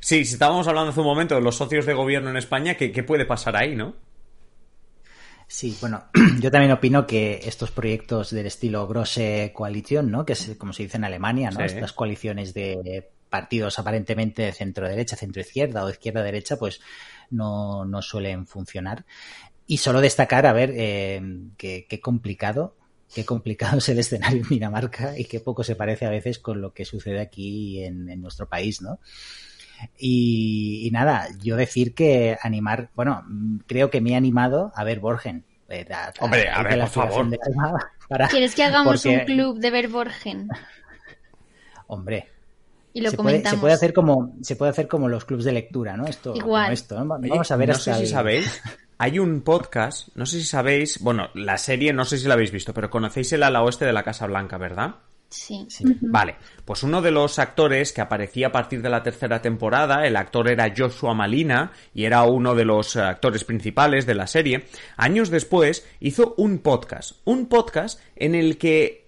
[0.00, 3.02] sí, si estábamos hablando hace un momento de los socios de gobierno en España, ¿qué,
[3.02, 3.94] puede pasar ahí, no?
[5.46, 6.04] Sí, bueno,
[6.40, 10.26] yo también opino que estos proyectos del estilo Grosse Coalición, ¿no?
[10.26, 11.64] Que es como se dice en Alemania, ¿no?
[11.64, 16.80] Estas coaliciones de partidos aparentemente de centro-derecha, centro-izquierda o izquierda-derecha, pues
[17.34, 19.04] no, no suelen funcionar.
[19.66, 21.20] Y solo destacar, a ver, eh,
[21.56, 22.76] qué, complicado,
[23.14, 26.60] qué complicado es el escenario en Dinamarca y qué poco se parece a veces con
[26.60, 28.98] lo que sucede aquí en, nuestro país, ¿no?
[29.98, 33.24] Y, nada, yo decir que animar, bueno,
[33.66, 35.44] creo que me he animado a ver Borgen.
[35.68, 35.86] Eh,
[36.20, 37.28] Hombre, a ver, por favor.
[38.30, 40.48] ¿Quieres que hagamos un club de ver Borgen?
[41.86, 42.28] Hombre,
[42.94, 43.42] y lo se comentamos.
[43.42, 46.06] Puede, se puede hacer como se puede hacer como los clubs de lectura, ¿no?
[46.06, 46.72] Esto, Igual.
[46.72, 48.62] esto, Vamos a ver no sé si sabéis,
[48.98, 52.52] hay un podcast, no sé si sabéis, bueno, la serie no sé si la habéis
[52.52, 54.94] visto, pero conocéis el ala oeste de la Casa Blanca, ¿verdad?
[55.28, 55.66] Sí.
[56.00, 60.16] Vale, pues uno de los actores que aparecía a partir de la tercera temporada, el
[60.16, 64.66] actor era Joshua Malina y era uno de los actores principales de la serie,
[64.96, 69.03] años después hizo un podcast, un podcast en el que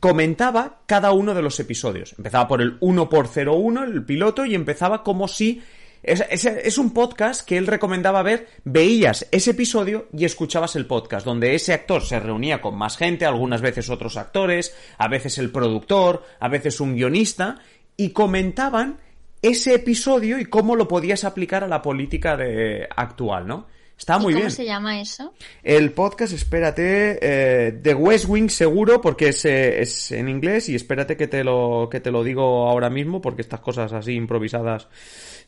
[0.00, 2.14] comentaba cada uno de los episodios.
[2.16, 5.62] Empezaba por el 1 por 01, el piloto, y empezaba como si...
[6.00, 11.26] Es, es, un podcast que él recomendaba ver, veías ese episodio y escuchabas el podcast,
[11.26, 15.50] donde ese actor se reunía con más gente, algunas veces otros actores, a veces el
[15.50, 17.58] productor, a veces un guionista,
[17.96, 18.98] y comentaban
[19.42, 23.66] ese episodio y cómo lo podías aplicar a la política de, actual, ¿no?
[23.98, 24.46] Está muy bien.
[24.46, 25.34] ¿Cómo se llama eso?
[25.62, 30.76] El podcast, espérate, eh, The West Wing seguro, porque es, eh, es, en inglés y
[30.76, 34.88] espérate que te lo que te lo digo ahora mismo, porque estas cosas así improvisadas.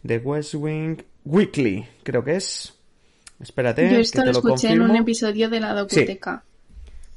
[0.05, 2.75] The West Wing Weekly, creo que es.
[3.39, 3.89] Espérate.
[3.89, 6.43] Yo esto que te lo, escuché en un episodio de la docuteca.
[6.45, 6.50] Sí,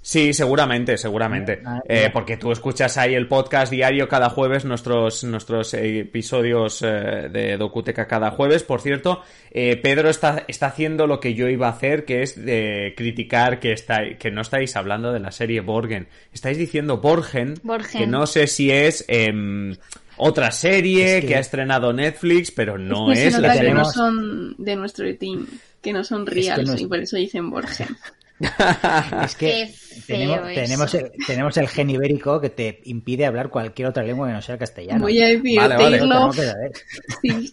[0.04, 1.62] seguramente, seguramente.
[1.66, 7.30] Ah, eh, porque tú escuchas ahí el podcast diario cada jueves, nuestros, nuestros episodios eh,
[7.32, 8.64] de Docuteca cada jueves.
[8.64, 9.22] Por cierto,
[9.52, 13.60] eh, Pedro está, está haciendo lo que yo iba a hacer, que es de criticar
[13.60, 16.08] que, está, que no estáis hablando de la serie Borgen.
[16.34, 17.56] Estáis diciendo Borgen,
[17.92, 19.06] que no sé si es...
[19.08, 19.76] Em,
[20.16, 21.36] otra serie que...
[21.36, 23.70] ha estrenado Netflix, pero no es, la serie.
[23.70, 25.48] Que no son de nuestro team,
[25.82, 27.88] que no son reals, y por eso dicen Borgen.
[28.40, 29.74] Es que
[30.08, 34.42] tenemos, el, tenemos el gen ibérico que te impide hablar cualquier otra lengua que no
[34.42, 35.02] sea el castellano.
[35.02, 36.72] Voy a decir vale, vale.
[37.22, 37.52] Sí.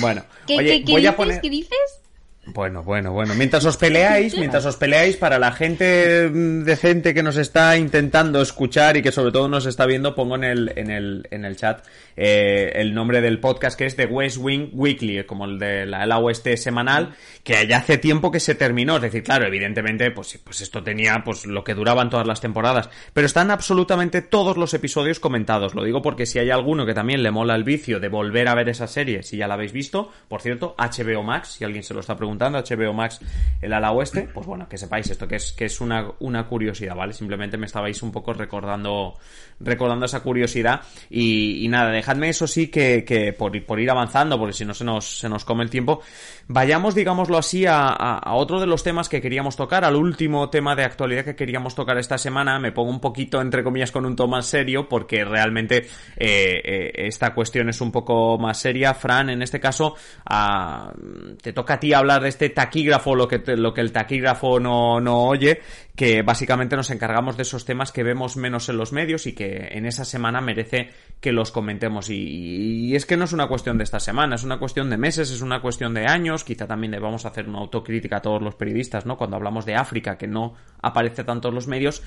[0.00, 1.12] Bueno, ¿Qué, oye, qué, voy dices?
[1.12, 1.40] a poner...
[1.40, 2.01] ¿Qué dices?
[2.44, 3.34] Bueno, bueno, bueno.
[3.36, 8.42] Mientras os peleáis, mientras os peleáis, para la gente mm, decente que nos está intentando
[8.42, 11.56] escuchar y que sobre todo nos está viendo, pongo en el, en el, en el
[11.56, 11.86] chat
[12.16, 16.04] eh, el nombre del podcast que es The West Wing Weekly, como el de la,
[16.04, 17.14] la oeste semanal,
[17.44, 18.96] que ya hace tiempo que se terminó.
[18.96, 22.90] Es decir, claro, evidentemente, pues, pues esto tenía pues lo que duraban todas las temporadas.
[23.12, 25.76] Pero están absolutamente todos los episodios comentados.
[25.76, 28.56] Lo digo porque si hay alguno que también le mola el vicio de volver a
[28.56, 31.94] ver esa serie, si ya la habéis visto, por cierto, HBO Max, si alguien se
[31.94, 33.20] lo está preguntando HBO Max
[33.60, 36.96] el ala oeste, pues bueno, que sepáis esto, que es, que es una, una curiosidad,
[36.96, 37.12] ¿vale?
[37.12, 39.18] Simplemente me estabais un poco recordando,
[39.60, 40.80] recordando esa curiosidad.
[41.10, 44.84] Y, nada, dejadme eso sí que, que por, por, ir avanzando, porque si no se
[44.84, 46.00] nos, se nos come el tiempo,
[46.48, 50.74] vayamos, digámoslo así, a, a, otro de los temas que queríamos tocar, al último tema
[50.74, 52.58] de actualidad que queríamos tocar esta semana.
[52.58, 56.92] Me pongo un poquito, entre comillas, con un tono más serio, porque realmente eh, eh,
[56.94, 58.94] esta cuestión es un poco más seria.
[58.94, 59.94] Fran, en este caso,
[60.26, 60.92] ah,
[61.40, 65.00] te toca a ti hablar de este taquígrafo, lo que, lo que el taquígrafo no,
[65.00, 65.60] no oye,
[65.94, 69.68] que básicamente nos encargamos de esos temas que vemos menos en los medios y que
[69.72, 70.90] en esa semana merece
[71.20, 72.08] que los comentemos.
[72.08, 74.96] Y, y, es que no es una cuestión de esta semana, es una cuestión de
[74.96, 78.54] meses, es una cuestión de años, quizá también debamos hacer una autocrítica a todos los
[78.54, 79.16] periodistas, ¿no?
[79.16, 82.02] Cuando hablamos de África, que no aparece tanto en los medios.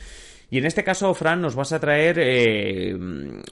[0.50, 2.98] Y en este caso, Fran, nos vas a traer eh,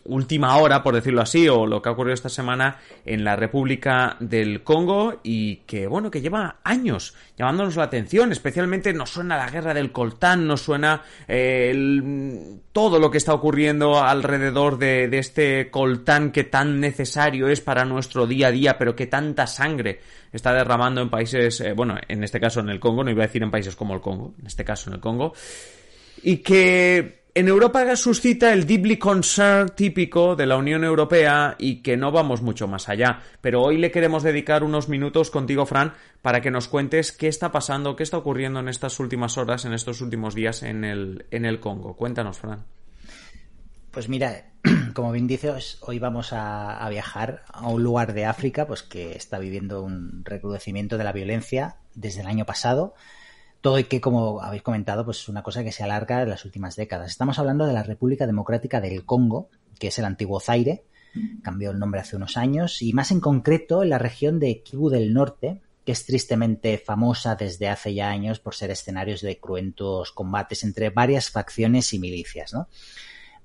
[0.06, 4.18] última hora, por decirlo así, o lo que ha ocurrido esta semana en la República
[4.20, 8.32] del Congo y que, bueno, que lleva años llamándonos la atención.
[8.32, 14.02] Especialmente nos suena la guerra del coltán, nos suena eh, todo lo que está ocurriendo
[14.04, 19.08] alrededor de, este coltán que tan necesario es para nuestro día a día, pero que
[19.08, 20.00] tanta sangre
[20.32, 23.28] está derramando en países, eh, bueno, en este caso en el Congo, no iba a
[23.28, 25.34] decir en países como el Congo, en este caso en el Congo
[26.24, 31.98] y que en Europa suscita el deeply concern típico de la Unión Europea y que
[31.98, 33.22] no vamos mucho más allá.
[33.42, 37.52] Pero hoy le queremos dedicar unos minutos contigo, Fran, para que nos cuentes qué está
[37.52, 41.46] pasando, qué está ocurriendo en estas últimas horas, en estos últimos días en el, en
[41.46, 41.96] el Congo.
[41.96, 42.66] Cuéntanos, Fran.
[43.90, 44.52] Pues mira,
[44.94, 49.14] como bien dices, hoy vamos a, a, viajar a un lugar de África pues que
[49.14, 52.94] está viviendo un recrudecimiento de la violencia desde el año pasado
[53.64, 56.44] todo y que, como habéis comentado, pues es una cosa que se alarga en las
[56.44, 57.10] últimas décadas.
[57.10, 59.50] Estamos hablando de la República Democrática del Congo,
[59.80, 60.84] que es el antiguo Zaire,
[61.44, 64.90] cambió el nombre hace unos años, y más en concreto en la región de Kivu
[64.90, 70.12] del Norte, que es tristemente famosa desde hace ya años por ser escenarios de cruentos
[70.12, 72.68] combates entre varias facciones y milicias, ¿no?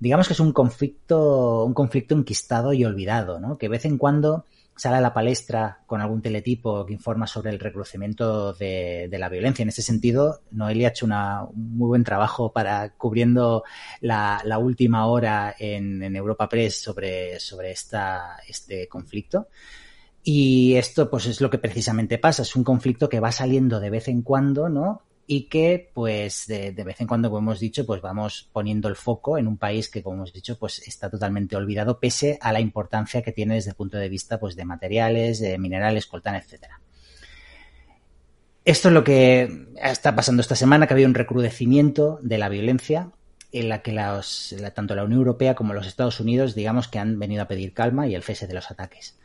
[0.01, 3.57] Digamos que es un conflicto, un conflicto enquistado y olvidado, ¿no?
[3.57, 4.43] Que de vez en cuando
[4.79, 9.63] sale a la palestra con algún teletipo que informa sobre el recrudecimiento de, la violencia.
[9.63, 13.65] En ese sentido, Noelia ha hecho un muy buen trabajo para cubriendo
[13.99, 19.49] la, última hora en, Europa Press sobre, este conflicto.
[20.23, 22.43] Y esto, pues, es lo que precisamente pasa.
[22.43, 25.01] Es un conflicto que va saliendo de vez en cuando, ¿no?
[25.31, 29.37] Y que pues de, vez en cuando, como hemos dicho, pues vamos poniendo el foco
[29.37, 33.21] en un país que, como hemos dicho, pues está totalmente olvidado pese a la importancia
[33.21, 36.81] que tiene desde el punto de vista pues de materiales, de minerales, coltán, etcétera.
[38.65, 42.49] Esto es lo que está pasando esta semana, que ha habido un recrudecimiento de la
[42.49, 43.11] violencia
[43.51, 43.95] en la que
[44.73, 48.07] tanto la Unión Europea como los Estados Unidos, digamos que han venido a pedir calma
[48.07, 49.19] y el cese de los ataques.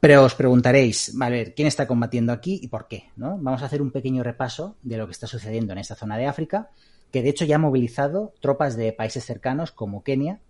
[0.00, 3.10] Pero os preguntaréis, vale, ¿quién está combatiendo aquí y por qué?
[3.16, 3.38] ¿no?
[3.38, 6.26] Vamos a hacer un pequeño repaso de lo que está sucediendo en esta zona de
[6.26, 6.70] África,
[7.10, 10.40] que de hecho ya ha movilizado tropas de países cercanos como Kenia,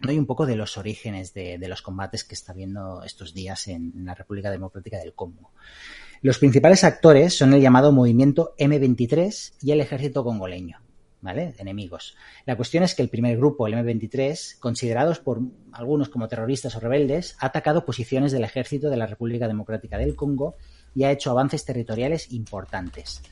[0.00, 0.12] ¿no?
[0.12, 3.92] y un poco de los orígenes de, los combates que está viendo estos días en,
[3.96, 5.50] en la República Democrática del Congo.
[6.22, 10.85] Los principales actores son el llamado movimiento M23 y el ejército congoleño.
[11.20, 11.54] ¿Vale?
[11.58, 12.16] Enemigos.
[12.44, 15.40] La cuestión es que el primer grupo, el M23, considerados por
[15.72, 20.14] algunos como terroristas o rebeldes, ha atacado posiciones del ejército de la República Democrática del
[20.14, 20.56] Congo
[20.94, 23.22] y ha hecho avances territoriales importantes.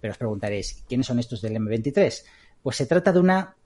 [0.00, 2.24] Pero os preguntaréis, ¿quiénes son estos del M23?
[2.62, 3.56] Pues se trata de una,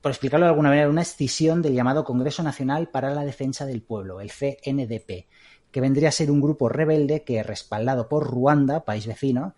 [0.00, 3.82] por explicarlo de alguna manera, una escisión del llamado Congreso Nacional para la Defensa del
[3.82, 5.26] Pueblo, el CNDP,
[5.70, 9.54] que vendría a ser un grupo rebelde que, respaldado por Ruanda, país vecino,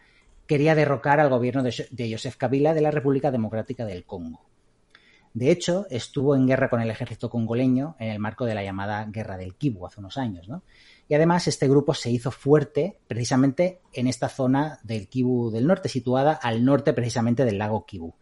[0.49, 4.49] quería derrocar al gobierno de Joseph Kabila de la República Democrática del Congo.
[5.35, 9.05] De hecho, estuvo en guerra con el ejército congoleño en el marco de la llamada
[9.05, 10.65] Guerra del Kivu hace unos años, ¿no?
[11.07, 15.89] Y además este grupo se hizo fuerte precisamente en esta zona del Kivu del norte,
[15.89, 18.15] situada al norte precisamente del lago Kivu.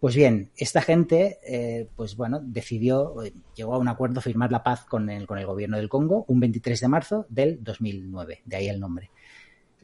[0.00, 4.62] Pues bien, esta gente, eh, pues bueno, decidió, eh, llegó a un acuerdo firmar la
[4.62, 8.56] paz con el, con el gobierno del Congo un 23 de marzo del 2009, de
[8.56, 9.10] ahí el nombre.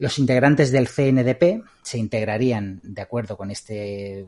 [0.01, 4.25] Los integrantes del CNDP se integrarían de acuerdo con este,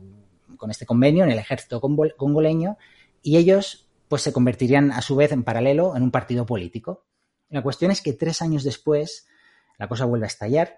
[0.56, 2.78] con este convenio en el ejército congoleño
[3.22, 7.04] y ellos pues se convertirían a su vez en paralelo en un partido político.
[7.48, 9.26] La cuestión es que tres años después
[9.76, 10.76] la cosa vuelve a estallar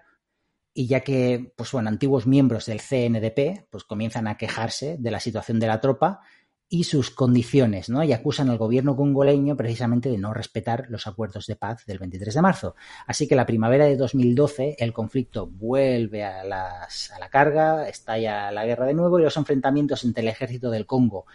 [0.73, 5.19] y ya que, pues bueno, antiguos miembros del CNDP pues comienzan a quejarse de la
[5.19, 6.21] situación de la tropa
[6.69, 8.03] y sus condiciones, ¿no?
[8.03, 12.33] Y acusan al gobierno congoleño precisamente de no respetar los acuerdos de paz del 23
[12.33, 12.75] de marzo.
[13.05, 18.51] Así que la primavera de 2012 el conflicto vuelve a, las, a la carga, estalla
[18.51, 21.25] la guerra de nuevo y los enfrentamientos entre el ejército del Congo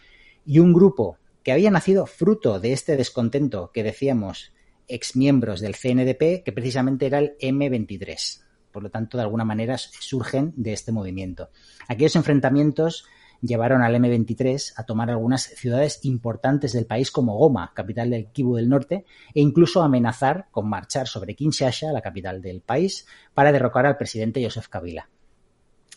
[0.45, 4.53] y un grupo que había nacido fruto de este descontento que decíamos
[4.87, 8.43] exmiembros del CNDP, que precisamente era el M23.
[8.71, 11.51] Por lo tanto, de alguna manera surgen de este movimiento.
[11.89, 13.07] Aquellos enfrentamientos
[13.43, 18.57] llevaron al M23 a tomar algunas ciudades importantes del país como Goma, capital del Kivu
[18.57, 19.05] del Norte,
[19.35, 24.43] e incluso amenazar con marchar sobre Kinshasa, la capital del país, para derrocar al presidente
[24.43, 25.11] Joseph Kabila.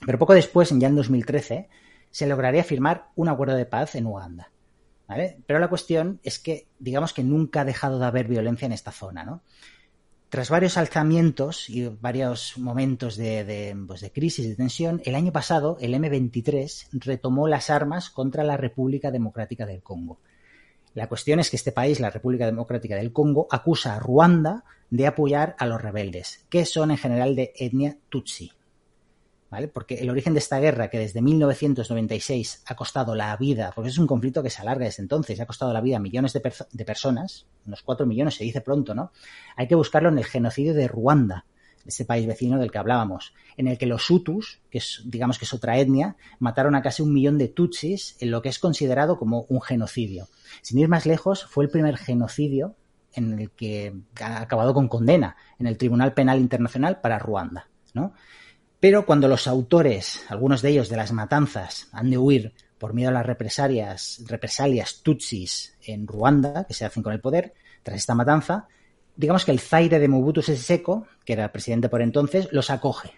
[0.06, 1.70] Pero poco después, ya en 2013,
[2.12, 4.52] se lograría firmar un acuerdo de paz en Uganda.
[5.46, 8.92] Pero la cuestión es que, digamos que nunca ha dejado de haber violencia en esta
[8.92, 9.44] zona, ¿no?
[10.30, 15.78] Tras varios alzamientos y varios momentos de, pues de, crisis, de tensión, el año pasado
[15.80, 20.20] el M23 retomó las armas contra la República Democrática del Congo.
[20.94, 25.08] La cuestión es que este país, la República Democrática del Congo, acusa a Ruanda de
[25.08, 28.52] apoyar a los rebeldes, que son en general de etnia Tutsi.
[29.74, 33.98] Porque el origen de esta guerra, que desde 1996 ha costado la vida, porque es
[33.98, 37.46] un conflicto que se alarga desde entonces, ha costado la vida a millones de, personas,
[37.66, 39.12] unos cuatro millones se dice pronto, ¿no?
[39.56, 41.46] Hay que buscarlo en el genocidio de Ruanda,
[41.86, 45.46] ese país vecino del que hablábamos, en el que los Hutus, que es, digamos que
[45.46, 49.18] es otra etnia, mataron a casi un millón de Tutsis en lo que es considerado
[49.20, 50.28] como un genocidio.
[50.64, 52.76] Sin ir más lejos, fue el primer genocidio
[53.14, 58.14] en el que ha acabado con condena en el Tribunal Penal Internacional para Ruanda, ¿no?
[58.86, 63.10] Pero cuando los autores, algunos de ellos de las matanzas, han de huir por miedo
[63.10, 68.14] a las represalias, represalias tutsis en Ruanda, que se hacen con el poder, tras esta
[68.14, 68.68] matanza,
[69.16, 72.70] digamos que el Zaire de Mobutu Sese Seko, que era el presidente por entonces, los
[72.70, 73.10] acoge.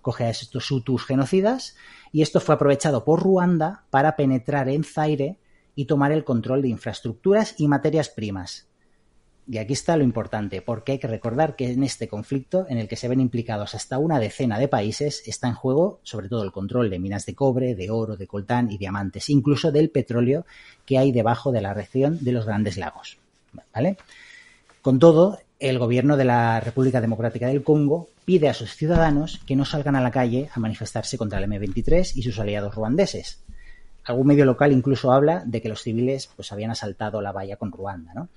[0.00, 1.74] Coge a estos hutus genocidas
[2.12, 5.40] y esto fue aprovechado por Ruanda para penetrar en Zaire
[5.74, 8.68] y tomar el control de infraestructuras y materias primas,
[9.50, 12.86] y aquí está lo importante, porque hay que recordar que en este conflicto, en el
[12.86, 16.52] que se ven implicados hasta una decena de países, está en juego sobre todo el
[16.52, 20.46] control de minas de cobre, de oro, de coltán y diamantes, incluso del petróleo
[20.86, 23.18] que hay debajo de la región de los grandes lagos.
[23.74, 23.96] ¿Vale?
[24.82, 29.56] Con todo, el gobierno de la República Democrática del Congo pide a sus ciudadanos que
[29.56, 33.42] no salgan a la calle a manifestarse contra el M23 y sus aliados ruandeses.
[34.04, 37.72] Algún medio local incluso habla de que los civiles pues habían asaltado la valla con
[37.72, 38.28] Ruanda, ¿no?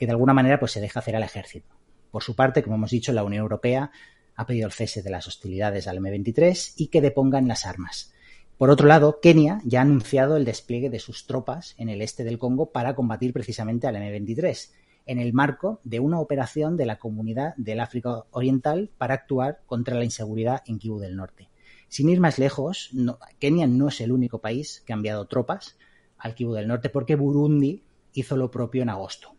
[0.00, 1.68] Que de alguna manera pues, se deja hacer al ejército.
[2.10, 3.90] Por su parte, como hemos dicho, la Unión Europea
[4.34, 8.14] ha pedido el cese de las hostilidades al M23 y que depongan las armas.
[8.56, 12.24] Por otro lado, Kenia ya ha anunciado el despliegue de sus tropas en el este
[12.24, 14.70] del Congo para combatir precisamente al M23,
[15.04, 19.98] en el marco de una operación de la Comunidad del África Oriental para actuar contra
[19.98, 21.50] la inseguridad en Kivu del Norte.
[21.88, 22.90] Sin ir más lejos,
[23.38, 25.76] Kenia no es el único país que ha enviado tropas
[26.16, 27.82] al Kivu del Norte porque Burundi
[28.14, 29.34] hizo lo propio en agosto.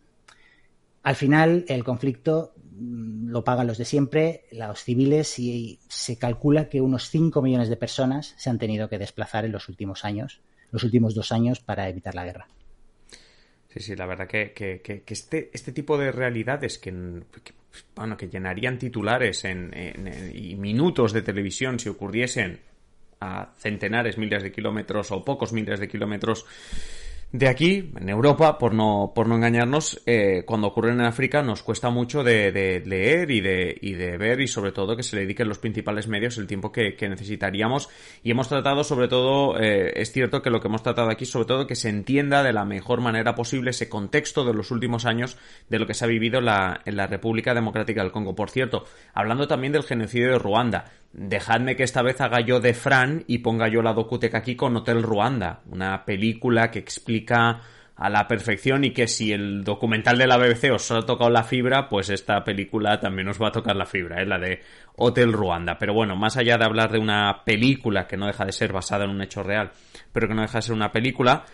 [1.02, 6.68] Al final, el conflicto mm, lo pagan los de siempre, los civiles, y se calcula
[6.68, 10.40] que unos 5 millones de personas se han tenido que desplazar en los últimos años,
[10.70, 12.48] los últimos dos años, para evitar la guerra.
[13.72, 16.92] Sí, sí, la verdad que, este, este tipo de realidades que,
[17.96, 19.72] bueno, que llenarían titulares en,
[20.34, 22.60] y minutos de televisión si ocurriesen
[23.20, 26.44] a centenares, miles de kilómetros o pocos miles de kilómetros
[27.32, 31.62] de aquí, en Europa, por no, por no engañarnos, eh, cuando ocurren en África nos
[31.62, 35.22] cuesta mucho de, leer y de, y de ver y sobre todo que se le
[35.22, 37.88] dediquen los principales medios el tiempo que, necesitaríamos.
[38.22, 41.46] Y hemos tratado sobre todo, eh, es cierto que lo que hemos tratado aquí, sobre
[41.46, 45.38] todo que se entienda de la mejor manera posible ese contexto de los últimos años
[45.70, 48.34] de lo que se ha vivido la, en la República Democrática del Congo.
[48.34, 48.84] Por cierto,
[49.14, 53.38] hablando también del genocidio de Ruanda, dejadme que esta vez haga yo de Fran y
[53.38, 57.60] ponga yo la docuteca aquí con Hotel Ruanda, una película que explica
[57.94, 61.44] a la perfección y que si el documental de la BBC os ha tocado la
[61.44, 64.26] fibra, pues esta película también os va a tocar la fibra, ¿eh?
[64.26, 64.60] la de
[64.96, 65.78] Hotel Ruanda.
[65.78, 69.04] Pero bueno, más allá de hablar de una película que no deja de ser basada
[69.04, 69.70] en un hecho real,
[70.12, 71.44] pero que no deja de ser una película,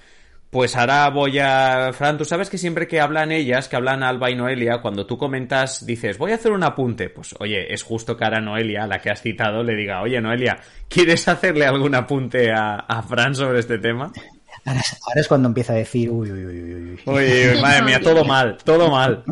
[0.51, 1.93] pues ahora voy a...
[1.93, 5.19] Fran, tú sabes que siempre que hablan ellas, que hablan Alba y Noelia, cuando tú
[5.19, 7.11] comentas, dices, voy a hacer un apunte.
[7.11, 10.59] Pues oye, es justo que ahora Noelia, la que has citado, le diga, oye Noelia,
[10.89, 14.11] ¿quieres hacerle algún apunte a, Fran sobre este tema?
[14.65, 14.81] Ahora,
[15.17, 17.01] es cuando empieza a decir, uy, uy, uy, uy.
[17.05, 19.25] Uy, madre mía, todo mal, todo mal.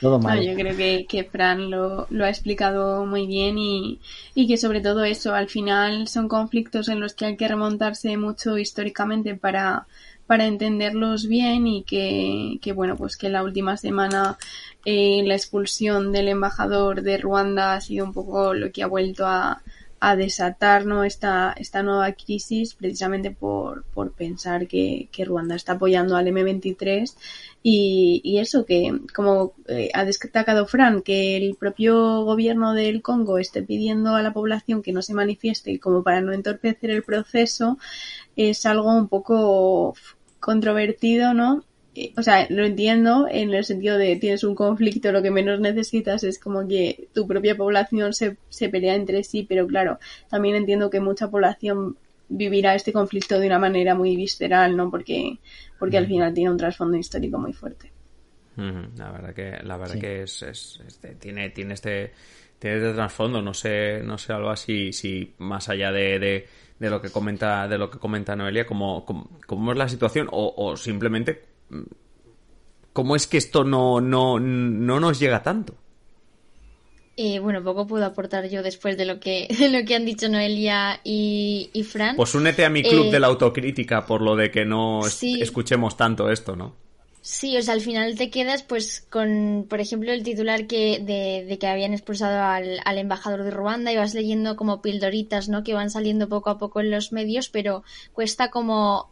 [0.00, 0.44] Todo mal.
[0.44, 4.00] yo creo que, que Fran lo, lo, ha explicado muy bien y,
[4.34, 8.16] y que sobre todo eso, al final son conflictos en los que hay que remontarse
[8.16, 9.86] mucho históricamente para
[10.26, 14.38] para entenderlos bien y que, que, bueno, pues que la última semana
[14.84, 19.26] eh, la expulsión del embajador de Ruanda ha sido un poco lo que ha vuelto
[19.26, 19.62] a,
[20.04, 21.04] a desatar ¿no?
[21.04, 27.14] esta, esta nueva crisis precisamente por, por pensar que, que, Ruanda está apoyando al M23
[27.62, 33.38] y, y eso que como eh, ha destacado Fran que el propio gobierno del Congo
[33.38, 37.78] esté pidiendo a la población que no se manifieste como para no entorpecer el proceso
[38.34, 39.94] es algo un poco
[40.40, 41.62] controvertido, ¿no?
[41.94, 45.60] Eh, o sea, lo entiendo en el sentido de tienes un conflicto, lo que menos
[45.60, 49.98] necesitas es como que tu propia población se, se pelea entre sí, pero claro,
[50.30, 51.96] también entiendo que mucha población
[52.28, 54.90] vivirá este conflicto de una manera muy visceral, ¿no?
[54.90, 55.38] Porque,
[55.78, 57.92] porque al final tiene un trasfondo histórico muy fuerte.
[58.56, 60.80] La verdad que, la verdad que es, es,
[61.18, 62.12] tiene, tiene este,
[62.58, 66.48] tiene este trasfondo, no sé, no sé algo así, si más allá de, de,
[66.78, 69.06] de, lo que comenta, de lo que comenta Noelia, cómo,
[69.46, 71.51] cómo, es la situación, o, o simplemente
[72.92, 75.74] ¿Cómo es que esto no, no, no nos llega tanto?
[77.16, 80.28] Eh, bueno, poco puedo aportar yo después de lo que, de lo que han dicho
[80.28, 82.16] Noelia y, y Fran.
[82.16, 85.96] Pues únete a mi club eh, de la autocrítica por lo de que no escuchemos
[85.96, 86.74] tanto esto, ¿no?
[87.20, 91.44] Sí, o sea, al final te quedas pues con, por ejemplo, el titular que de,
[91.46, 95.62] de que habían expulsado al, al, embajador de Ruanda y vas leyendo como pildoritas, ¿no?
[95.62, 99.11] Que van saliendo poco a poco en los medios, pero cuesta como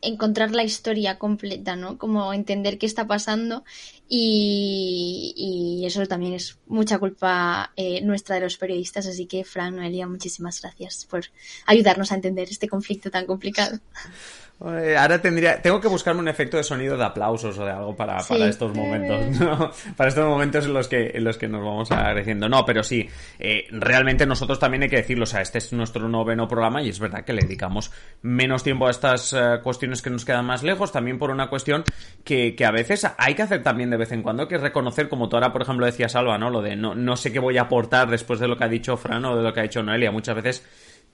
[0.00, 1.98] encontrar la historia completa, ¿no?
[1.98, 3.64] Como entender qué está pasando
[4.08, 9.76] y, y eso también es mucha culpa eh, nuestra de los periodistas, así que Fran,
[9.76, 11.24] Noelia, muchísimas gracias por
[11.66, 13.78] ayudarnos a entender este conflicto tan complicado.
[14.58, 18.16] Ahora tendría, tengo que buscarme un efecto de sonido de aplausos o de algo para,
[18.26, 19.70] para estos momentos, ¿no?
[19.96, 22.48] Para estos momentos en los que, en los que nos vamos agradeciendo.
[22.48, 23.06] No, pero sí,
[23.38, 26.88] eh, realmente nosotros también hay que decirlo, o sea, este es nuestro noveno programa y
[26.88, 27.92] es verdad que le dedicamos
[28.22, 31.84] menos tiempo a estas eh, cuestiones que nos quedan más lejos, también por una cuestión
[32.24, 35.28] que, que a veces hay que hacer también de vez en cuando, que reconocer, como
[35.28, 36.50] tú ahora, por ejemplo, decías Salva, ¿no?
[36.50, 38.96] Lo de no, no sé qué voy a aportar después de lo que ha dicho
[38.96, 40.10] Fran o de lo que ha dicho Noelia.
[40.10, 40.66] Muchas veces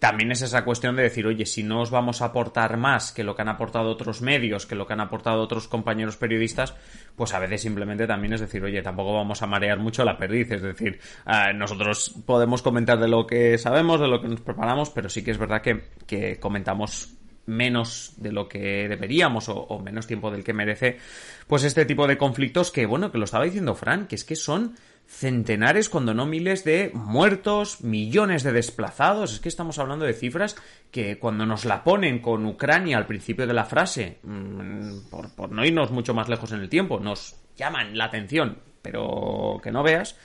[0.02, 3.22] también es esa cuestión de decir, oye, si no os vamos a aportar más que
[3.22, 6.74] lo que han aportado otros medios, que lo que han aportado otros compañeros periodistas,
[7.14, 10.50] pues a veces simplemente también es decir, oye, tampoco vamos a marear mucho la perdiz.
[10.50, 14.90] Es decir, uh, nosotros podemos comentar de lo que sabemos, de lo que nos preparamos,
[14.90, 17.14] pero sí que es verdad que, que comentamos
[17.46, 20.98] menos de lo que deberíamos o, o, menos tiempo del que merece,
[21.46, 24.36] pues este tipo de conflictos que, bueno, que lo estaba diciendo Fran, que es que
[24.36, 24.74] son
[25.12, 29.34] centenares, cuando no miles de muertos, millones de desplazados.
[29.34, 30.56] Es que estamos hablando de cifras
[30.90, 35.64] que cuando nos la ponen con Ucrania al principio de la frase, mm, por, no
[35.64, 40.16] irnos mucho más lejos en el tiempo, nos llaman la atención, pero que no veas,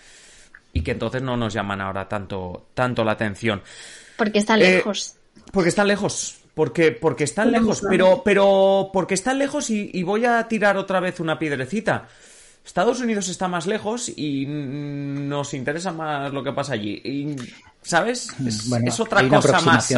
[0.74, 3.62] y que entonces no nos llaman ahora tanto, tanto la atención.
[4.16, 5.16] Porque están eh, lejos.
[5.52, 6.37] Porque están lejos.
[6.58, 11.00] Porque, porque están lejos, pero, pero porque están lejos y, y voy a tirar otra
[11.00, 12.08] vez una piedrecita.
[12.66, 17.36] Estados Unidos está más lejos y nos interesa más lo que pasa allí.
[17.82, 18.30] ¿Sabes?
[18.44, 19.94] Es, otra cosa más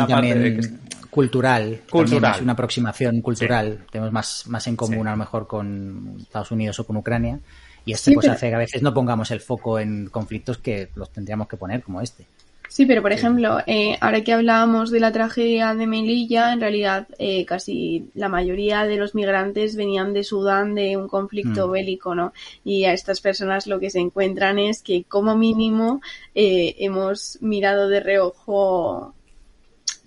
[1.10, 1.82] cultural.
[1.90, 2.36] Cultural.
[2.36, 3.86] Es una aproximación cultural.
[3.90, 7.40] Tenemos más, más en común a lo mejor con Estados Unidos o con Ucrania.
[7.86, 11.10] Y este pues hace que a veces no pongamos el foco en conflictos que los
[11.10, 12.26] tendríamos que poner como este.
[12.70, 17.08] Sí, pero por ejemplo, eh, ahora que hablábamos de la tragedia de Melilla, en realidad
[17.18, 21.72] eh, casi la mayoría de los migrantes venían de Sudán de un conflicto mm.
[21.72, 22.32] bélico, ¿no?
[22.64, 26.00] Y a estas personas lo que se encuentran es que como mínimo
[26.36, 29.16] eh, hemos mirado de reojo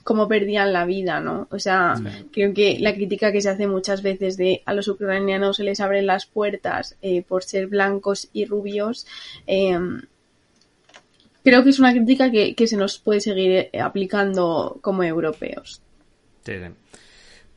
[0.05, 1.49] cómo perdían la vida, ¿no?
[1.51, 1.95] O sea,
[2.33, 5.81] creo que la crítica que se hace muchas veces de a los ucranianos se les
[5.81, 9.07] abren las puertas eh, por ser blancos y rubios,
[9.47, 9.79] eh,
[11.45, 15.81] creo que es una crítica que, que se nos puede seguir eh, aplicando como europeos.
[16.45, 16.73] Sí, sí.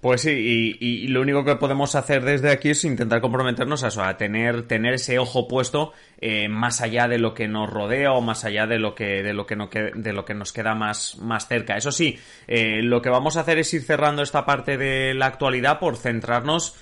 [0.05, 4.03] Pues sí, y, lo único que podemos hacer desde aquí es intentar comprometernos a eso,
[4.03, 8.21] a tener, tener ese ojo puesto eh, más allá de lo que nos rodea o
[8.21, 11.17] más allá de lo que, de lo que, no, de lo que nos queda más,
[11.17, 11.75] más cerca.
[11.75, 15.25] Eso sí, eh, lo que vamos a hacer es ir cerrando esta parte de la
[15.25, 16.75] actualidad por centrarnos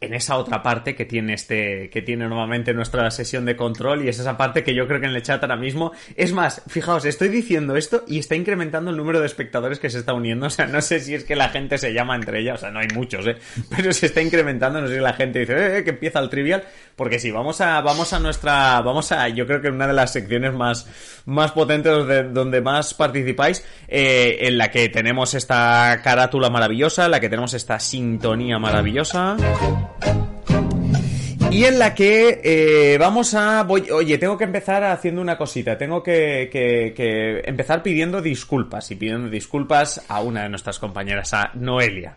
[0.00, 4.08] en esa otra parte que tiene este que tiene nuevamente nuestra sesión de control y
[4.08, 5.92] es esa parte que yo creo que en el chat ahora mismo.
[6.16, 9.98] Es más fijaos estoy diciendo esto y está incrementando el número de espectadores que se
[9.98, 10.40] está uniendo.
[10.50, 12.70] O sea no sé si es que la gente se llama entre ellas o sea
[12.70, 13.36] no hay muchos eh
[13.68, 16.28] pero se está incrementando no sé si la gente dice eh, eh que empieza el
[16.28, 16.64] trivial
[16.96, 20.12] porque sí vamos a vamos a nuestra vamos a yo creo que una de las
[20.12, 20.88] secciones más
[21.26, 27.12] más potentes de, donde más participáis eh, en la que tenemos esta carátula maravillosa en
[27.12, 29.36] la que tenemos esta sintonía maravillosa
[31.50, 33.66] y en la que eh, vamos a...
[33.68, 39.28] oye, tengo que empezar haciendo una cosita, tengo que, que, empezar pidiendo disculpas y pidiendo
[39.28, 42.16] disculpas a una de nuestras compañeras, a Noelia.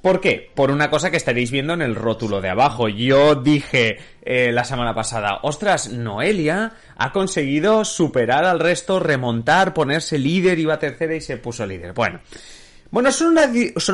[0.00, 0.50] ¿Por qué?
[0.54, 2.88] Por una cosa que estaréis viendo en el rótulo de abajo.
[2.88, 10.18] Yo dije eh, la semana pasada, ostras, Noelia ha conseguido superar al resto, remontar, ponerse
[10.18, 11.94] líder, iba tercera y se puso líder.
[11.94, 12.20] Bueno,
[12.90, 13.36] bueno, son,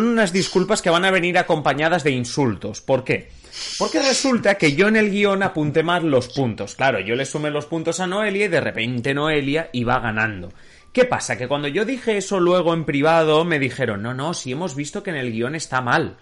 [0.05, 2.81] unas disculpas que van a venir acompañadas de insultos.
[2.81, 3.31] ¿Por qué?
[3.79, 6.75] Porque resulta que yo en el guion apunté más los puntos.
[6.75, 10.53] Claro, yo le sumé los puntos a Noelia y de repente Noelia iba ganando.
[10.93, 11.37] ¿Qué pasa?
[11.37, 15.03] Que cuando yo dije eso luego en privado me dijeron, no, no, si hemos visto
[15.03, 16.17] que en el guion está mal.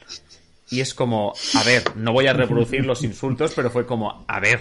[0.71, 4.41] Y es como, a ver, no voy a reproducir los insultos, pero fue como, a
[4.41, 4.61] ver,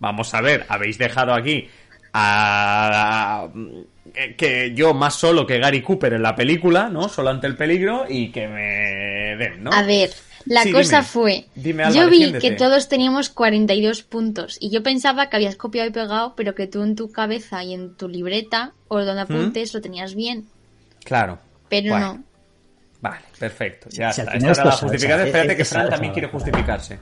[0.00, 1.68] vamos a ver, habéis dejado aquí
[2.12, 3.48] a,
[4.36, 7.08] que yo más solo que Gary Cooper en la película, ¿no?
[7.08, 9.72] Solo ante el peligro y que me den, ¿no?
[9.72, 10.10] A ver,
[10.46, 15.56] la cosa fue, yo vi que todos teníamos 42 puntos y yo pensaba que habías
[15.56, 19.22] copiado y pegado, pero que tú en tu cabeza y en tu libreta o donde
[19.22, 19.24] ¿Mm?
[19.24, 20.44] apuntes lo tenías bien.
[21.04, 21.38] Claro.
[21.68, 22.22] Pero no.
[23.00, 23.88] Vale, perfecto.
[23.90, 24.34] Ya está.
[24.34, 25.26] Esta era la justificación.
[25.26, 26.98] Espérate que Fran también quiere justificarse.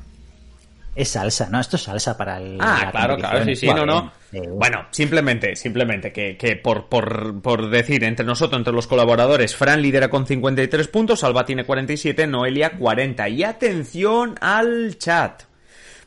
[0.95, 1.59] Es salsa, ¿no?
[1.59, 2.59] Esto es salsa para el.
[2.61, 4.13] Ah, claro, claro, sí, sí, no, no.
[4.51, 9.81] Bueno, simplemente, simplemente que, que por, por, por, decir, entre nosotros, entre los colaboradores, Fran
[9.81, 13.29] lidera con 53 puntos, Alba tiene 47, Noelia 40.
[13.31, 15.45] Y atención al chat.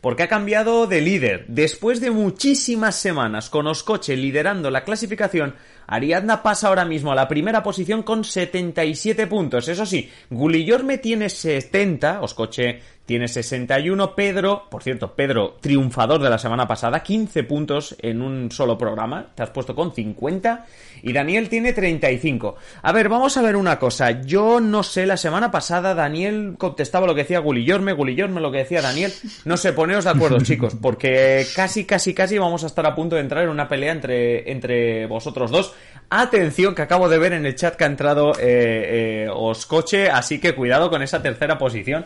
[0.02, 1.46] Porque ha cambiado de líder.
[1.48, 5.56] Después de muchísimas semanas con Oscoche liderando la clasificación,
[5.88, 9.68] Ariadna pasa ahora mismo a la primera posición con 77 puntos.
[9.68, 14.16] Eso sí, Gulillorme tiene 70, Oscoche tiene 61.
[14.16, 19.28] Pedro, por cierto, Pedro, triunfador de la semana pasada, 15 puntos en un solo programa.
[19.36, 20.66] Te has puesto con 50.
[21.04, 22.56] Y Daniel tiene 35.
[22.82, 24.22] A ver, vamos a ver una cosa.
[24.24, 28.60] Yo no sé, la semana pasada Daniel contestaba lo que decía Gulillorme, Gulillorme lo que
[28.60, 29.14] decía Daniel.
[29.46, 33.16] No sé, poneos de acuerdo, chicos, porque casi, casi, casi vamos a estar a punto
[33.16, 35.76] de entrar en una pelea entre, entre vosotros dos.
[36.10, 40.40] Atención, que acabo de ver en el chat que ha entrado eh, eh, Oscoche, así
[40.40, 42.06] que cuidado con esa tercera posición.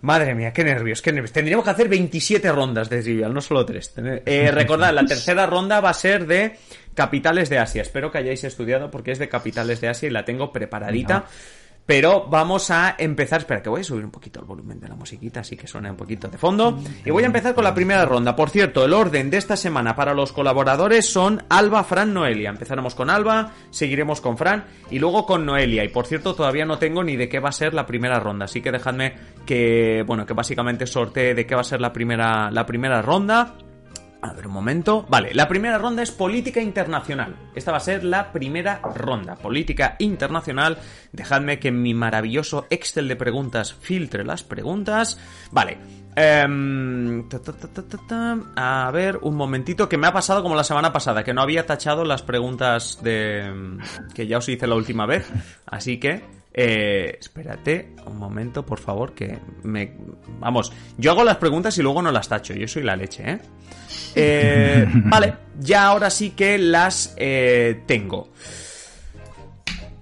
[0.00, 1.32] Madre mía, qué nervios, qué nervios.
[1.32, 3.94] Tendríamos que hacer 27 rondas de Trivial, no solo 3.
[4.26, 6.56] Eh, recordad, la tercera ronda va a ser de
[6.94, 7.82] capitales de Asia.
[7.82, 11.26] Espero que hayáis estudiado porque es de capitales de Asia y la tengo preparadita.
[11.88, 13.40] Pero vamos a empezar.
[13.40, 15.90] Espera, que voy a subir un poquito el volumen de la musiquita, así que suene
[15.90, 16.78] un poquito de fondo.
[17.02, 18.36] Y voy a empezar con la primera ronda.
[18.36, 22.50] Por cierto, el orden de esta semana para los colaboradores son Alba, Fran, Noelia.
[22.50, 25.82] Empezaremos con Alba, seguiremos con Fran y luego con Noelia.
[25.82, 28.44] Y por cierto, todavía no tengo ni de qué va a ser la primera ronda.
[28.44, 29.14] Así que dejadme
[29.46, 33.56] que, bueno, que básicamente sortee de qué va a ser la primera, la primera ronda.
[34.20, 35.06] A ver un momento.
[35.08, 37.36] Vale, la primera ronda es política internacional.
[37.54, 39.36] Esta va a ser la primera ronda.
[39.36, 40.78] Política internacional.
[41.12, 45.20] Dejadme que mi maravilloso Excel de preguntas filtre las preguntas.
[45.52, 45.78] Vale.
[46.16, 47.28] Em,
[48.56, 51.64] a ver, un momentito, que me ha pasado como la semana pasada, que no había
[51.64, 53.78] tachado las preguntas de
[54.14, 55.30] que ya os hice la última vez.
[55.64, 59.92] Así que eh, espérate un momento, por favor, que me...
[60.40, 63.38] Vamos, yo hago las preguntas y luego no las tacho, yo soy la leche, ¿eh?
[64.16, 68.30] eh vale, ya ahora sí que las eh, tengo.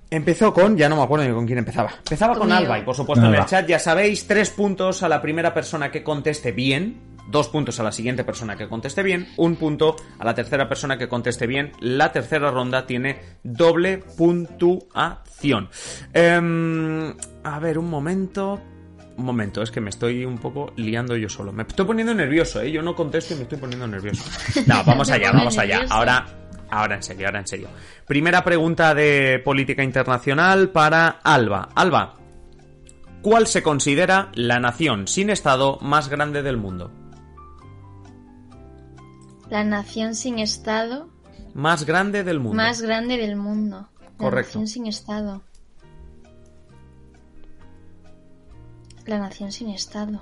[0.08, 1.90] Empezó con, ya no me acuerdo ni con quién empezaba.
[1.98, 5.20] Empezaba con Alba y por supuesto en el chat ya sabéis, tres puntos a la
[5.20, 9.56] primera persona que conteste bien, dos puntos a la siguiente persona que conteste bien, un
[9.56, 11.72] punto a la tercera persona que conteste bien.
[11.80, 15.68] La tercera ronda tiene doble puntuación.
[16.12, 18.60] Em, a ver, un momento.
[19.16, 21.50] Un momento, es que me estoy un poco liando yo solo.
[21.50, 22.70] Me estoy poniendo nervioso, ¿eh?
[22.70, 24.22] Yo no contesto y me estoy poniendo nervioso.
[24.66, 25.86] No, vamos allá, vamos allá.
[25.88, 26.26] Ahora,
[26.70, 27.68] ahora en serio, ahora en serio.
[28.06, 31.70] Primera pregunta de política internacional para Alba.
[31.74, 32.14] Alba,
[33.22, 37.05] ¿cuál se considera la nación sin Estado más grande del mundo?
[39.50, 41.08] La nación sin Estado.
[41.54, 42.56] Más grande del mundo.
[42.56, 43.88] Más grande del mundo.
[44.18, 45.42] La nación sin Estado.
[49.06, 50.20] La nación sin Estado.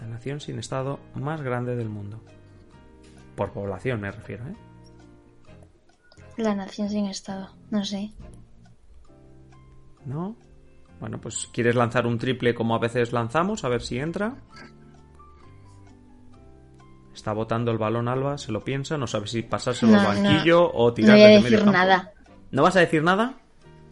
[0.00, 2.22] La nación sin Estado más grande del mundo.
[3.34, 4.54] Por población me refiero, ¿eh?
[6.36, 7.50] La nación sin Estado.
[7.70, 8.12] No sé.
[10.04, 10.36] ¿No?
[11.00, 13.64] Bueno, pues ¿quieres lanzar un triple como a veces lanzamos?
[13.64, 14.36] A ver si entra.
[17.14, 20.92] Está botando el balón Alba, se lo piensa, no sabe si pasárselo al banquillo o
[20.94, 22.12] tirar no voy a decir nada.
[22.50, 23.34] ¿No vas a decir nada?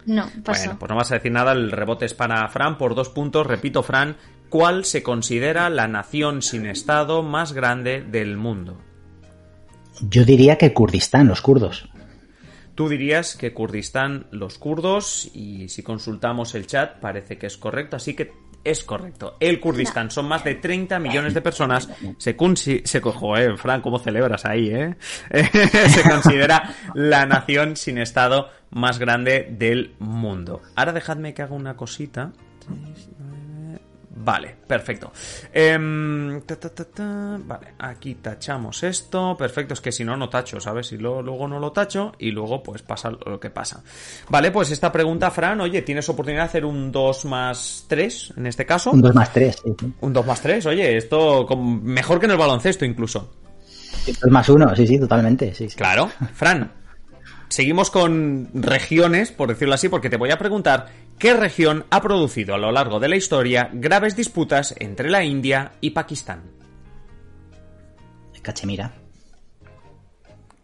[0.05, 0.63] No, paso.
[0.65, 3.45] Bueno, pues no vas a decir nada, el rebote es para Fran por dos puntos.
[3.45, 4.17] Repito, Fran,
[4.49, 8.77] ¿cuál se considera la nación sin Estado más grande del mundo?
[10.01, 11.89] Yo diría que Kurdistán, los kurdos.
[12.73, 17.97] Tú dirías que Kurdistán, los kurdos, y si consultamos el chat, parece que es correcto.
[17.97, 18.33] Así que
[18.63, 19.35] es correcto.
[19.39, 21.89] El Kurdistán son más de 30 millones de personas.
[22.17, 22.35] Se,
[22.83, 24.95] se cojo, eh, Fran, ¿cómo celebras ahí, eh?
[25.89, 30.61] se considera la nación sin Estado más grande del mundo.
[30.75, 32.31] Ahora dejadme que haga una cosita.
[34.23, 35.11] Vale, perfecto.
[35.51, 36.41] Em,
[37.47, 39.35] vale, aquí tachamos esto.
[39.35, 40.91] Perfecto, es que si no, no tacho, ¿sabes?
[40.91, 43.83] Y luego, luego no lo tacho y luego pues pasa lo que pasa.
[44.29, 48.45] Vale, pues esta pregunta, Fran, oye, tienes oportunidad de hacer un 2 más 3 en
[48.45, 48.91] este caso.
[48.91, 49.63] Un 2 más 3.
[50.01, 53.31] Un 2 más 3, oye, esto mejor que en el baloncesto incluso.
[54.05, 55.53] 2 más 1, sí, sí, totalmente.
[55.53, 55.75] Sí, sí.
[55.75, 56.09] Claro.
[56.33, 56.71] Fran,
[57.51, 60.89] seguimos con regiones, por decirlo así, porque te voy a preguntar
[61.21, 65.73] ¿Qué región ha producido a lo largo de la historia graves disputas entre la India
[65.79, 66.41] y Pakistán?
[68.41, 68.91] Cachemira.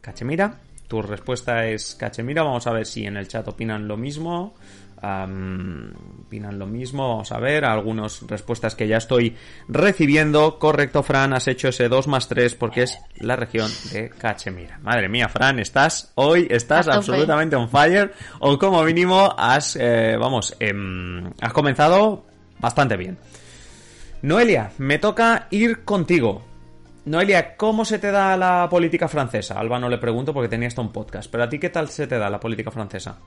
[0.02, 0.60] Cachemira.
[0.88, 2.42] Tu respuesta es Cachemira.
[2.42, 4.56] Vamos a ver si en el chat opinan lo mismo
[4.98, 9.36] opinan lo mismo, vamos a ver, algunas respuestas que ya estoy
[9.68, 10.60] recibiendo.
[10.60, 14.80] Correcto, Fran, has hecho ese 2 más 3 porque es la región de Cachemira.
[14.80, 20.56] Madre mía, Fran, estás hoy, estás absolutamente on fire, o como mínimo has, eh, vamos,
[20.60, 22.26] em, has comenzado
[22.60, 23.18] bastante bien.
[24.22, 26.44] Noelia, me toca ir contigo.
[27.06, 29.60] Noelia, ¿cómo se te da la política francesa?
[29.60, 32.08] Alba no le pregunto porque tenía esto un podcast, pero a ti, ¿qué tal se
[32.08, 33.18] te da la política francesa?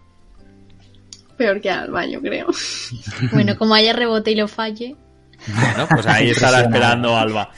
[1.41, 2.49] Peor que Alba, yo creo.
[3.33, 4.95] Bueno, como haya rebote y lo falle.
[5.47, 7.51] Bueno, pues ahí estará esperando Alba.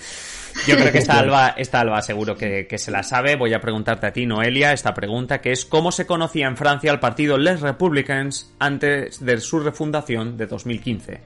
[0.68, 3.34] Yo creo que esta Alba, esta Alba seguro que, que, se la sabe.
[3.34, 6.92] Voy a preguntarte a ti, Noelia, esta pregunta que es ¿cómo se conocía en Francia
[6.92, 11.20] el partido Les Republicans antes de su refundación de 2015?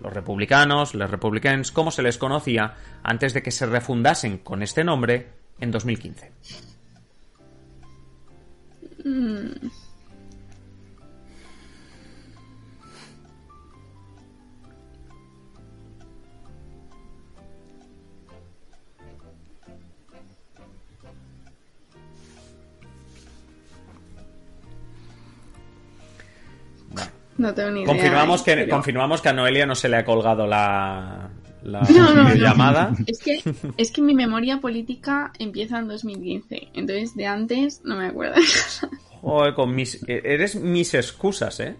[0.00, 4.84] Los republicanos, Les Republicans, ¿cómo se les conocía antes de que se refundasen con este
[4.84, 5.26] nombre
[5.58, 6.32] en 2015?
[27.38, 27.92] No tengo ni idea.
[27.92, 31.30] Confirmamos, que, confirmamos que a Noelia no se le ha colgado la,
[31.62, 31.82] la
[32.34, 32.92] llamada.
[33.06, 33.42] Es que,
[33.76, 36.68] es que mi memoria política empieza en 2015.
[36.74, 38.36] Entonces, de antes no me acuerdo.
[39.20, 41.76] Joder, con mis, eres mis excusas, ¿eh?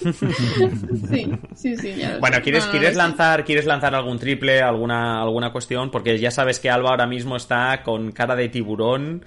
[0.00, 1.94] sí, sí, sí.
[2.20, 5.90] bueno, ¿quieres, ¿quieres, lanzar, ¿quieres lanzar algún triple, alguna, alguna cuestión?
[5.90, 9.24] Porque ya sabes que Alba ahora mismo está con cara de tiburón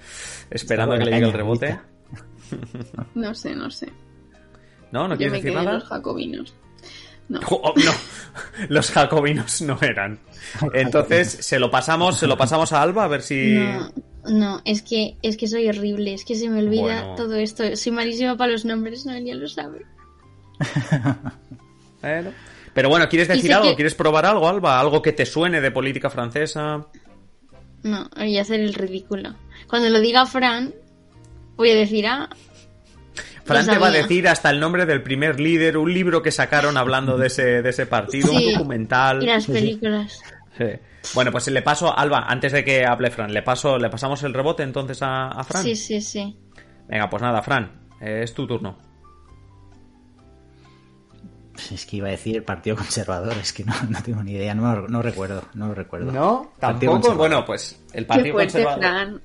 [0.50, 1.78] esperando a que le llegue el rebote.
[3.14, 3.92] No sé, no sé.
[4.92, 5.08] ¿No?
[5.08, 5.74] ¿No quieres decir nada?
[5.74, 6.54] Los jacobinos.
[7.28, 7.40] No.
[7.50, 7.92] Oh, no.
[8.68, 10.18] los jacobinos no eran.
[10.74, 13.54] Entonces, se lo pasamos, se lo pasamos a Alba a ver si.
[13.54, 13.92] No,
[14.28, 17.76] no, es que, es que soy horrible, es que se me olvida todo esto.
[17.76, 19.84] Soy malísima para los nombres, no, ya lo sabe.
[22.74, 23.74] Pero bueno, ¿quieres decir algo?
[23.74, 24.78] ¿Quieres probar algo, Alba?
[24.78, 26.86] ¿Algo que te suene de política francesa?
[27.82, 29.34] No, voy a hacer el ridículo.
[29.68, 30.74] Cuando lo diga Fran,
[31.56, 32.28] voy a decir, ah,
[33.46, 36.76] Fran te va a decir hasta el nombre del primer líder, un libro que sacaron
[36.76, 39.22] hablando de ese, de ese partido, un documental.
[39.22, 40.20] Y las películas.
[40.58, 40.64] Sí.
[41.14, 44.34] Bueno, pues le paso, Alba, antes de que hable Fran, le paso, le pasamos el
[44.34, 45.62] rebote entonces a, Fran.
[45.62, 46.36] Sí, sí, sí.
[46.88, 48.78] Venga, pues nada, Fran, eh, es tu turno.
[51.72, 53.74] Es que iba a decir el Partido Conservador, es que no,
[54.04, 56.10] tengo ni idea, no, no recuerdo, no lo recuerdo.
[56.10, 56.52] ¿No?
[56.58, 57.14] ¿Tampoco?
[57.14, 58.80] Bueno, pues el Partido Conservador...
[58.80, 59.20] Fran.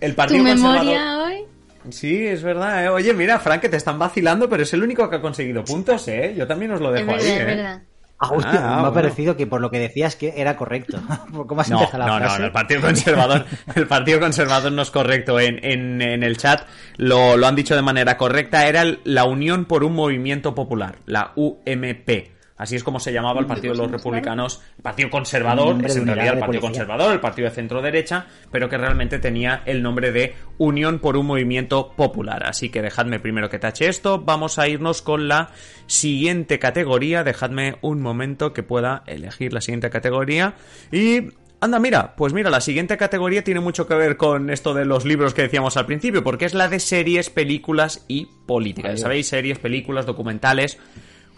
[0.00, 0.84] el Partido ¿Tu Conservador...
[0.84, 1.46] memoria hoy?
[1.88, 2.84] Sí, es verdad.
[2.84, 2.88] ¿eh?
[2.88, 6.06] Oye, mira, Frank, que te están vacilando, pero es el único que ha conseguido puntos,
[6.08, 6.34] ¿eh?
[6.36, 7.44] Yo también os lo dejo ahí, ¿eh?
[7.44, 7.82] verdad.
[8.22, 11.00] Ah, hostia, me ha parecido que por lo que decías que era correcto.
[11.46, 12.34] ¿Cómo has no, empezado la no, frase?
[12.34, 15.40] No, no, el Partido Conservador, el Partido Conservador no es correcto.
[15.40, 16.66] En, en, en el chat
[16.98, 18.68] lo, lo han dicho de manera correcta.
[18.68, 22.39] Era la Unión por un Movimiento Popular, la UMP.
[22.60, 26.06] Así es como se llamaba el Partido de los Republicanos, el Partido Conservador, es en
[26.06, 30.12] realidad el Partido Conservador, el Partido de Centro Derecha, pero que realmente tenía el nombre
[30.12, 32.46] de Unión por un Movimiento Popular.
[32.46, 35.52] Así que dejadme primero que tache esto, vamos a irnos con la
[35.86, 40.52] siguiente categoría, dejadme un momento que pueda elegir la siguiente categoría
[40.92, 41.30] y
[41.62, 45.06] Anda, mira, pues mira, la siguiente categoría tiene mucho que ver con esto de los
[45.06, 48.96] libros que decíamos al principio, porque es la de series, películas y política.
[48.96, 49.28] ¿Sabéis?
[49.28, 50.78] Series, películas, documentales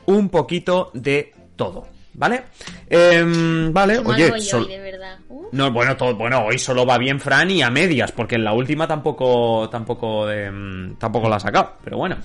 [0.07, 1.87] un poquito de todo.
[2.15, 2.43] ¿Vale?
[2.91, 4.31] Em, vale, oye.
[5.29, 5.49] Uh.
[5.53, 8.53] No, bueno, todo, bueno, hoy solo va bien Fran y a medias, porque en la
[8.53, 11.77] última tampoco, tampoco, em, tampoco la ha sacado.
[11.83, 12.17] Pero bueno.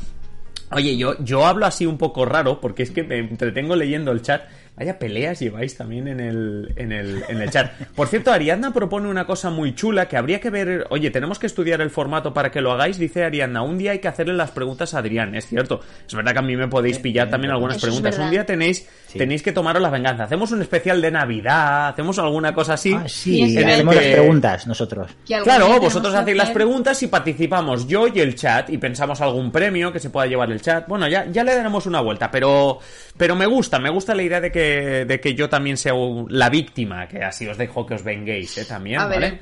[0.71, 4.21] Oye, yo, yo hablo así un poco raro, porque es que me entretengo leyendo el
[4.21, 4.41] chat
[4.77, 7.71] Vaya peleas lleváis también en el, en, el, en el chat.
[7.95, 10.85] Por cierto, Ariadna propone una cosa muy chula que habría que ver.
[10.91, 13.63] Oye, tenemos que estudiar el formato para que lo hagáis, dice Ariadna.
[13.63, 15.81] Un día hay que hacerle las preguntas a Adrián, es cierto.
[16.07, 18.19] Es verdad que a mí me podéis pillar también algunas preguntas.
[18.19, 20.25] Un día tenéis, tenéis que tomaros la venganza.
[20.25, 22.93] Hacemos un especial de Navidad, hacemos alguna cosa así.
[22.93, 25.09] Ah, sí, hacemos las preguntas nosotros.
[25.25, 29.91] Claro, vosotros hacéis las preguntas y participamos yo y el chat y pensamos algún premio
[29.91, 30.87] que se pueda llevar el chat.
[30.87, 32.77] Bueno, ya, ya le daremos una vuelta, pero,
[33.17, 35.93] pero me gusta, me gusta la idea de que de que yo también sea
[36.29, 38.65] la víctima, que así os dejo que os venguéis, ¿eh?
[38.65, 39.39] También, a Ver,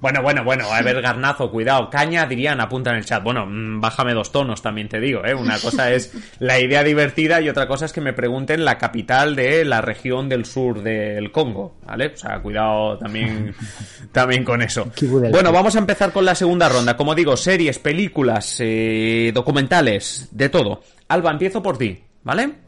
[0.00, 1.90] Bueno, bueno, bueno, a ver, Garnazo, cuidado.
[1.90, 3.22] Caña, dirían, apunta en el chat.
[3.22, 5.34] Bueno, mm, bájame dos tonos, también te digo, ¿eh?
[5.34, 9.34] Una cosa es la idea divertida y otra cosa es que me pregunten la capital
[9.34, 12.08] de la región del sur del Congo, ¿vale?
[12.08, 13.54] O sea, cuidado también,
[14.12, 14.90] también con eso.
[15.30, 16.96] Bueno, vamos a empezar con la segunda ronda.
[16.96, 20.82] Como digo, series, películas, eh, documentales, de todo.
[21.08, 22.65] Alba, empiezo por ti, ¿vale?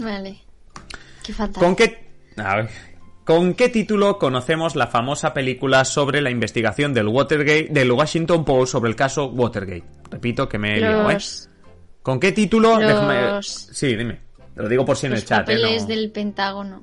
[0.00, 0.40] Vale.
[1.54, 2.08] ¿Con qué,
[3.24, 8.72] ¿Con qué título conocemos la famosa película sobre la investigación del Watergate, del Washington Post
[8.72, 9.84] sobre el caso Watergate?
[10.10, 11.18] Repito que me he ¿eh?
[12.02, 12.78] ¿Con qué título?
[13.42, 14.18] Sí, dime.
[14.54, 15.46] Te lo digo por si en el chat.
[15.46, 15.60] Los ¿eh?
[15.60, 16.82] papeles del Pentágono.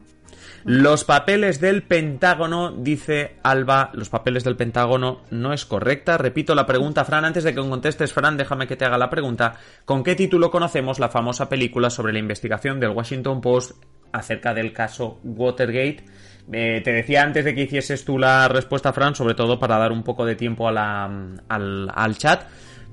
[0.67, 6.17] Los papeles del Pentágono, dice Alba, los papeles del Pentágono no es correcta.
[6.17, 9.55] Repito la pregunta, Fran, antes de que contestes, Fran, déjame que te haga la pregunta.
[9.85, 13.81] ¿Con qué título conocemos la famosa película sobre la investigación del Washington Post
[14.11, 16.03] acerca del caso Watergate.
[16.51, 19.91] Eh, te decía antes de que hicieses tú la respuesta, Fran, sobre todo para dar
[19.91, 21.05] un poco de tiempo a la,
[21.47, 22.43] al, chat,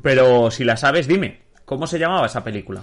[0.03, 2.81] pero si la sabes, dime, ¿cómo se llamaba esa película?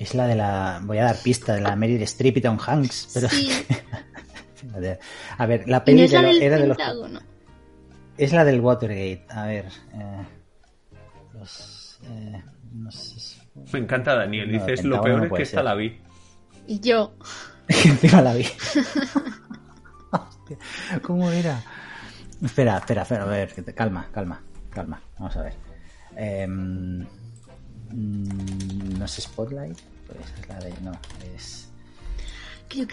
[0.00, 0.80] Es la de la.
[0.82, 3.10] Voy a dar pista, de la Meryl Streep y Tom Hanks.
[3.12, 3.28] Pero.
[5.38, 6.78] a ver, la película era de los.
[8.16, 9.26] Es la del Watergate.
[9.28, 9.66] A ver.
[9.92, 10.24] Eh,
[12.04, 13.38] eh, no sé
[13.72, 14.50] me encanta Daniel.
[14.50, 16.00] Dices lo peor es que esta la vi.
[16.66, 17.12] Y yo.
[17.68, 18.46] Encima la vi.
[21.02, 21.62] ¿Cómo era?
[22.42, 24.40] Espera, espera, espera, a ver, calma, calma,
[24.70, 24.98] calma.
[25.18, 25.52] Vamos a ver.
[26.48, 27.02] Mm,
[27.92, 29.78] no sé, Spotlight.
[30.06, 30.74] Pues es la de.
[30.82, 30.92] No,
[31.34, 31.70] es.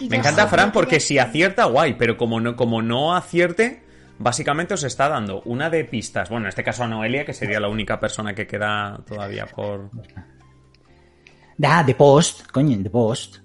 [0.08, 3.84] Me encanta Fran porque si acierta, guay, pero como no, como no acierte,
[4.18, 6.28] básicamente os está dando una de pistas.
[6.28, 9.90] Bueno, en este caso a Noelia, que sería la única persona que queda todavía por.
[11.62, 13.36] Ah, The Post, coño, The Post.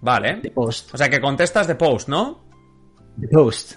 [0.00, 0.40] Vale.
[0.42, 0.94] The Post.
[0.94, 2.44] O sea que contestas The Post, ¿no?
[3.20, 3.74] The Post.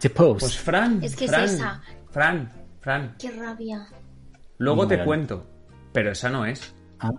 [0.00, 0.40] The Post.
[0.40, 1.02] Pues Fran.
[1.02, 1.82] Es que Fran, es esa.
[2.10, 3.16] Fran, Fran.
[3.18, 3.86] Qué rabia.
[4.58, 5.46] Luego te cuento.
[5.92, 6.74] Pero esa no es.
[7.00, 7.10] Ah.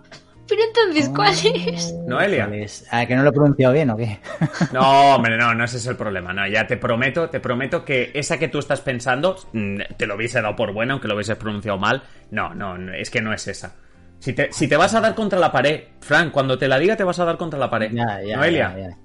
[0.48, 1.94] Pero entonces, ¿cuál es?
[2.06, 2.50] Noelia.
[2.90, 4.18] Ah, que no lo he pronunciado bien o qué.
[4.72, 6.32] No, hombre, no, no ese es el problema.
[6.32, 10.16] No, ya te prometo, te prometo que esa que tú estás pensando, mm, te lo
[10.16, 12.02] hubiese dado por buena, aunque lo hubieses pronunciado mal.
[12.32, 13.76] No, no, es que no es esa.
[14.18, 16.96] Si te, si te vas a dar contra la pared, Frank, cuando te la diga
[16.96, 17.90] te vas a dar contra la pared.
[17.92, 18.76] Ya, ya, Noelia.
[18.76, 18.98] Ya,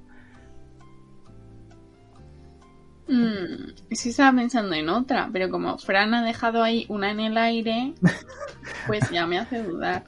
[3.08, 7.38] mm, sí estaba pensando en otra, pero como Fran ha dejado ahí una en el
[7.38, 7.94] aire,
[8.88, 10.04] pues ya me hace dudar.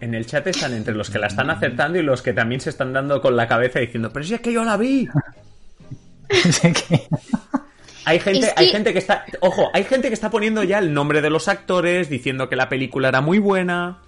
[0.00, 2.70] En el chat están entre los que la están acertando y los que también se
[2.70, 5.06] están dando con la cabeza diciendo, pero si es que yo la vi.
[8.06, 9.24] Hay gente, hay gente que está.
[9.40, 12.68] Ojo, hay gente que está poniendo ya el nombre de los actores, diciendo que la
[12.68, 13.98] película era muy buena.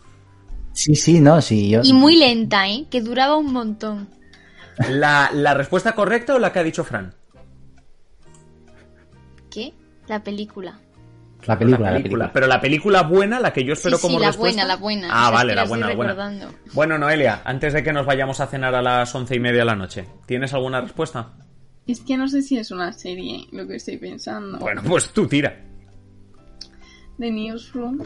[0.73, 1.69] Sí, sí, no, sí.
[1.69, 1.83] Yo...
[1.85, 2.87] Y muy lenta, ¿eh?
[2.91, 4.09] Que duraba un montón.
[4.89, 7.15] ¿La, respuesta correcta o la que ha dicho Fran?
[9.51, 9.73] ¿Qué?
[10.07, 10.79] La película.
[11.47, 14.31] La película, la película, Pero la película buena, la que yo espero como sí, la
[14.33, 15.09] buena, la buena.
[15.11, 16.49] Ah, vale, la buena, la buena.
[16.73, 19.65] Bueno, Noelia, antes de que nos vayamos a cenar a las once y media de
[19.65, 21.33] la noche, ¿tienes alguna respuesta?
[21.87, 24.59] Es que no sé si es una serie lo que estoy pensando.
[24.59, 25.61] Bueno, pues tú tira.
[27.19, 28.03] The Newsroom.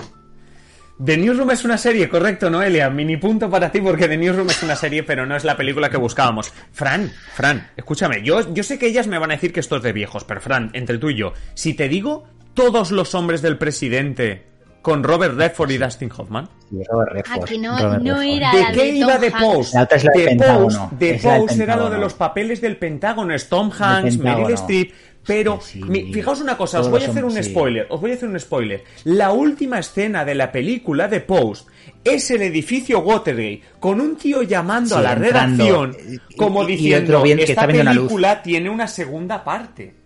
[1.05, 2.89] The Newsroom es una serie, correcto, Noelia.
[2.89, 5.91] Mini punto para ti porque The Newsroom es una serie, pero no es la película
[5.91, 6.53] que buscábamos.
[6.73, 8.23] Fran, Fran, escúchame.
[8.23, 10.41] Yo, yo sé que ellas me van a decir que esto es de viejos, pero
[10.41, 12.25] Fran, entre tú y yo, si te digo
[12.55, 14.47] todos los hombres del presidente
[14.81, 16.49] con Robert Redford y Dustin Hoffman.
[16.71, 17.43] Robert Redford.
[17.43, 19.75] Ah, que no, no era ¿De qué iba The Post?
[19.75, 24.55] The Post, The Post era lo de los papeles del Pentágono, es Tom Hanks, Meryl
[24.55, 24.93] Streep.
[25.27, 28.39] Pero fijaos una cosa, os voy a hacer un spoiler, os voy a hacer un
[28.39, 28.85] spoiler.
[29.05, 31.69] La última escena de la película The Post
[32.05, 35.97] es el edificio Watergate con un tío llamando a la redacción
[36.37, 40.06] como diciendo esta película tiene una segunda parte.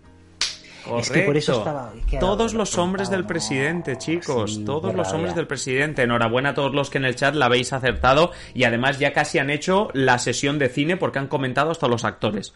[0.99, 1.93] Es que por eso estaba.
[2.19, 4.63] Todos los hombres del presidente, chicos.
[4.65, 6.03] todos los hombres del presidente.
[6.03, 8.31] Enhorabuena a todos los que en el chat la habéis acertado.
[8.53, 12.03] Y además ya casi han hecho la sesión de cine porque han comentado hasta los
[12.05, 12.53] actores.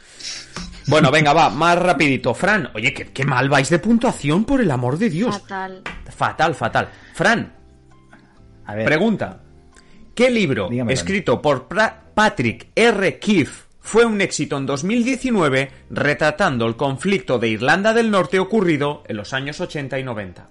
[0.88, 2.34] Bueno, venga, va, más rapidito.
[2.34, 5.40] Fran, oye, qué, qué mal vais de puntuación, por el amor de Dios.
[5.40, 5.82] Fatal.
[6.16, 6.90] Fatal, fatal.
[7.14, 7.56] Fran,
[8.66, 9.42] Pregunta.
[10.14, 11.68] ¿Qué libro escrito por
[12.14, 13.20] Patrick R.
[13.20, 19.16] Keefe fue un éxito en 2019 retratando el conflicto de Irlanda del Norte ocurrido en
[19.16, 20.50] los años 80 y 90?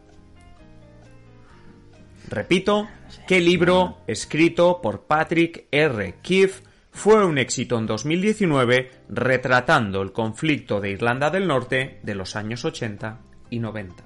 [2.28, 2.88] Repito,
[3.26, 6.14] ¿qué libro escrito por Patrick R.
[6.22, 6.62] Keefe
[6.92, 12.64] fue un éxito en 2019 retratando el conflicto de Irlanda del Norte de los años
[12.64, 13.18] 80
[13.50, 14.04] y 90?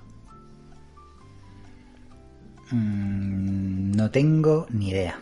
[2.71, 5.21] Mm, no tengo ni idea.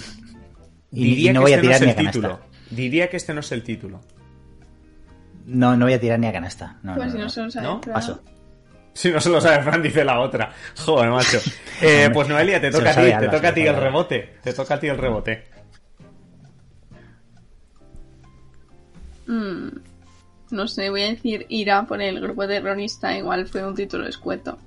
[0.92, 2.46] y, no voy a este tirar ni a canasta.
[2.70, 4.00] Diría que este no es el título.
[5.46, 6.78] No, no voy a tirar ni a canasta.
[6.82, 8.20] No, pues si no, se lo sabe, Paso.
[8.92, 10.52] Si no se lo sabe Fran, dice la otra.
[10.84, 11.38] Joder, macho.
[11.82, 14.38] Eh, pues Noelia, te toca a ti, te toca a ti el rebote.
[14.42, 15.44] Te toca a ti el rebote.
[19.26, 19.68] Mm,
[20.50, 24.58] no sé, voy a decir Ira por el grupo terrorista, igual fue un título escueto.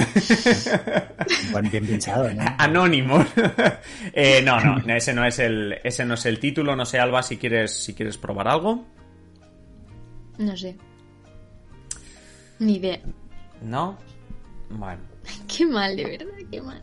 [1.70, 2.44] bien pensado, ¿no?
[2.58, 3.24] Anónimo.
[4.12, 6.74] Eh, no, no, ese no es el, ese no es el título.
[6.74, 8.84] No sé, Alba, si quieres, si quieres probar algo.
[10.38, 10.76] No sé.
[12.58, 12.98] Ni idea.
[13.62, 13.98] ¿No?
[14.70, 15.02] Bueno.
[15.46, 16.82] Qué mal, de verdad, qué mal.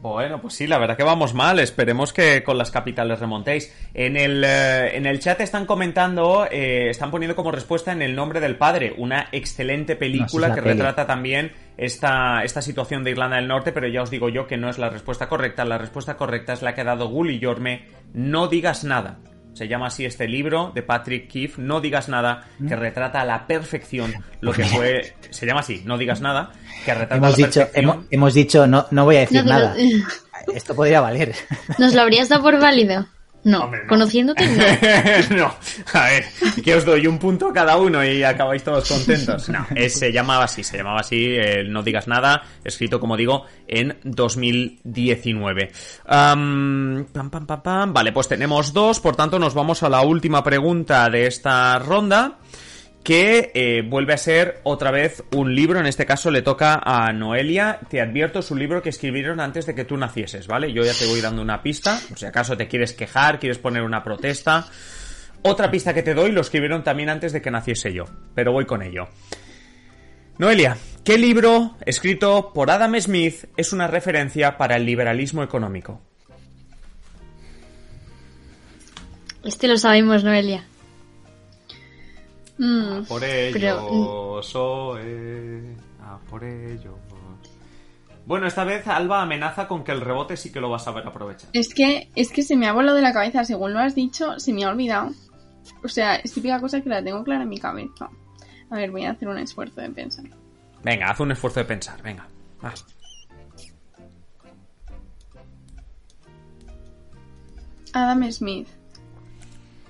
[0.00, 1.58] Bueno, pues sí, la verdad que vamos mal.
[1.58, 3.74] Esperemos que con las capitales remontéis.
[3.94, 8.14] En el, eh, en el chat están comentando, eh, están poniendo como respuesta en El
[8.14, 13.46] nombre del padre, una excelente película que retrata también esta, esta situación de Irlanda del
[13.48, 15.64] Norte, pero ya os digo yo que no es la respuesta correcta.
[15.64, 17.86] La respuesta correcta es la que ha dado Gully Yorme.
[18.12, 19.20] No digas nada.
[19.54, 22.78] Se llama así este libro de Patrick Keefe, No digas nada, que mm.
[22.78, 25.14] retrata a la perfección lo que fue.
[25.30, 26.52] Se llama así, No digas nada,
[26.84, 28.06] que retrata hemos a la dicho, perfección.
[28.10, 29.74] Hemos, dicho, no, no voy a decir nada.
[30.54, 31.34] Esto podría valer.
[31.78, 33.06] ¿Nos lo habrías dado por válido?
[33.44, 34.44] No, conociéndote
[35.30, 35.54] no.
[35.94, 36.24] a ver,
[36.62, 39.48] que os doy un punto cada uno y acabáis todos contentos.
[39.48, 41.36] No, se llamaba así, se llamaba así,
[41.66, 45.72] No digas nada, escrito como digo en 2019.
[46.04, 47.92] pam, pam, pam, pam.
[47.92, 52.38] Vale, pues tenemos dos, por tanto nos vamos a la última pregunta de esta ronda
[53.08, 57.10] que eh, vuelve a ser otra vez un libro, en este caso le toca a
[57.10, 60.74] Noelia, te advierto, es un libro que escribieron antes de que tú nacieses, ¿vale?
[60.74, 64.04] Yo ya te voy dando una pista, si acaso te quieres quejar, quieres poner una
[64.04, 64.66] protesta.
[65.40, 68.04] Otra pista que te doy lo escribieron también antes de que naciese yo,
[68.34, 69.08] pero voy con ello.
[70.36, 76.02] Noelia, ¿qué libro escrito por Adam Smith es una referencia para el liberalismo económico?
[79.44, 80.66] Este lo sabemos, Noelia.
[82.58, 84.40] Mm, por ello,
[86.28, 86.98] por ello.
[88.26, 91.06] Bueno, esta vez Alba amenaza con que el rebote sí que lo vas a ver
[91.06, 91.48] aprovechar.
[91.54, 94.38] Es que, es que se me ha volado de la cabeza, según lo has dicho,
[94.38, 95.12] se me ha olvidado.
[95.82, 98.10] O sea, es típica cosa que la tengo clara en mi cabeza.
[98.70, 100.26] A ver, voy a hacer un esfuerzo de pensar.
[100.82, 102.28] Venga, haz un esfuerzo de pensar, venga.
[107.94, 108.68] Adam Smith.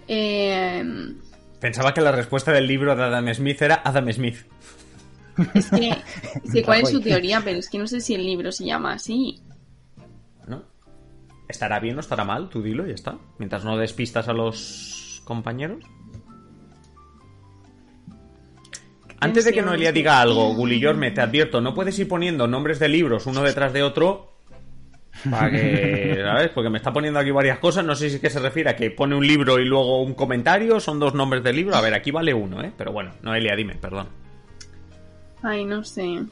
[0.06, 1.14] Eh,
[1.60, 4.36] Pensaba que la respuesta del libro de Adam Smith era Adam Smith.
[5.54, 5.70] Es
[6.52, 8.92] que cuál es su teoría, pero es que no sé si el libro se llama
[8.92, 9.40] así.
[10.46, 10.64] ¿No?
[11.48, 12.48] ¿Estará bien o estará mal?
[12.48, 13.18] Tú dilo y ya está.
[13.38, 15.84] Mientras no despistas a los compañeros.
[19.20, 22.88] Antes de que Noelia diga algo, Gulillorme, te advierto, no puedes ir poniendo nombres de
[22.88, 24.37] libros uno detrás de otro
[25.30, 26.50] para que, ¿sabes?
[26.50, 27.84] Porque me está poniendo aquí varias cosas.
[27.84, 30.14] No sé si es que se refiere a que pone un libro y luego un
[30.14, 30.80] comentario.
[30.80, 31.74] Son dos nombres del libro.
[31.76, 32.72] A ver, aquí vale uno, ¿eh?
[32.76, 34.08] Pero bueno, Noelia, dime, perdón.
[35.42, 36.22] Ay, no sé.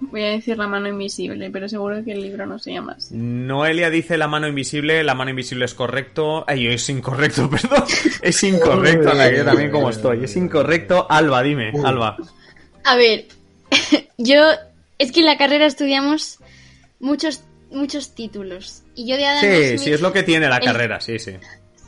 [0.00, 3.14] Voy a decir la mano invisible, pero seguro que el libro no se llama así.
[3.14, 6.44] Noelia dice la mano invisible, la mano invisible es correcto.
[6.48, 7.84] Ay, es incorrecto, perdón.
[8.20, 10.24] Es incorrecto, la yo también como estoy.
[10.24, 11.06] Es incorrecto.
[11.08, 12.16] Alba, dime, Alba.
[12.84, 13.26] A ver,
[14.18, 14.42] yo
[14.98, 16.40] es que en la carrera estudiamos
[16.98, 17.42] muchos
[17.72, 18.82] muchos títulos.
[18.94, 21.32] Y yo de Adam Sí, sí, es lo que tiene la carrera, sí, sí.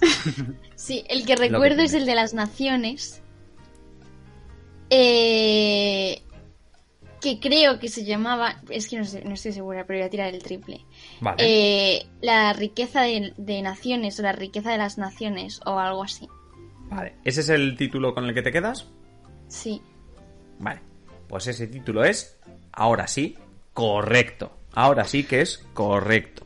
[0.75, 3.23] sí, el que recuerdo es el de las naciones.
[4.91, 6.23] Eh,
[7.21, 10.11] que creo que se llamaba, es que no, sé, no estoy segura, pero voy a
[10.11, 10.85] tirar el triple.
[11.39, 16.29] Eh, la riqueza de, de, naciones o la riqueza de las naciones o algo así.
[16.91, 18.87] Vale, ¿ese es el título con el que te quedas?
[19.49, 19.81] Sí.
[20.59, 20.81] Vale,
[21.27, 22.39] pues ese título es,
[22.73, 23.37] ahora sí,
[23.73, 24.53] correcto.
[24.75, 26.44] Ahora sí que es correcto.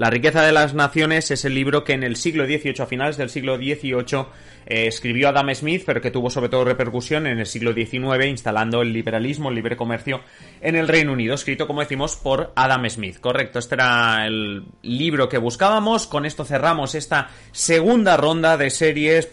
[0.00, 3.18] La riqueza de las naciones es el libro que en el siglo XVIII, a finales
[3.18, 4.24] del siglo XVIII,
[4.64, 8.80] eh, escribió Adam Smith, pero que tuvo sobre todo repercusión en el siglo XIX, instalando
[8.80, 10.22] el liberalismo, el libre comercio
[10.62, 13.20] en el Reino Unido, escrito, como decimos, por Adam Smith.
[13.20, 16.06] Correcto, este era el libro que buscábamos.
[16.06, 19.28] Con esto cerramos esta segunda ronda de series,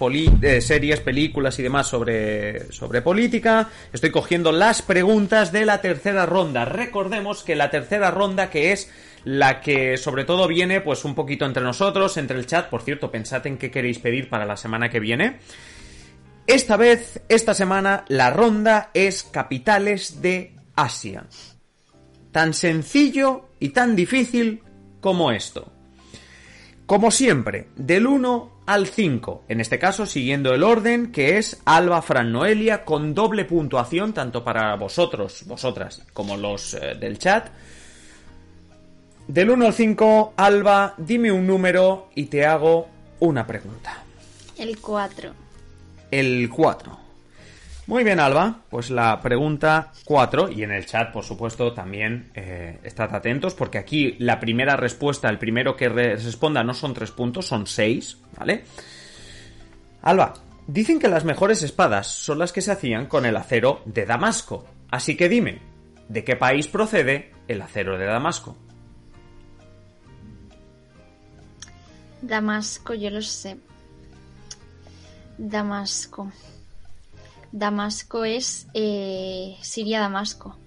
[0.59, 3.69] series películas y demás sobre, sobre política.
[3.93, 6.65] Estoy cogiendo las preguntas de la tercera ronda.
[6.65, 8.91] Recordemos que la tercera ronda, que es
[9.27, 12.69] la que sobre todo viene pues un poquito entre nosotros, entre el chat.
[12.69, 15.39] Por cierto, pensad en qué queréis pedir para la semana que viene.
[16.47, 21.25] Esta vez, esta semana, la ronda es capitales de Asia.
[22.31, 24.63] Tan sencillo y tan difícil
[25.01, 25.73] como esto.
[26.85, 32.01] Como siempre, del 1 al 5, en este caso siguiendo el orden que es Alba
[32.01, 37.49] Fran Noelia con doble puntuación tanto para vosotros, vosotras, como los eh, del chat.
[39.27, 42.87] Del 1 al 5, Alba, dime un número y te hago
[43.19, 44.03] una pregunta.
[44.57, 45.31] El 4.
[46.09, 46.97] El 4.
[47.87, 48.61] Muy bien, Alba.
[48.69, 53.77] Pues la pregunta 4, y en el chat, por supuesto, también eh, estad atentos, porque
[53.77, 58.63] aquí la primera respuesta, el primero que responda no son 3 puntos, son 6, ¿vale?
[60.03, 60.35] Alba,
[60.67, 64.65] dicen que las mejores espadas son las que se hacían con el acero de Damasco.
[64.89, 65.59] Así que dime,
[66.07, 68.55] ¿de qué país procede el acero de Damasco?
[72.21, 73.57] Damasco, yo lo sé.
[75.37, 76.31] Damasco.
[77.51, 80.57] Damasco es eh, Siria-Damasco.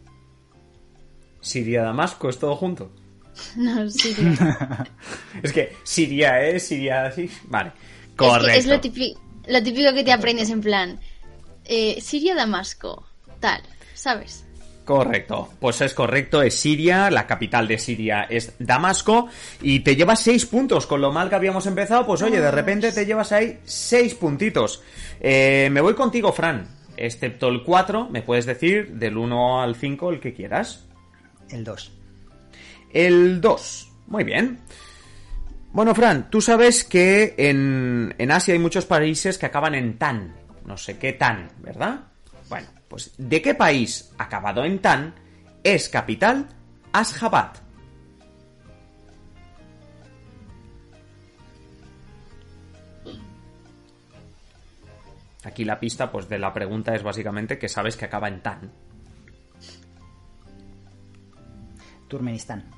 [1.41, 2.91] Siria-Damasco, ¿es todo junto?
[3.57, 4.87] No, Siria.
[5.43, 7.31] es que Siria es, Siria sí.
[7.45, 7.73] Vale,
[8.17, 8.59] correcto.
[8.59, 11.01] Es, lo, típico, lo, típico, que te aprendes en plan.
[11.65, 13.07] Eh, Siria-Damasco,
[13.39, 13.63] tal,
[13.95, 14.45] ¿sabes?
[14.91, 19.29] Correcto, pues es correcto, es Siria, la capital de Siria es Damasco
[19.63, 22.91] y te llevas seis puntos, con lo mal que habíamos empezado, pues oye, de repente
[22.91, 24.83] te llevas ahí seis puntitos.
[25.21, 30.11] Eh, me voy contigo, Fran, excepto el 4, me puedes decir del 1 al 5
[30.11, 30.89] el que quieras.
[31.51, 31.93] El 2.
[32.93, 34.59] El 2, muy bien.
[35.71, 40.35] Bueno, Fran, tú sabes que en, en Asia hay muchos países que acaban en tan,
[40.67, 42.01] no sé qué tan, ¿verdad?
[42.49, 45.15] Bueno, pues ¿de qué país acabado en tan
[45.63, 46.49] es capital
[46.93, 47.59] Ashgabat?
[55.45, 58.73] Aquí la pista pues de la pregunta es básicamente que sabes que acaba en tan.
[62.09, 62.69] Turmenistán.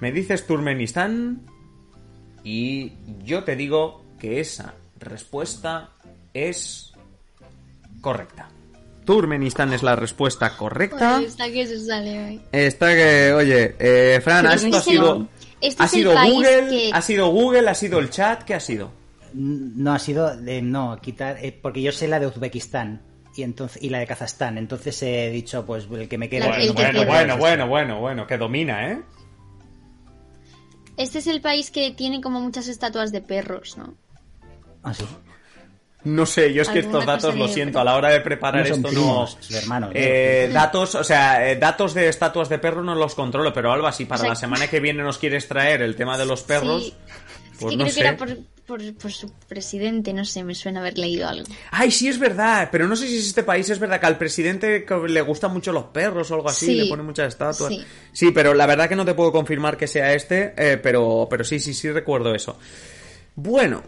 [0.00, 1.46] Me dices Turmenistán
[2.44, 2.92] y
[3.24, 5.94] yo te digo que esa respuesta
[6.34, 6.92] es
[8.02, 8.50] correcta.
[9.12, 11.20] Turmenistán es la respuesta correcta.
[11.20, 12.40] está que se sale hoy.
[12.50, 15.28] Está que, oye, eh, Fran, esto ha sido,
[15.78, 18.90] ha sido Google, ha sido Google, ha sido el chat, ¿qué ha sido?
[19.34, 23.02] No ha sido, no, quitar, eh, porque yo sé la de Uzbekistán
[23.36, 26.48] y entonces y la de Kazajstán, entonces he dicho, pues el que me queda.
[26.48, 29.02] Bueno, bueno, bueno, bueno, bueno, bueno, que domina, ¿eh?
[30.96, 33.94] Este es el país que tiene como muchas estatuas de perros, ¿no?
[34.82, 35.04] Ah, sí.
[36.04, 38.90] No sé, yo es que estos datos, lo siento, a la hora de preparar esto
[38.90, 39.28] no.
[39.94, 43.92] eh, datos, o sea, eh, datos de estatuas de perro no los controlo, pero Alba,
[43.92, 46.92] si para la semana que viene nos quieres traer el tema de los perros.
[47.60, 48.16] Pues no creo que era
[48.66, 51.44] por, su presidente, no sé, me suena haber leído algo.
[51.70, 54.18] Ay, sí, es verdad, pero no sé si es este país, es verdad que al
[54.18, 57.72] presidente le gustan mucho los perros o algo así, le pone muchas estatuas.
[58.12, 58.32] Sí.
[58.32, 61.60] pero la verdad que no te puedo confirmar que sea este, eh, pero, pero sí,
[61.60, 62.58] sí, sí recuerdo eso.
[63.36, 63.82] Bueno,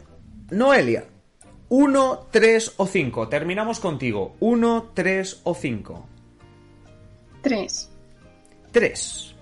[0.51, 1.05] Noelia,
[1.77, 3.29] 1, 3 o 5.
[3.29, 4.37] Terminamos contigo.
[4.39, 6.07] 1, 3 o 5.
[7.43, 7.91] 3.
[8.71, 9.35] 3.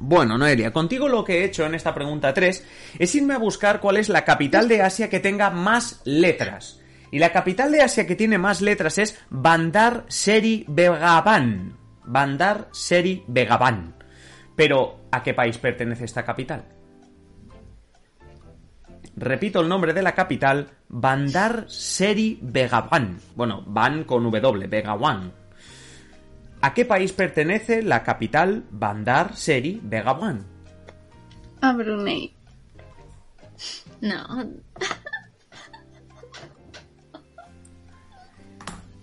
[0.00, 2.64] Bueno, Noelia, contigo lo que he hecho en esta pregunta 3
[2.98, 6.80] es irme a buscar cuál es la capital de Asia que tenga más letras.
[7.10, 11.76] Y la capital de Asia que tiene más letras es Bandar Seri Begavan.
[12.06, 13.94] Bandar Seri Begavan.
[14.56, 16.73] Pero, ¿a qué país pertenece esta capital?
[19.16, 23.20] Repito el nombre de la capital, Bandar Seri Begawan.
[23.36, 25.32] Bueno, Van con W, Begawan.
[26.60, 30.44] ¿A qué país pertenece la capital Bandar Seri Begawan?
[31.60, 32.34] A Brunei.
[34.00, 34.50] No.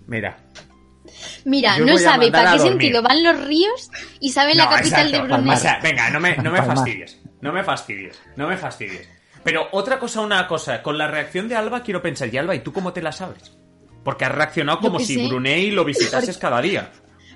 [0.06, 0.36] Mira.
[1.44, 3.90] Mira, no sabe para qué sentido van los ríos
[4.20, 5.58] y sabe la capital de Brunei.
[5.82, 7.18] venga, no me, no me fastidies.
[7.40, 8.20] No me fastidies.
[8.36, 9.21] No me fastidies.
[9.44, 12.60] Pero otra cosa, una cosa, con la reacción de Alba quiero pensar, y Alba, ¿y
[12.60, 13.56] tú cómo te la sabes?
[14.04, 16.90] Porque has reaccionado como si Brunei lo visitases cada día.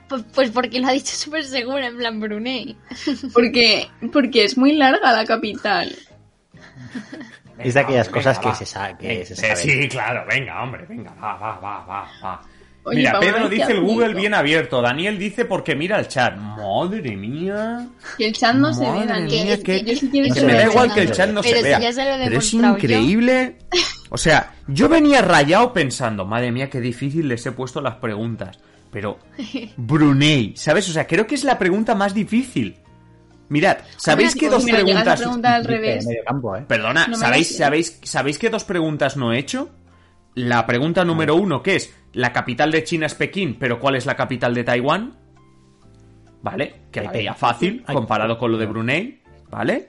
[0.08, 2.76] Pues, pues, porque lo ha dicho súper seguro, en plan Brunei.
[3.34, 5.96] Porque, porque es muy larga la capital.
[7.58, 9.56] es de aquellas cosas que, se, sabe, que se saben.
[9.56, 12.42] Sí, claro, venga, hombre, venga, va, va, va, va, va.
[12.92, 14.80] Mira, Pedro dice el Google bien abierto.
[14.80, 16.36] Daniel dice porque mira el chat.
[16.36, 17.88] Madre mía.
[18.16, 19.62] Que el chat no se ve, Daniel.
[19.62, 21.78] que, me da igual que el chat no se vea.
[21.78, 23.56] pero es increíble.
[24.10, 28.58] O sea, yo venía rayado pensando, madre mía, qué difícil les he puesto las preguntas.
[28.90, 29.18] Pero,
[29.76, 30.88] Brunei, ¿sabes?
[30.88, 32.76] O sea, creo que es la pregunta más difícil.
[33.48, 35.22] Mirad, ¿sabéis que dos preguntas...
[35.22, 36.06] al revés.
[36.26, 36.64] Campo, ¿eh?
[36.66, 39.70] Perdona, ¿sabéis, ¿sabéis, ¿sabéis que dos preguntas no he hecho?
[40.36, 44.04] La pregunta número uno, que es, ¿la capital de China es Pekín, pero cuál es
[44.04, 45.16] la capital de Taiwán?
[46.42, 46.82] ¿Vale?
[46.92, 49.88] Que la veía fácil comparado con lo de Brunei, ¿vale?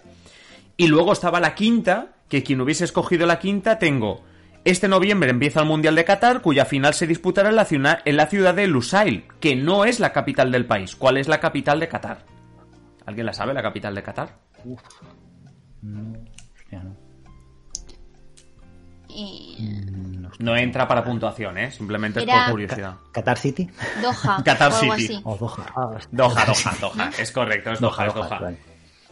[0.77, 4.23] Y luego estaba la quinta, que quien hubiese escogido la quinta, tengo...
[4.63, 8.15] Este noviembre empieza el Mundial de Qatar, cuya final se disputará en la ciudad, en
[8.15, 10.95] la ciudad de Lusail, que no es la capital del país.
[10.95, 12.25] ¿Cuál es la capital de Qatar?
[13.05, 14.39] ¿Alguien la sabe, la capital de Qatar?
[14.63, 14.81] Uf.
[15.81, 16.01] No,
[16.71, 17.07] no.
[20.39, 21.71] Entra para puntuación, ¿eh?
[21.71, 22.95] Simplemente es por curiosidad.
[23.11, 23.69] ¿Qatar City?
[24.01, 24.41] Doha.
[24.45, 25.19] Qatar City.
[25.23, 25.65] O Doha.
[26.11, 27.11] Doha, Doha, Doha.
[27.17, 28.51] Es correcto, es Doha, es Doha.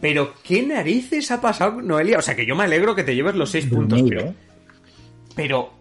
[0.00, 2.18] Pero, ¿qué narices ha pasado, Noelia?
[2.18, 4.20] O sea, que yo me alegro que te lleves los seis puntos, pero...
[4.20, 4.34] ¿eh?
[5.34, 5.72] Pero...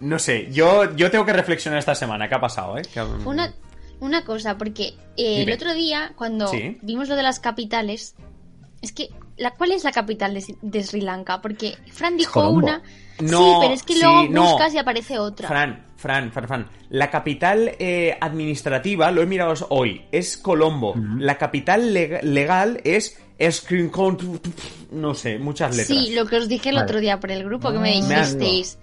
[0.00, 2.28] No sé, yo, yo tengo que reflexionar esta semana.
[2.28, 2.82] ¿Qué ha pasado, eh?
[3.24, 3.52] Una,
[3.98, 6.50] una cosa, porque eh, el otro día, cuando
[6.82, 8.14] vimos lo de las capitales,
[8.80, 11.40] es que, la, ¿cuál es la capital de, Sri Lanka?
[11.40, 12.82] Porque Fran dijo una.
[13.20, 15.48] No, sí, pero es que luego buscas y aparece otra.
[15.48, 16.68] Fran, Fran, Fran, Fran.
[16.90, 20.94] La capital eh, administrativa, lo he mirado hoy, es Colombo.
[21.18, 23.18] La capital legal es
[24.90, 25.98] no sé, muchas letras.
[25.98, 28.78] Sí, lo que os dije el otro día por el grupo que me dijisteis.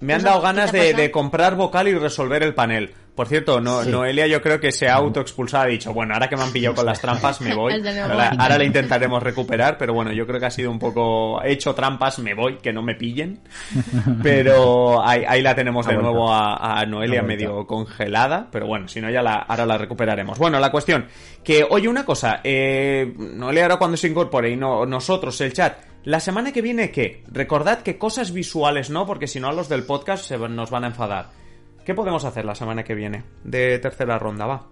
[0.00, 2.94] Me han dado ganas de, comprar vocal y resolver el panel.
[3.18, 6.36] Por cierto, no, Noelia yo creo que se ha autoexpulsado, ha dicho, bueno, ahora que
[6.36, 7.72] me han pillado con las trampas me voy.
[7.98, 11.50] Ahora, ahora la intentaremos recuperar, pero bueno, yo creo que ha sido un poco, he
[11.50, 13.40] hecho trampas, me voy, que no me pillen.
[14.22, 19.20] Pero ahí, la tenemos de nuevo a, Noelia medio congelada, pero bueno, si no ya
[19.20, 20.38] la, ahora la recuperaremos.
[20.38, 21.06] Bueno, la cuestión,
[21.42, 25.76] que oye una cosa, eh, Noelia ahora cuando se incorpore y no, nosotros, el chat,
[26.04, 27.24] la semana que viene, ¿qué?
[27.26, 30.84] Recordad que cosas visuales no, porque si no a los del podcast se nos van
[30.84, 31.47] a enfadar.
[31.88, 34.44] ¿Qué podemos hacer la semana que viene de tercera ronda?
[34.44, 34.66] Va.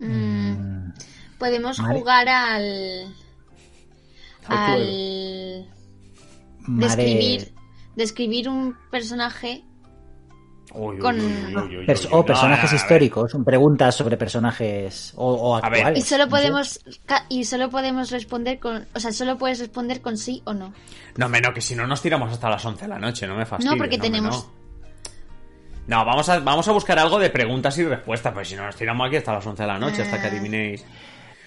[0.00, 0.90] Mm,
[1.38, 3.14] podemos jugar al.
[4.48, 5.68] al.
[6.66, 7.54] describir,
[7.94, 9.62] describir un personaje
[10.72, 15.96] o personajes históricos, preguntas sobre personajes o, actuales.
[15.96, 16.80] Y solo podemos
[17.28, 20.74] y solo podemos responder con, o sea, solo puedes responder con sí o no.
[21.18, 23.46] No, menos que si no nos tiramos hasta las 11 de la noche, no me
[23.46, 23.70] fastidies.
[23.70, 24.50] No, porque tenemos
[25.86, 26.04] no.
[26.04, 29.06] vamos a, vamos a buscar algo de preguntas y respuestas, pues si no nos tiramos
[29.06, 30.30] aquí hasta las 11 de la noche, hasta que ah.
[30.30, 30.84] adivinéis.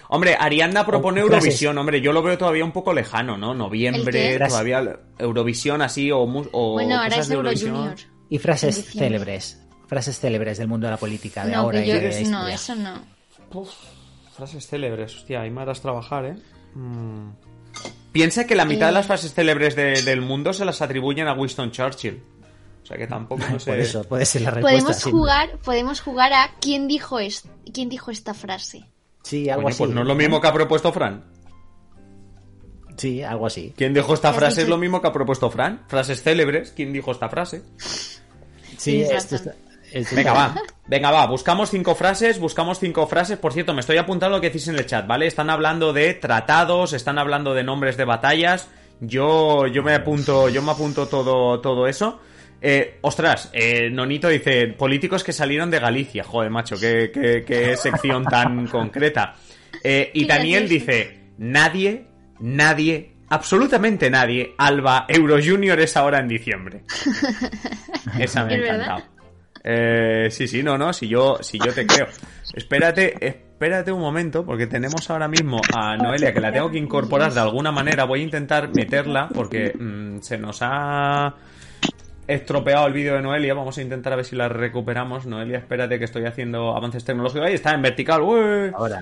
[0.08, 3.54] Hombre, Arianda propone Eurovisión, hombre, yo lo veo todavía un poco lejano, ¿no?
[3.54, 7.96] Noviembre, todavía Eurovisión así o, o Bueno, ahora es Euro Junior.
[8.28, 9.62] Y frases célebres.
[9.86, 13.02] Frases célebres del mundo de la política de ahora y de No, eso no.
[14.36, 16.36] frases célebres, hostia, ahí me harás trabajar, ¿eh?
[16.74, 17.30] Mm.
[18.12, 19.08] Piensa que la mitad de las eh.
[19.08, 22.22] frases célebres del mundo se las atribuyen a Winston Churchill.
[22.86, 23.72] O sea que tampoco no sé.
[23.72, 24.92] Por eso puede ser la respuesta.
[24.92, 28.84] Podemos jugar, podemos jugar a quién dijo esto, quién dijo esta frase.
[29.24, 29.78] Sí, algo así.
[29.78, 31.24] Pues no es lo mismo que ha propuesto Fran.
[32.96, 33.74] Sí, algo así.
[33.76, 34.62] ¿Quién dijo esta frase?
[34.62, 35.84] Es lo mismo que ha propuesto Fran.
[35.88, 36.72] Frases célebres.
[36.76, 37.64] ¿Quién dijo esta frase?
[38.78, 40.54] Sí, esto Venga, va.
[40.86, 41.26] Venga, va.
[41.26, 43.36] Buscamos cinco frases, buscamos cinco frases.
[43.36, 45.26] Por cierto, me estoy apuntando lo que decís en el chat, ¿vale?
[45.26, 48.68] Están hablando de tratados, están hablando de nombres de batallas.
[49.00, 52.20] Yo, yo me apunto, yo me apunto todo, todo eso.
[52.68, 56.24] Eh, ostras, eh, Nonito dice, políticos que salieron de Galicia.
[56.24, 57.12] Joder, macho, qué,
[57.46, 59.36] qué, sección tan concreta.
[59.84, 62.08] Eh, y Daniel dice, nadie,
[62.40, 66.82] nadie, absolutamente nadie, Alba Euro Junior es ahora en diciembre.
[68.18, 69.02] Esa me ha encantado.
[69.62, 72.08] Eh, sí, sí, no, no, si yo, si yo te creo.
[72.52, 77.32] Espérate, espérate un momento, porque tenemos ahora mismo a Noelia que la tengo que incorporar
[77.32, 78.06] de alguna manera.
[78.06, 81.32] Voy a intentar meterla porque mm, se nos ha
[82.26, 83.54] estropeado el vídeo de Noelia.
[83.54, 85.26] Vamos a intentar a ver si la recuperamos.
[85.26, 87.46] Noelia, espérate que estoy haciendo avances tecnológicos.
[87.46, 88.20] Ahí está en vertical.
[88.74, 89.00] Ahora.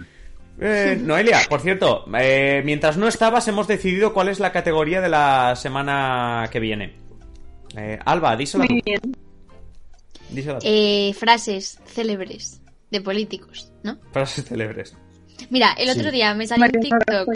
[0.61, 5.09] Eh, Noelia, por cierto, eh, mientras no estabas, hemos decidido cuál es la categoría de
[5.09, 6.95] la semana que viene.
[7.77, 8.65] Eh, Alba, díselo.
[8.65, 9.01] Muy bien.
[10.63, 12.61] Eh, frases célebres
[12.91, 13.99] de políticos, ¿no?
[14.13, 14.97] Frases célebres.
[15.51, 17.29] Mira, el otro día me salió un TikTok.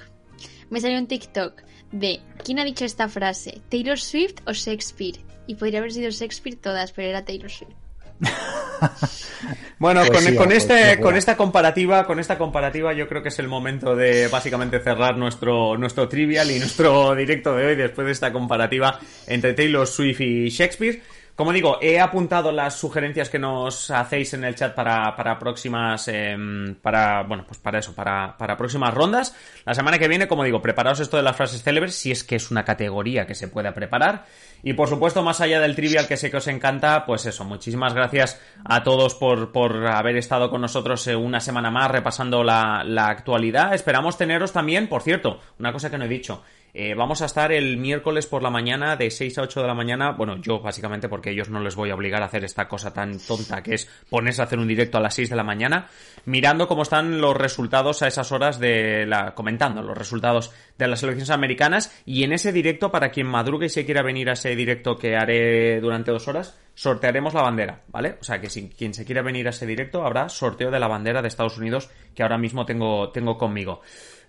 [0.70, 1.62] Me salió un TikTok
[1.92, 3.60] de ¿quién ha dicho esta frase?
[3.68, 5.18] ¿Taylor Swift o Shakespeare?
[5.48, 7.72] Y podría haber sido Shakespeare todas, pero era Taylor Swift.
[9.78, 13.48] bueno, con, con, este, con esta comparativa, con esta comparativa, yo creo que es el
[13.48, 18.32] momento de básicamente cerrar nuestro, nuestro trivial y nuestro directo de hoy después de esta
[18.32, 21.00] comparativa entre Taylor Swift y Shakespeare.
[21.38, 26.08] Como digo, he apuntado las sugerencias que nos hacéis en el chat para, para próximas,
[26.08, 29.36] em, para, bueno, pues para eso, para, para próximas rondas.
[29.64, 32.34] La semana que viene, como digo, preparaos esto de las frases célebres, si es que
[32.34, 34.24] es una categoría que se pueda preparar.
[34.64, 37.94] Y por supuesto, más allá del trivial que sé que os encanta, pues eso, muchísimas
[37.94, 42.82] gracias a todos por, por haber estado con nosotros eh, una semana más repasando la,
[42.84, 43.74] la actualidad.
[43.74, 46.42] Esperamos teneros también, por cierto, una cosa que no he dicho.
[46.74, 49.74] Eh, vamos a estar el miércoles por la mañana de 6 a 8 de la
[49.74, 50.12] mañana.
[50.12, 53.18] Bueno, yo básicamente porque ellos no les voy a obligar a hacer esta cosa tan
[53.18, 55.88] tonta que es ponerse a hacer un directo a las 6 de la mañana,
[56.24, 59.34] mirando cómo están los resultados a esas horas de la...
[59.34, 63.70] comentando los resultados de las elecciones americanas y en ese directo, para quien madrugue y
[63.70, 68.16] se quiera venir a ese directo que haré durante dos horas, sortearemos la bandera, ¿vale?
[68.20, 70.86] O sea que si quien se quiera venir a ese directo habrá sorteo de la
[70.86, 73.82] bandera de Estados Unidos que ahora mismo tengo, tengo conmigo.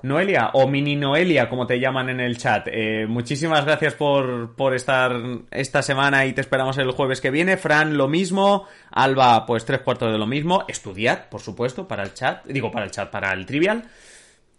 [0.03, 4.73] Noelia, o mini Noelia, como te llaman en el chat, eh, muchísimas gracias por, por
[4.73, 5.11] estar
[5.51, 7.57] esta semana y te esperamos el jueves que viene.
[7.57, 8.65] Fran, lo mismo.
[8.91, 10.63] Alba, pues tres cuartos de lo mismo.
[10.67, 12.45] Estudiad, por supuesto, para el chat.
[12.45, 13.84] Digo, para el chat, para el trivial.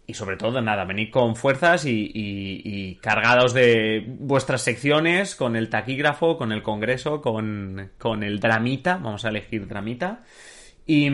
[0.05, 5.69] Y sobre todo, nada, venid con fuerzas y, y, cargados de vuestras secciones, con el
[5.69, 8.97] taquígrafo, con el congreso, con, con el dramita.
[8.97, 10.23] Vamos a elegir dramita.
[10.85, 11.09] Y...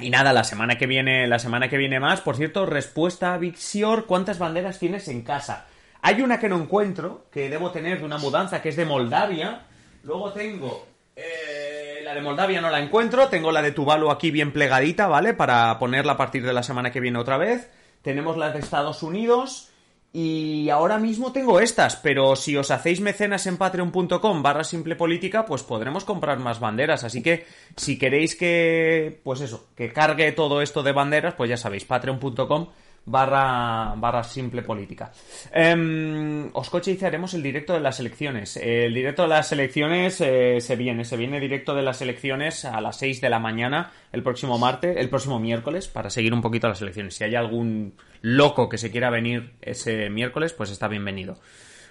[0.00, 2.20] Y nada, la semana que viene, la semana que viene más.
[2.20, 5.66] Por cierto, respuesta a Vixior, ¿cuántas banderas tienes en casa?
[6.02, 9.66] Hay una que no encuentro, que debo tener de una mudanza, que es de Moldavia.
[10.02, 13.28] Luego tengo eh, la de Moldavia no la encuentro.
[13.28, 15.34] Tengo la de Tuvalu aquí bien plegadita, ¿vale?
[15.34, 17.70] Para ponerla a partir de la semana que viene otra vez.
[18.02, 19.70] Tenemos las de Estados Unidos.
[20.16, 25.44] Y ahora mismo tengo estas, pero si os hacéis mecenas en patreon.com barra simple política,
[25.44, 27.02] pues podremos comprar más banderas.
[27.02, 27.46] Así que
[27.76, 32.68] si queréis que, pues eso, que cargue todo esto de banderas, pues ya sabéis, patreon.com
[33.06, 35.12] barra, barra simple política.
[35.52, 38.56] Eh, Oscoche dice, haremos el directo de las elecciones.
[38.56, 42.80] El directo de las elecciones eh, se viene, se viene directo de las elecciones a
[42.80, 46.68] las 6 de la mañana el próximo martes, el próximo miércoles, para seguir un poquito
[46.68, 47.14] las elecciones.
[47.14, 51.38] Si hay algún loco que se quiera venir ese miércoles, pues está bienvenido.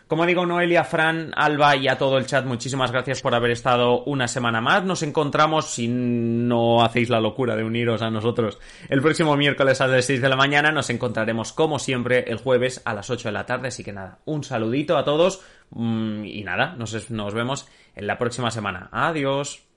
[0.08, 4.04] Como digo, Noelia, Fran, Alba y a todo el chat, muchísimas gracias por haber estado
[4.04, 4.84] una semana más.
[4.84, 8.60] Nos encontramos, si no hacéis la locura de uniros a nosotros,
[8.90, 10.72] el próximo miércoles a las 6 de la mañana.
[10.72, 13.70] Nos encontraremos, como siempre, el jueves a las 8 de la tarde.
[13.70, 18.18] Así que nada, un saludito a todos mm, y nada, nos, nos vemos en la
[18.18, 18.90] próxima semana.
[18.92, 19.73] Adiós.